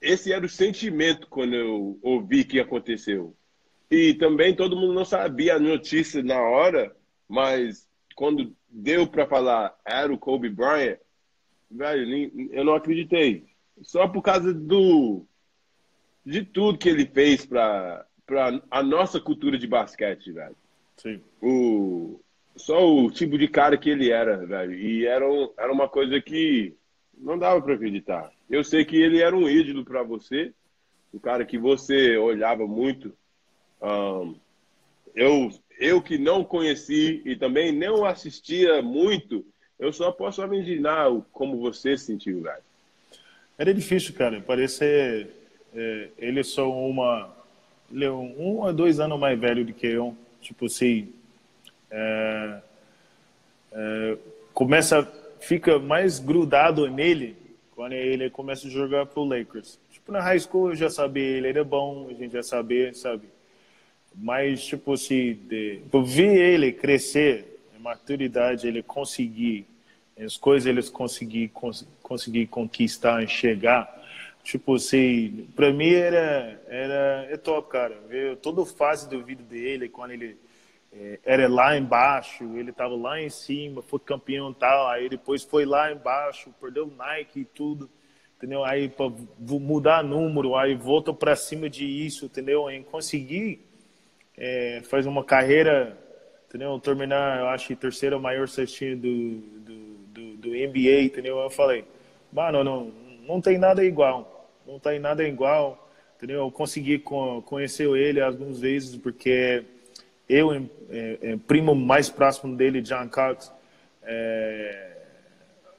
esse 0.00 0.32
era 0.32 0.46
o 0.46 0.48
sentimento 0.48 1.26
quando 1.26 1.56
eu 1.56 1.98
ouvi 2.02 2.44
que 2.44 2.60
aconteceu. 2.60 3.36
E 3.90 4.14
também 4.14 4.54
todo 4.54 4.76
mundo 4.76 4.94
não 4.94 5.04
sabia 5.04 5.56
a 5.56 5.58
notícia 5.58 6.22
na 6.22 6.40
hora, 6.40 6.94
mas 7.28 7.88
quando 8.14 8.54
deu 8.68 9.08
para 9.08 9.26
falar 9.26 9.76
era 9.84 10.12
o 10.12 10.18
Kobe 10.18 10.48
Bryant, 10.48 10.98
velho, 11.74 12.50
eu 12.52 12.64
não 12.64 12.74
acreditei. 12.74 13.44
Só 13.82 14.06
por 14.08 14.22
causa 14.22 14.52
do 14.52 15.26
de 16.24 16.42
tudo 16.42 16.78
que 16.78 16.88
ele 16.88 17.06
fez 17.06 17.44
para 17.44 18.06
para 18.26 18.62
a 18.70 18.82
nossa 18.82 19.20
cultura 19.20 19.58
de 19.58 19.66
basquete, 19.66 20.32
velho. 20.32 20.56
Sim. 20.96 21.20
O 21.42 22.20
só 22.56 22.86
o 22.86 23.10
tipo 23.10 23.36
de 23.36 23.48
cara 23.48 23.76
que 23.76 23.90
ele 23.90 24.10
era, 24.10 24.46
velho. 24.46 24.74
E 24.74 25.06
era, 25.06 25.28
um, 25.28 25.52
era 25.58 25.72
uma 25.72 25.88
coisa 25.88 26.20
que 26.20 26.74
não 27.16 27.38
dava 27.38 27.60
para 27.60 27.74
acreditar. 27.74 28.30
Eu 28.48 28.62
sei 28.62 28.84
que 28.84 28.96
ele 28.96 29.20
era 29.20 29.36
um 29.36 29.48
ídolo 29.48 29.84
para 29.84 30.02
você, 30.02 30.52
um 31.12 31.18
cara 31.18 31.44
que 31.44 31.58
você 31.58 32.16
olhava 32.16 32.66
muito. 32.66 33.12
Um, 33.82 34.36
eu, 35.14 35.50
eu 35.78 36.00
que 36.00 36.16
não 36.16 36.44
conheci 36.44 37.22
e 37.24 37.36
também 37.36 37.72
não 37.72 38.04
assistia 38.04 38.80
muito, 38.80 39.44
eu 39.78 39.92
só 39.92 40.10
posso 40.12 40.42
imaginar 40.42 41.10
como 41.32 41.58
você 41.58 41.96
sentiu, 41.96 42.40
velho. 42.42 42.62
Era 43.58 43.72
difícil, 43.72 44.14
cara. 44.14 44.40
Parece 44.40 45.28
é, 45.74 46.08
ele 46.18 46.40
é 46.40 46.44
só 46.44 46.70
uma, 46.70 47.34
ele 47.90 48.04
é 48.04 48.10
um, 48.10 48.60
ou 48.60 48.72
dois 48.72 49.00
anos 49.00 49.18
mais 49.18 49.38
velho 49.38 49.64
do 49.64 49.72
que 49.72 49.86
eu. 49.86 50.16
Tipo 50.40 50.66
assim, 50.66 51.12
é, 51.90 52.60
é, 53.72 54.18
começa, 54.52 55.02
fica 55.40 55.78
mais 55.78 56.18
grudado 56.18 56.88
nele 56.88 57.36
quando 57.74 57.92
ele 57.92 58.30
começa 58.30 58.66
a 58.68 58.70
jogar 58.70 59.06
pro 59.06 59.24
Lakers. 59.24 59.78
Tipo, 59.90 60.12
na 60.12 60.20
high 60.20 60.38
school 60.38 60.70
eu 60.70 60.76
já 60.76 60.90
sabia, 60.90 61.22
ele 61.38 61.48
era 61.48 61.64
bom, 61.64 62.08
a 62.10 62.14
gente 62.14 62.32
já 62.32 62.42
sabia, 62.42 62.92
sabe? 62.94 63.24
Mas, 64.14 64.64
tipo 64.64 64.92
assim, 64.92 65.34
de, 65.48 65.80
ver 66.04 66.36
ele 66.36 66.72
crescer, 66.72 67.53
a 67.53 67.53
maturidade, 67.84 68.66
ele 68.66 68.82
conseguir, 68.82 69.66
as 70.18 70.38
coisas 70.38 70.66
ele 70.66 70.82
conseguir, 70.90 71.48
cons, 71.48 71.86
conseguir 72.02 72.46
conquistar 72.46 73.22
e 73.22 73.28
chegar, 73.28 74.02
tipo 74.42 74.76
assim, 74.76 75.46
pra 75.54 75.70
mim 75.70 75.92
era, 75.92 76.62
era 76.66 77.28
é 77.30 77.36
top, 77.36 77.68
cara. 77.68 77.94
Ver 78.08 78.36
toda 78.38 78.64
fase 78.64 79.08
do 79.08 79.22
vida 79.22 79.42
dele, 79.42 79.88
quando 79.90 80.12
ele 80.12 80.36
é, 80.92 81.18
era 81.24 81.46
lá 81.46 81.76
embaixo, 81.76 82.44
ele 82.56 82.70
estava 82.70 82.96
lá 82.96 83.20
em 83.20 83.28
cima, 83.28 83.82
foi 83.82 83.98
campeão 84.00 84.52
tal, 84.52 84.88
aí 84.88 85.08
depois 85.08 85.42
foi 85.42 85.66
lá 85.66 85.92
embaixo, 85.92 86.54
perdeu 86.58 86.86
Nike 86.86 87.40
e 87.40 87.44
tudo, 87.44 87.90
entendeu? 88.38 88.64
Aí 88.64 88.88
para 88.88 89.12
mudar 89.46 90.02
número, 90.02 90.56
aí 90.56 90.74
volta 90.74 91.12
para 91.12 91.36
cima 91.36 91.68
de 91.68 91.84
isso, 91.84 92.24
entendeu? 92.26 92.70
Em 92.70 92.82
conseguir 92.82 93.60
é, 94.36 94.82
fazer 94.88 95.08
uma 95.08 95.24
carreira, 95.24 95.98
entendeu? 96.54 96.78
Terminar, 96.78 97.40
eu 97.40 97.48
acho, 97.48 97.74
terceira 97.74 98.16
maior 98.16 98.46
cestinha 98.46 98.94
do, 98.94 99.38
do, 99.38 99.74
do, 100.06 100.36
do, 100.36 100.48
NBA, 100.50 101.02
entendeu? 101.02 101.36
Eu 101.40 101.50
falei, 101.50 101.84
mano, 102.32 102.62
não, 102.62 102.92
não 103.26 103.40
tem 103.40 103.58
nada 103.58 103.84
igual, 103.84 104.48
não 104.64 104.78
tem 104.78 105.00
nada 105.00 105.26
igual, 105.26 105.90
entendeu? 106.16 106.38
Eu 106.38 106.52
consegui 106.52 107.00
conhecer 107.44 107.88
ele 107.96 108.20
algumas 108.20 108.60
vezes 108.60 108.96
porque 108.96 109.64
eu, 110.28 110.52
é, 110.54 111.18
é, 111.22 111.36
primo 111.44 111.74
mais 111.74 112.08
próximo 112.08 112.56
dele, 112.56 112.80
John 112.80 113.08
Cox, 113.08 113.52
é, 114.04 114.92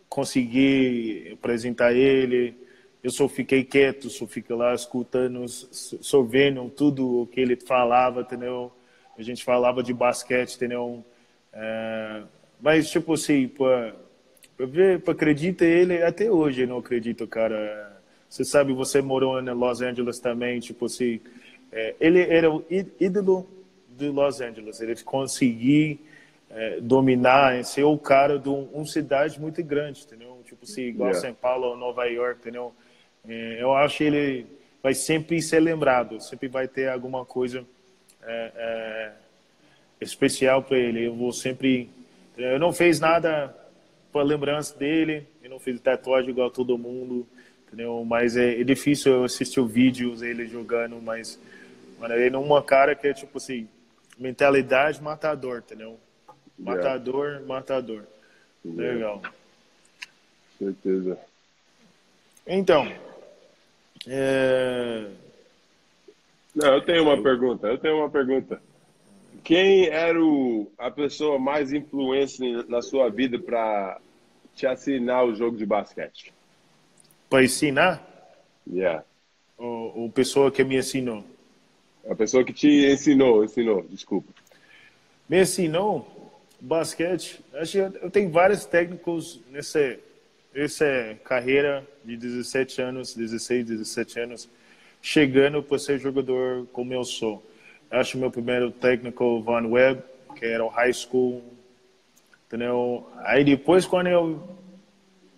consegui 0.09 1.31
apresentar 1.31 1.93
ele. 1.93 2.53
Eu 3.01 3.11
só 3.11 3.29
fiquei 3.29 3.63
quieto, 3.63 4.09
só 4.09 4.27
fiquei 4.27 4.53
lá 4.53 4.73
escutando, 4.73 5.47
só 5.47 6.21
vendo 6.21 6.69
tudo 6.69 7.21
o 7.21 7.27
que 7.27 7.39
ele 7.39 7.55
falava, 7.55 8.21
entendeu? 8.21 8.73
A 9.17 9.21
gente 9.21 9.43
falava 9.43 9.81
de 9.81 9.93
basquete, 9.93 10.55
entendeu? 10.55 11.03
É, 11.53 12.23
mas, 12.61 12.89
tipo 12.89 13.13
assim, 13.13 13.47
para 13.47 13.95
ver, 14.59 15.01
para 15.01 15.13
acreditar 15.13 15.65
ele, 15.65 16.01
até 16.03 16.29
hoje 16.29 16.63
eu 16.63 16.67
não 16.67 16.77
acredito, 16.77 17.27
cara. 17.27 18.01
Você 18.29 18.43
sabe, 18.43 18.73
você 18.73 19.01
morou 19.01 19.39
em 19.39 19.49
Los 19.49 19.81
Angeles 19.81 20.19
também, 20.19 20.59
tipo 20.59 20.85
assim, 20.85 21.21
é, 21.71 21.95
ele 21.99 22.21
era 22.21 22.51
o 22.51 22.65
ídolo 22.99 23.47
de 23.89 24.09
Los 24.09 24.41
Angeles. 24.41 24.81
Ele 24.81 24.95
conseguir 25.03 25.99
é, 26.49 26.79
dominar, 26.81 27.63
ser 27.63 27.83
o 27.83 27.97
cara 27.97 28.37
de 28.37 28.49
um, 28.49 28.63
uma 28.73 28.85
cidade 28.85 29.39
muito 29.39 29.63
grande, 29.63 30.03
entendeu? 30.03 30.41
Tipo, 30.45 30.65
se 30.65 30.81
igual 30.81 31.09
yeah. 31.09 31.27
São 31.27 31.33
Paulo 31.33 31.67
ou 31.67 31.77
Nova 31.77 32.05
York, 32.05 32.39
entendeu? 32.41 32.73
É, 33.27 33.61
eu 33.61 33.73
acho 33.73 33.97
que 33.97 34.03
ele 34.03 34.45
vai 34.81 34.93
sempre 34.93 35.41
ser 35.41 35.59
lembrado, 35.59 36.21
sempre 36.21 36.47
vai 36.47 36.67
ter 36.67 36.89
alguma 36.89 37.25
coisa 37.25 37.65
é, 38.25 38.51
é 38.55 39.11
especial 40.01 40.63
para 40.63 40.77
ele. 40.77 41.07
Eu 41.07 41.15
vou 41.15 41.31
sempre. 41.31 41.89
Eu 42.37 42.59
não 42.59 42.73
fiz 42.73 42.99
nada 42.99 43.55
para 44.11 44.23
lembrança 44.23 44.77
dele, 44.77 45.27
eu 45.43 45.49
não 45.49 45.59
fiz 45.59 45.79
tatuagem 45.81 46.29
igual 46.29 46.49
todo 46.49 46.77
mundo, 46.77 47.27
entendeu? 47.67 48.03
Mas 48.05 48.37
é, 48.37 48.61
é 48.61 48.63
difícil 48.63 49.11
eu 49.11 49.23
assistir 49.25 49.61
vídeos 49.65 50.21
ele 50.21 50.47
jogando, 50.47 51.01
mas 51.01 51.39
mano, 51.99 52.13
ele 52.13 52.35
é 52.35 52.39
uma 52.39 52.63
cara 52.63 52.95
que 52.95 53.07
é 53.07 53.13
tipo 53.13 53.37
assim, 53.37 53.67
mentalidade 54.17 55.01
matador, 55.01 55.57
entendeu? 55.59 55.99
Matador, 56.57 57.27
yeah. 57.27 57.45
matador. 57.45 58.03
Yeah. 58.65 58.93
Legal. 58.93 59.21
Certeza. 60.57 61.19
Então, 62.47 62.89
é... 64.07 65.07
Não, 66.55 66.73
eu 66.73 66.81
tenho 66.81 67.03
uma 67.03 67.21
pergunta. 67.21 67.67
Eu 67.67 67.77
tenho 67.77 67.97
uma 67.97 68.09
pergunta. 68.09 68.61
Quem 69.43 69.87
era 69.87 70.19
o, 70.19 70.71
a 70.77 70.89
pessoa 70.89 71.37
mais 71.37 71.73
influente 71.73 72.39
na 72.69 72.81
sua 72.81 73.09
vida 73.09 73.37
para 73.37 73.99
te 74.55 74.65
assinar 74.65 75.25
o 75.25 75.35
jogo 75.35 75.57
de 75.57 75.65
basquete? 75.65 76.33
Para 77.29 77.43
ensinar? 77.43 78.03
Yeah. 78.67 79.03
O, 79.57 80.05
o 80.05 80.11
pessoa 80.11 80.49
que 80.49 80.63
me 80.63 80.77
ensinou. 80.77 81.23
A 82.09 82.15
pessoa 82.15 82.43
que 82.43 82.53
te 82.53 82.91
ensinou, 82.91 83.43
ensinou, 83.43 83.83
desculpa. 83.83 84.31
Me 85.27 85.41
ensinou 85.41 86.15
basquete. 86.59 87.43
Acho 87.53 87.77
eu 87.77 88.09
tenho 88.09 88.31
vários 88.31 88.65
técnicos 88.65 89.41
nessa, 89.51 89.97
nessa 90.53 91.17
carreira 91.23 91.85
de 92.03 92.15
17 92.15 92.81
anos, 92.81 93.13
16, 93.13 93.65
17 93.65 94.19
anos, 94.19 94.49
chegando 95.05 95.61
para 95.61 95.77
ser 95.77 95.99
jogador 95.99 96.65
como 96.73 96.91
eu 96.91 97.03
sou. 97.03 97.45
Acho 97.91 98.17
meu 98.17 98.31
primeiro 98.31 98.71
técnico 98.71 99.39
Van 99.39 99.67
Webb, 99.67 100.01
que 100.35 100.43
era 100.43 100.65
o 100.65 100.67
high 100.67 100.91
school, 100.91 101.43
entendeu? 102.47 103.07
Aí 103.19 103.43
depois 103.43 103.85
quando 103.85 104.07
eu 104.07 104.41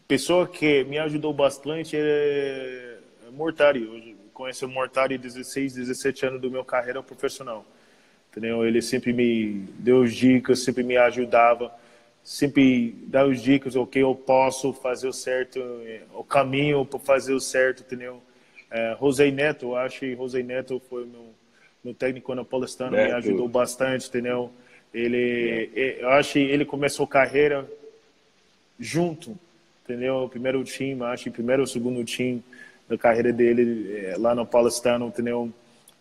pessoa 0.07 0.47
que 0.47 0.85
me 0.85 0.97
ajudou 0.97 1.33
bastante 1.33 1.97
é 1.99 2.97
Mortari. 3.33 3.85
Hoje 3.85 4.15
conheço 4.33 4.65
o 4.65 4.69
Mortari 4.69 5.17
16, 5.17 5.73
17 5.73 6.25
anos 6.27 6.41
do 6.41 6.49
meu 6.49 6.63
carreira 6.63 7.03
profissional. 7.03 7.65
Entendeu? 8.31 8.65
Ele 8.65 8.81
sempre 8.81 9.11
me 9.11 9.67
deu 9.79 10.05
dicas, 10.05 10.63
sempre 10.63 10.81
me 10.81 10.95
ajudava, 10.95 11.73
sempre 12.23 12.95
dá 13.07 13.25
os 13.25 13.43
dicas, 13.43 13.75
o 13.75 13.85
que 13.85 13.99
eu 13.99 14.15
posso 14.15 14.71
fazer 14.71 15.09
o 15.09 15.13
certo, 15.13 15.59
o 16.13 16.23
caminho 16.23 16.85
para 16.85 16.99
fazer 16.99 17.33
o 17.33 17.39
certo, 17.41 17.81
entendeu? 17.81 18.21
É, 18.69 18.93
Rosei 18.93 19.31
Neto, 19.31 19.75
acho 19.75 19.99
que 19.99 20.13
Rosei 20.13 20.43
Neto 20.43 20.81
foi 20.89 21.05
meu, 21.05 21.33
meu 21.83 21.93
técnico 21.93 22.35
na 22.35 22.43
Paulistano, 22.43 22.91
me 22.91 23.11
ajudou 23.11 23.47
bastante, 23.47 24.07
entendeu? 24.07 24.51
Ele, 24.93 25.69
é. 25.75 26.01
eu 26.01 26.09
acho 26.09 26.33
que 26.33 26.39
ele 26.39 26.65
começou 26.65 27.07
carreira 27.07 27.69
junto, 28.79 29.37
entendeu? 29.83 30.23
O 30.23 30.29
primeiro 30.29 30.63
time, 30.63 31.03
acho 31.03 31.25
que 31.25 31.29
primeiro 31.29 31.61
ou 31.61 31.67
segundo 31.67 32.03
time 32.03 32.43
da 32.87 32.97
carreira 32.97 33.33
dele 33.33 34.05
é, 34.05 34.15
lá 34.17 34.33
no 34.33 34.45
Paulistano, 34.45 35.07
entendeu? 35.07 35.51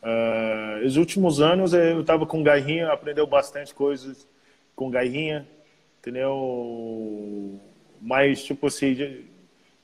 Uh, 0.03 0.87
os 0.87 0.97
últimos 0.97 1.41
anos 1.41 1.73
eu 1.73 2.01
estava 2.01 2.27
com 2.27 2.43
Garrinha, 2.43 2.93
aprendeu 2.93 3.27
bastante 3.27 3.75
coisas 3.75 4.27
com 4.75 4.91
Garrinha, 4.91 5.47
entendeu? 6.01 7.59
Mas, 8.01 8.45
tipo 8.45 8.69
assim, 8.69 9.25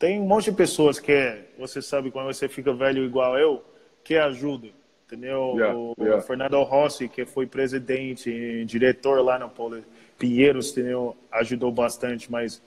tem 0.02 0.20
um 0.20 0.26
monte 0.26 0.46
de 0.46 0.56
pessoas 0.56 0.98
que, 0.98 1.44
você 1.56 1.80
sabe, 1.80 2.10
quando 2.10 2.26
você 2.26 2.48
fica 2.48 2.72
velho 2.72 3.04
igual 3.04 3.38
eu, 3.38 3.64
que 4.02 4.16
ajuda, 4.16 4.66
entendeu? 5.06 5.54
Yeah, 5.54 5.78
o, 5.78 5.94
yeah. 5.96 6.18
o 6.18 6.26
Fernando 6.26 6.60
Rossi, 6.64 7.08
que 7.08 7.24
foi 7.24 7.46
presidente, 7.46 8.64
diretor 8.64 9.24
lá 9.24 9.38
no 9.38 9.48
Polo 9.48 9.80
Pinheiros, 10.18 10.72
entendeu? 10.72 11.16
Ajudou 11.30 11.70
bastante, 11.70 12.28
mas 12.32 12.60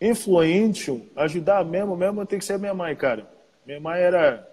influente, 0.00 1.08
ajudar 1.14 1.64
mesmo, 1.64 1.96
mesmo 1.96 2.26
tem 2.26 2.40
que 2.40 2.44
ser 2.44 2.58
minha 2.58 2.74
mãe, 2.74 2.96
cara. 2.96 3.24
Minha 3.64 3.78
mãe 3.78 4.00
era 4.00 4.44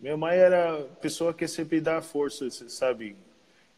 minha 0.00 0.16
mãe 0.16 0.38
era 0.38 0.86
pessoa 1.02 1.34
que 1.34 1.46
sempre 1.46 1.82
dá 1.82 2.00
força, 2.00 2.48
sabe? 2.70 3.14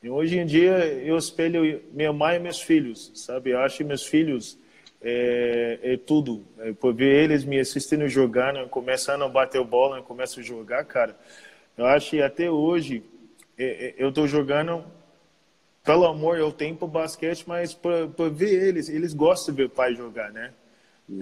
E 0.01 0.09
hoje 0.09 0.39
em 0.39 0.47
dia 0.47 0.79
eu 1.03 1.19
espelho 1.19 1.83
minha 1.93 2.13
mãe 2.13 2.37
e 2.37 2.39
meus 2.39 2.63
filhos, 2.63 3.11
sabe? 3.17 3.51
Eu 3.51 3.59
acho 3.59 3.85
meus 3.85 4.07
filhos 4.07 4.57
é, 5.03 5.79
é 5.83 5.97
tudo. 5.97 6.45
É, 6.59 6.73
por 6.73 6.95
ver 6.95 7.25
eles 7.25 7.45
me 7.45 7.59
assistindo 7.59 8.09
jogando, 8.09 8.69
começando 8.69 9.25
a 9.25 9.29
bater 9.29 9.63
bola, 9.65 10.03
começam 10.03 10.43
a 10.43 10.47
jogar, 10.47 10.85
cara. 10.85 11.17
Eu 11.77 11.87
acho 11.87 12.11
que 12.11 12.23
até 12.23 12.51
hoje 12.51 13.03
é, 13.59 13.65
é 13.65 13.95
eu 13.99 14.09
estou 14.09 14.27
jogando 14.27 14.85
pelo 15.85 16.05
amor 16.05 16.37
eu 16.37 16.51
tenho 16.51 16.75
pro 16.75 16.89
basquete, 16.89 17.45
mas 17.47 17.73
por, 17.73 18.31
ver 18.31 18.69
eles, 18.69 18.89
eles 18.89 19.15
gostam 19.15 19.55
de 19.55 19.63
ver 19.63 19.67
o 19.69 19.71
pai 19.71 19.95
jogar, 19.95 20.33
né? 20.33 20.53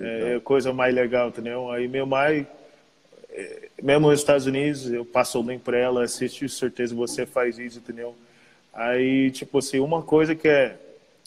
É, 0.00 0.36
é 0.36 0.40
coisa 0.40 0.72
mais 0.72 0.94
legal, 0.94 1.28
entendeu? 1.28 1.70
Aí 1.70 1.86
meu 1.86 2.08
pai 2.08 2.46
mesmo 3.82 4.08
nos 4.08 4.20
Estados 4.20 4.46
Unidos, 4.46 4.90
eu 4.90 5.04
passo 5.04 5.40
o 5.40 5.42
link 5.42 5.62
para 5.62 5.76
ela, 5.76 6.04
assiste, 6.04 6.48
certeza 6.48 6.94
você 6.94 7.26
faz 7.26 7.58
isso, 7.58 7.78
entendeu? 7.78 8.14
Aí, 8.72 9.30
tipo 9.30 9.58
assim, 9.58 9.80
uma 9.80 10.02
coisa 10.02 10.34
que 10.34 10.48
é 10.48 10.76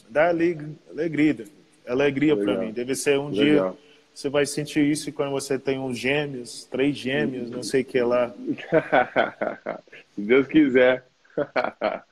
dar 0.10 0.30
alegria, 0.30 1.46
alegria 1.88 2.36
para 2.36 2.58
mim. 2.58 2.72
Deve 2.72 2.96
ser 2.96 3.18
um 3.20 3.30
Legal. 3.30 3.72
dia 3.72 3.88
você 4.18 4.30
vai 4.30 4.48
sentir 4.48 4.84
isso 4.84 5.14
quando 5.14 5.30
você 5.30 5.60
tem 5.60 5.78
uns 5.78 5.96
gêmeos, 5.96 6.66
três 6.66 6.98
gêmeos, 6.98 7.52
não 7.52 7.62
sei 7.62 7.84
o 7.84 7.86
que 7.86 8.02
lá. 8.02 8.34
Se 10.16 10.22
Deus 10.22 10.48
quiser. 10.48 11.06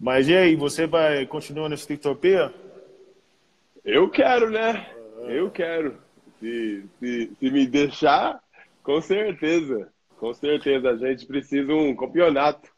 Mas 0.00 0.28
e 0.28 0.34
aí, 0.34 0.56
você 0.56 0.86
vai 0.86 1.26
continuar 1.26 1.68
no 1.68 1.74
Strictopia? 1.74 2.54
Eu 3.84 4.08
quero, 4.08 4.50
né? 4.50 4.90
Eu 5.28 5.50
quero. 5.50 5.98
Se, 6.40 6.82
se, 6.98 7.30
se 7.38 7.50
me 7.50 7.66
deixar, 7.66 8.40
com 8.82 8.98
certeza. 9.02 9.92
Com 10.16 10.32
certeza. 10.32 10.88
A 10.88 10.96
gente 10.96 11.26
precisa 11.26 11.74
um 11.74 11.94
campeonato. 11.94 12.70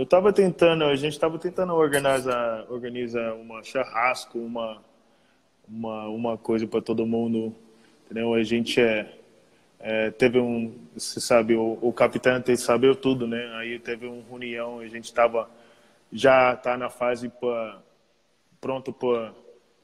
Eu 0.00 0.04
estava 0.04 0.32
tentando, 0.32 0.84
a 0.84 0.96
gente 0.96 1.12
estava 1.12 1.38
tentando 1.38 1.74
organizar, 1.74 2.64
organizar 2.70 3.34
uma 3.34 3.62
churrasco, 3.62 4.38
uma, 4.38 4.82
uma, 5.68 6.08
uma 6.08 6.38
coisa 6.38 6.66
para 6.66 6.80
todo 6.80 7.04
mundo. 7.04 7.54
Entendeu? 8.06 8.32
A 8.32 8.42
gente 8.42 8.80
é, 8.80 9.14
é, 9.78 10.10
teve 10.10 10.38
um, 10.38 10.74
você 10.96 11.20
sabe, 11.20 11.54
o, 11.54 11.76
o 11.82 11.92
capitão 11.92 12.40
tem 12.40 12.56
saber 12.56 12.96
tudo, 12.96 13.26
né? 13.26 13.54
Aí 13.56 13.78
teve 13.78 14.06
uma 14.06 14.22
reunião, 14.26 14.78
a 14.78 14.88
gente 14.88 15.04
estava 15.04 15.50
já 16.10 16.56
tá 16.56 16.78
na 16.78 16.88
fase 16.88 17.28
para 17.28 17.82
pronto 18.58 18.94
para 18.94 19.34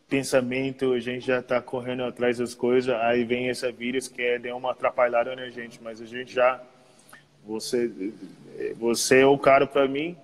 pensamento, 0.09 0.95
a 0.95 0.99
gente 0.99 1.27
já 1.27 1.41
está 1.41 1.61
correndo 1.61 2.05
atrás 2.05 2.39
das 2.39 2.55
coisas, 2.55 2.95
aí 3.03 3.23
vem 3.23 3.51
essa 3.51 3.71
vírus 3.71 4.09
que 4.09 4.23
é, 4.23 4.39
deu 4.39 4.57
uma 4.57 4.71
atrapalhada 4.71 5.37
na 5.37 5.51
gente, 5.51 5.79
mas 5.83 6.01
a 6.01 6.07
gente 6.07 6.33
já 6.33 6.59
você 7.47 7.90
você 8.78 9.20
é 9.20 9.26
o 9.26 9.38
cara 9.38 9.66
para 9.66 9.86
mim, 9.86 10.16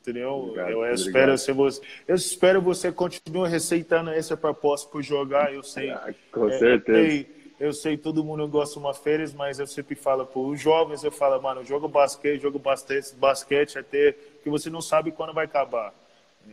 entendeu? 0.00 0.30
Obrigado, 0.30 0.70
eu 0.70 0.94
espero 0.94 1.36
se 1.36 1.52
você 1.52 1.80
eu 2.08 2.14
espero 2.14 2.60
você 2.60 2.90
continue 2.90 3.48
receitando 3.48 4.10
essa 4.10 4.36
proposta 4.36 4.88
para 4.90 5.02
jogar, 5.02 5.52
eu 5.52 5.62
sei. 5.62 5.90
Ah, 5.90 6.14
com 6.32 6.48
é, 6.48 6.58
certeza. 6.58 6.98
Eu 6.98 7.06
sei, 7.06 7.36
eu 7.58 7.72
sei, 7.72 7.96
todo 7.96 8.24
mundo 8.24 8.46
gosta 8.48 8.74
de 8.74 8.80
uma 8.80 8.94
férias, 8.94 9.32
mas 9.32 9.58
eu 9.58 9.66
sempre 9.66 9.94
falo 9.94 10.26
para 10.26 10.40
os 10.40 10.60
jovens, 10.60 11.02
eu 11.02 11.10
falo, 11.10 11.40
mano, 11.40 11.64
joga 11.64 11.88
basquete, 11.88 12.40
joga 12.40 12.58
basquete, 12.58 13.14
basquete 13.14 13.78
até 13.78 14.14
que 14.42 14.50
você 14.50 14.68
não 14.68 14.80
sabe 14.80 15.10
quando 15.10 15.32
vai 15.32 15.46
acabar. 15.46 15.92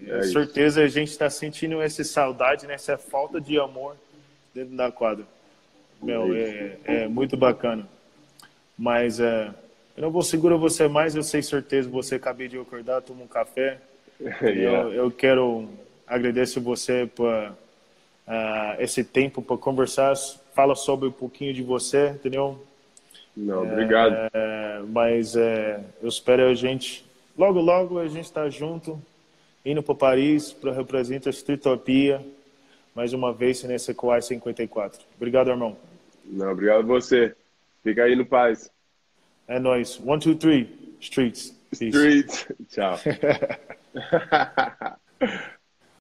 É 0.07 0.17
Com 0.17 0.23
certeza 0.23 0.81
a 0.81 0.87
gente 0.87 1.09
está 1.09 1.29
sentindo 1.29 1.81
essa 1.81 2.03
saudade, 2.03 2.65
né? 2.65 2.73
essa 2.73 2.97
falta 2.97 3.39
de 3.39 3.59
amor 3.59 3.95
dentro 4.53 4.75
da 4.75 4.91
quadra. 4.91 5.25
Meu, 6.01 6.35
é, 6.35 6.77
é 6.85 7.07
muito 7.07 7.37
bacana. 7.37 7.87
Mas 8.77 9.19
é, 9.19 9.53
eu 9.95 10.01
não 10.01 10.11
vou 10.11 10.21
segurar 10.21 10.57
você 10.57 10.87
mais, 10.87 11.15
eu 11.15 11.23
sei 11.23 11.41
certeza 11.41 11.89
você 11.89 12.15
acabei 12.15 12.47
de 12.47 12.57
acordar, 12.57 13.01
toma 13.01 13.23
um 13.23 13.27
café. 13.27 13.79
yeah. 14.41 14.89
eu, 14.89 14.93
eu, 14.93 15.11
quero 15.11 15.67
agradecer 16.07 16.59
você 16.59 17.09
por 17.13 17.29
uh, 17.31 17.55
esse 18.79 19.03
tempo 19.03 19.41
para 19.41 19.57
conversar. 19.57 20.15
Fala 20.53 20.75
sobre 20.75 21.09
um 21.09 21.11
pouquinho 21.11 21.53
de 21.53 21.63
você, 21.63 22.09
entendeu? 22.09 22.63
Não, 23.35 23.63
obrigado. 23.63 24.29
É, 24.33 24.81
mas 24.87 25.35
é, 25.35 25.79
eu 26.01 26.07
espero 26.07 26.43
a 26.43 26.53
gente, 26.53 27.03
logo, 27.35 27.59
logo 27.59 27.99
a 27.99 28.07
gente 28.07 28.25
está 28.25 28.47
junto 28.49 29.01
indo 29.65 29.81
para 29.81 29.95
Paris 29.95 30.53
para 30.53 30.71
representar 30.71 31.29
a 31.29 31.31
Streetopia 31.31 32.23
mais 32.95 33.13
uma 33.13 33.33
vez 33.33 33.63
nesse 33.63 33.93
Kawhi 33.93 34.21
54. 34.21 35.03
Obrigado, 35.15 35.49
irmão. 35.49 35.75
Não, 36.25 36.51
obrigado 36.51 36.79
a 36.79 36.83
você. 36.83 37.35
Fica 37.83 38.03
aí 38.03 38.15
no 38.15 38.25
paz. 38.25 38.71
É 39.47 39.59
nóis. 39.59 39.99
One, 39.99 40.19
two, 40.19 40.35
three. 40.35 40.67
Streets. 40.99 41.53
Peace. 41.77 41.93
Streets. 41.93 42.47
Tchau. 42.69 42.99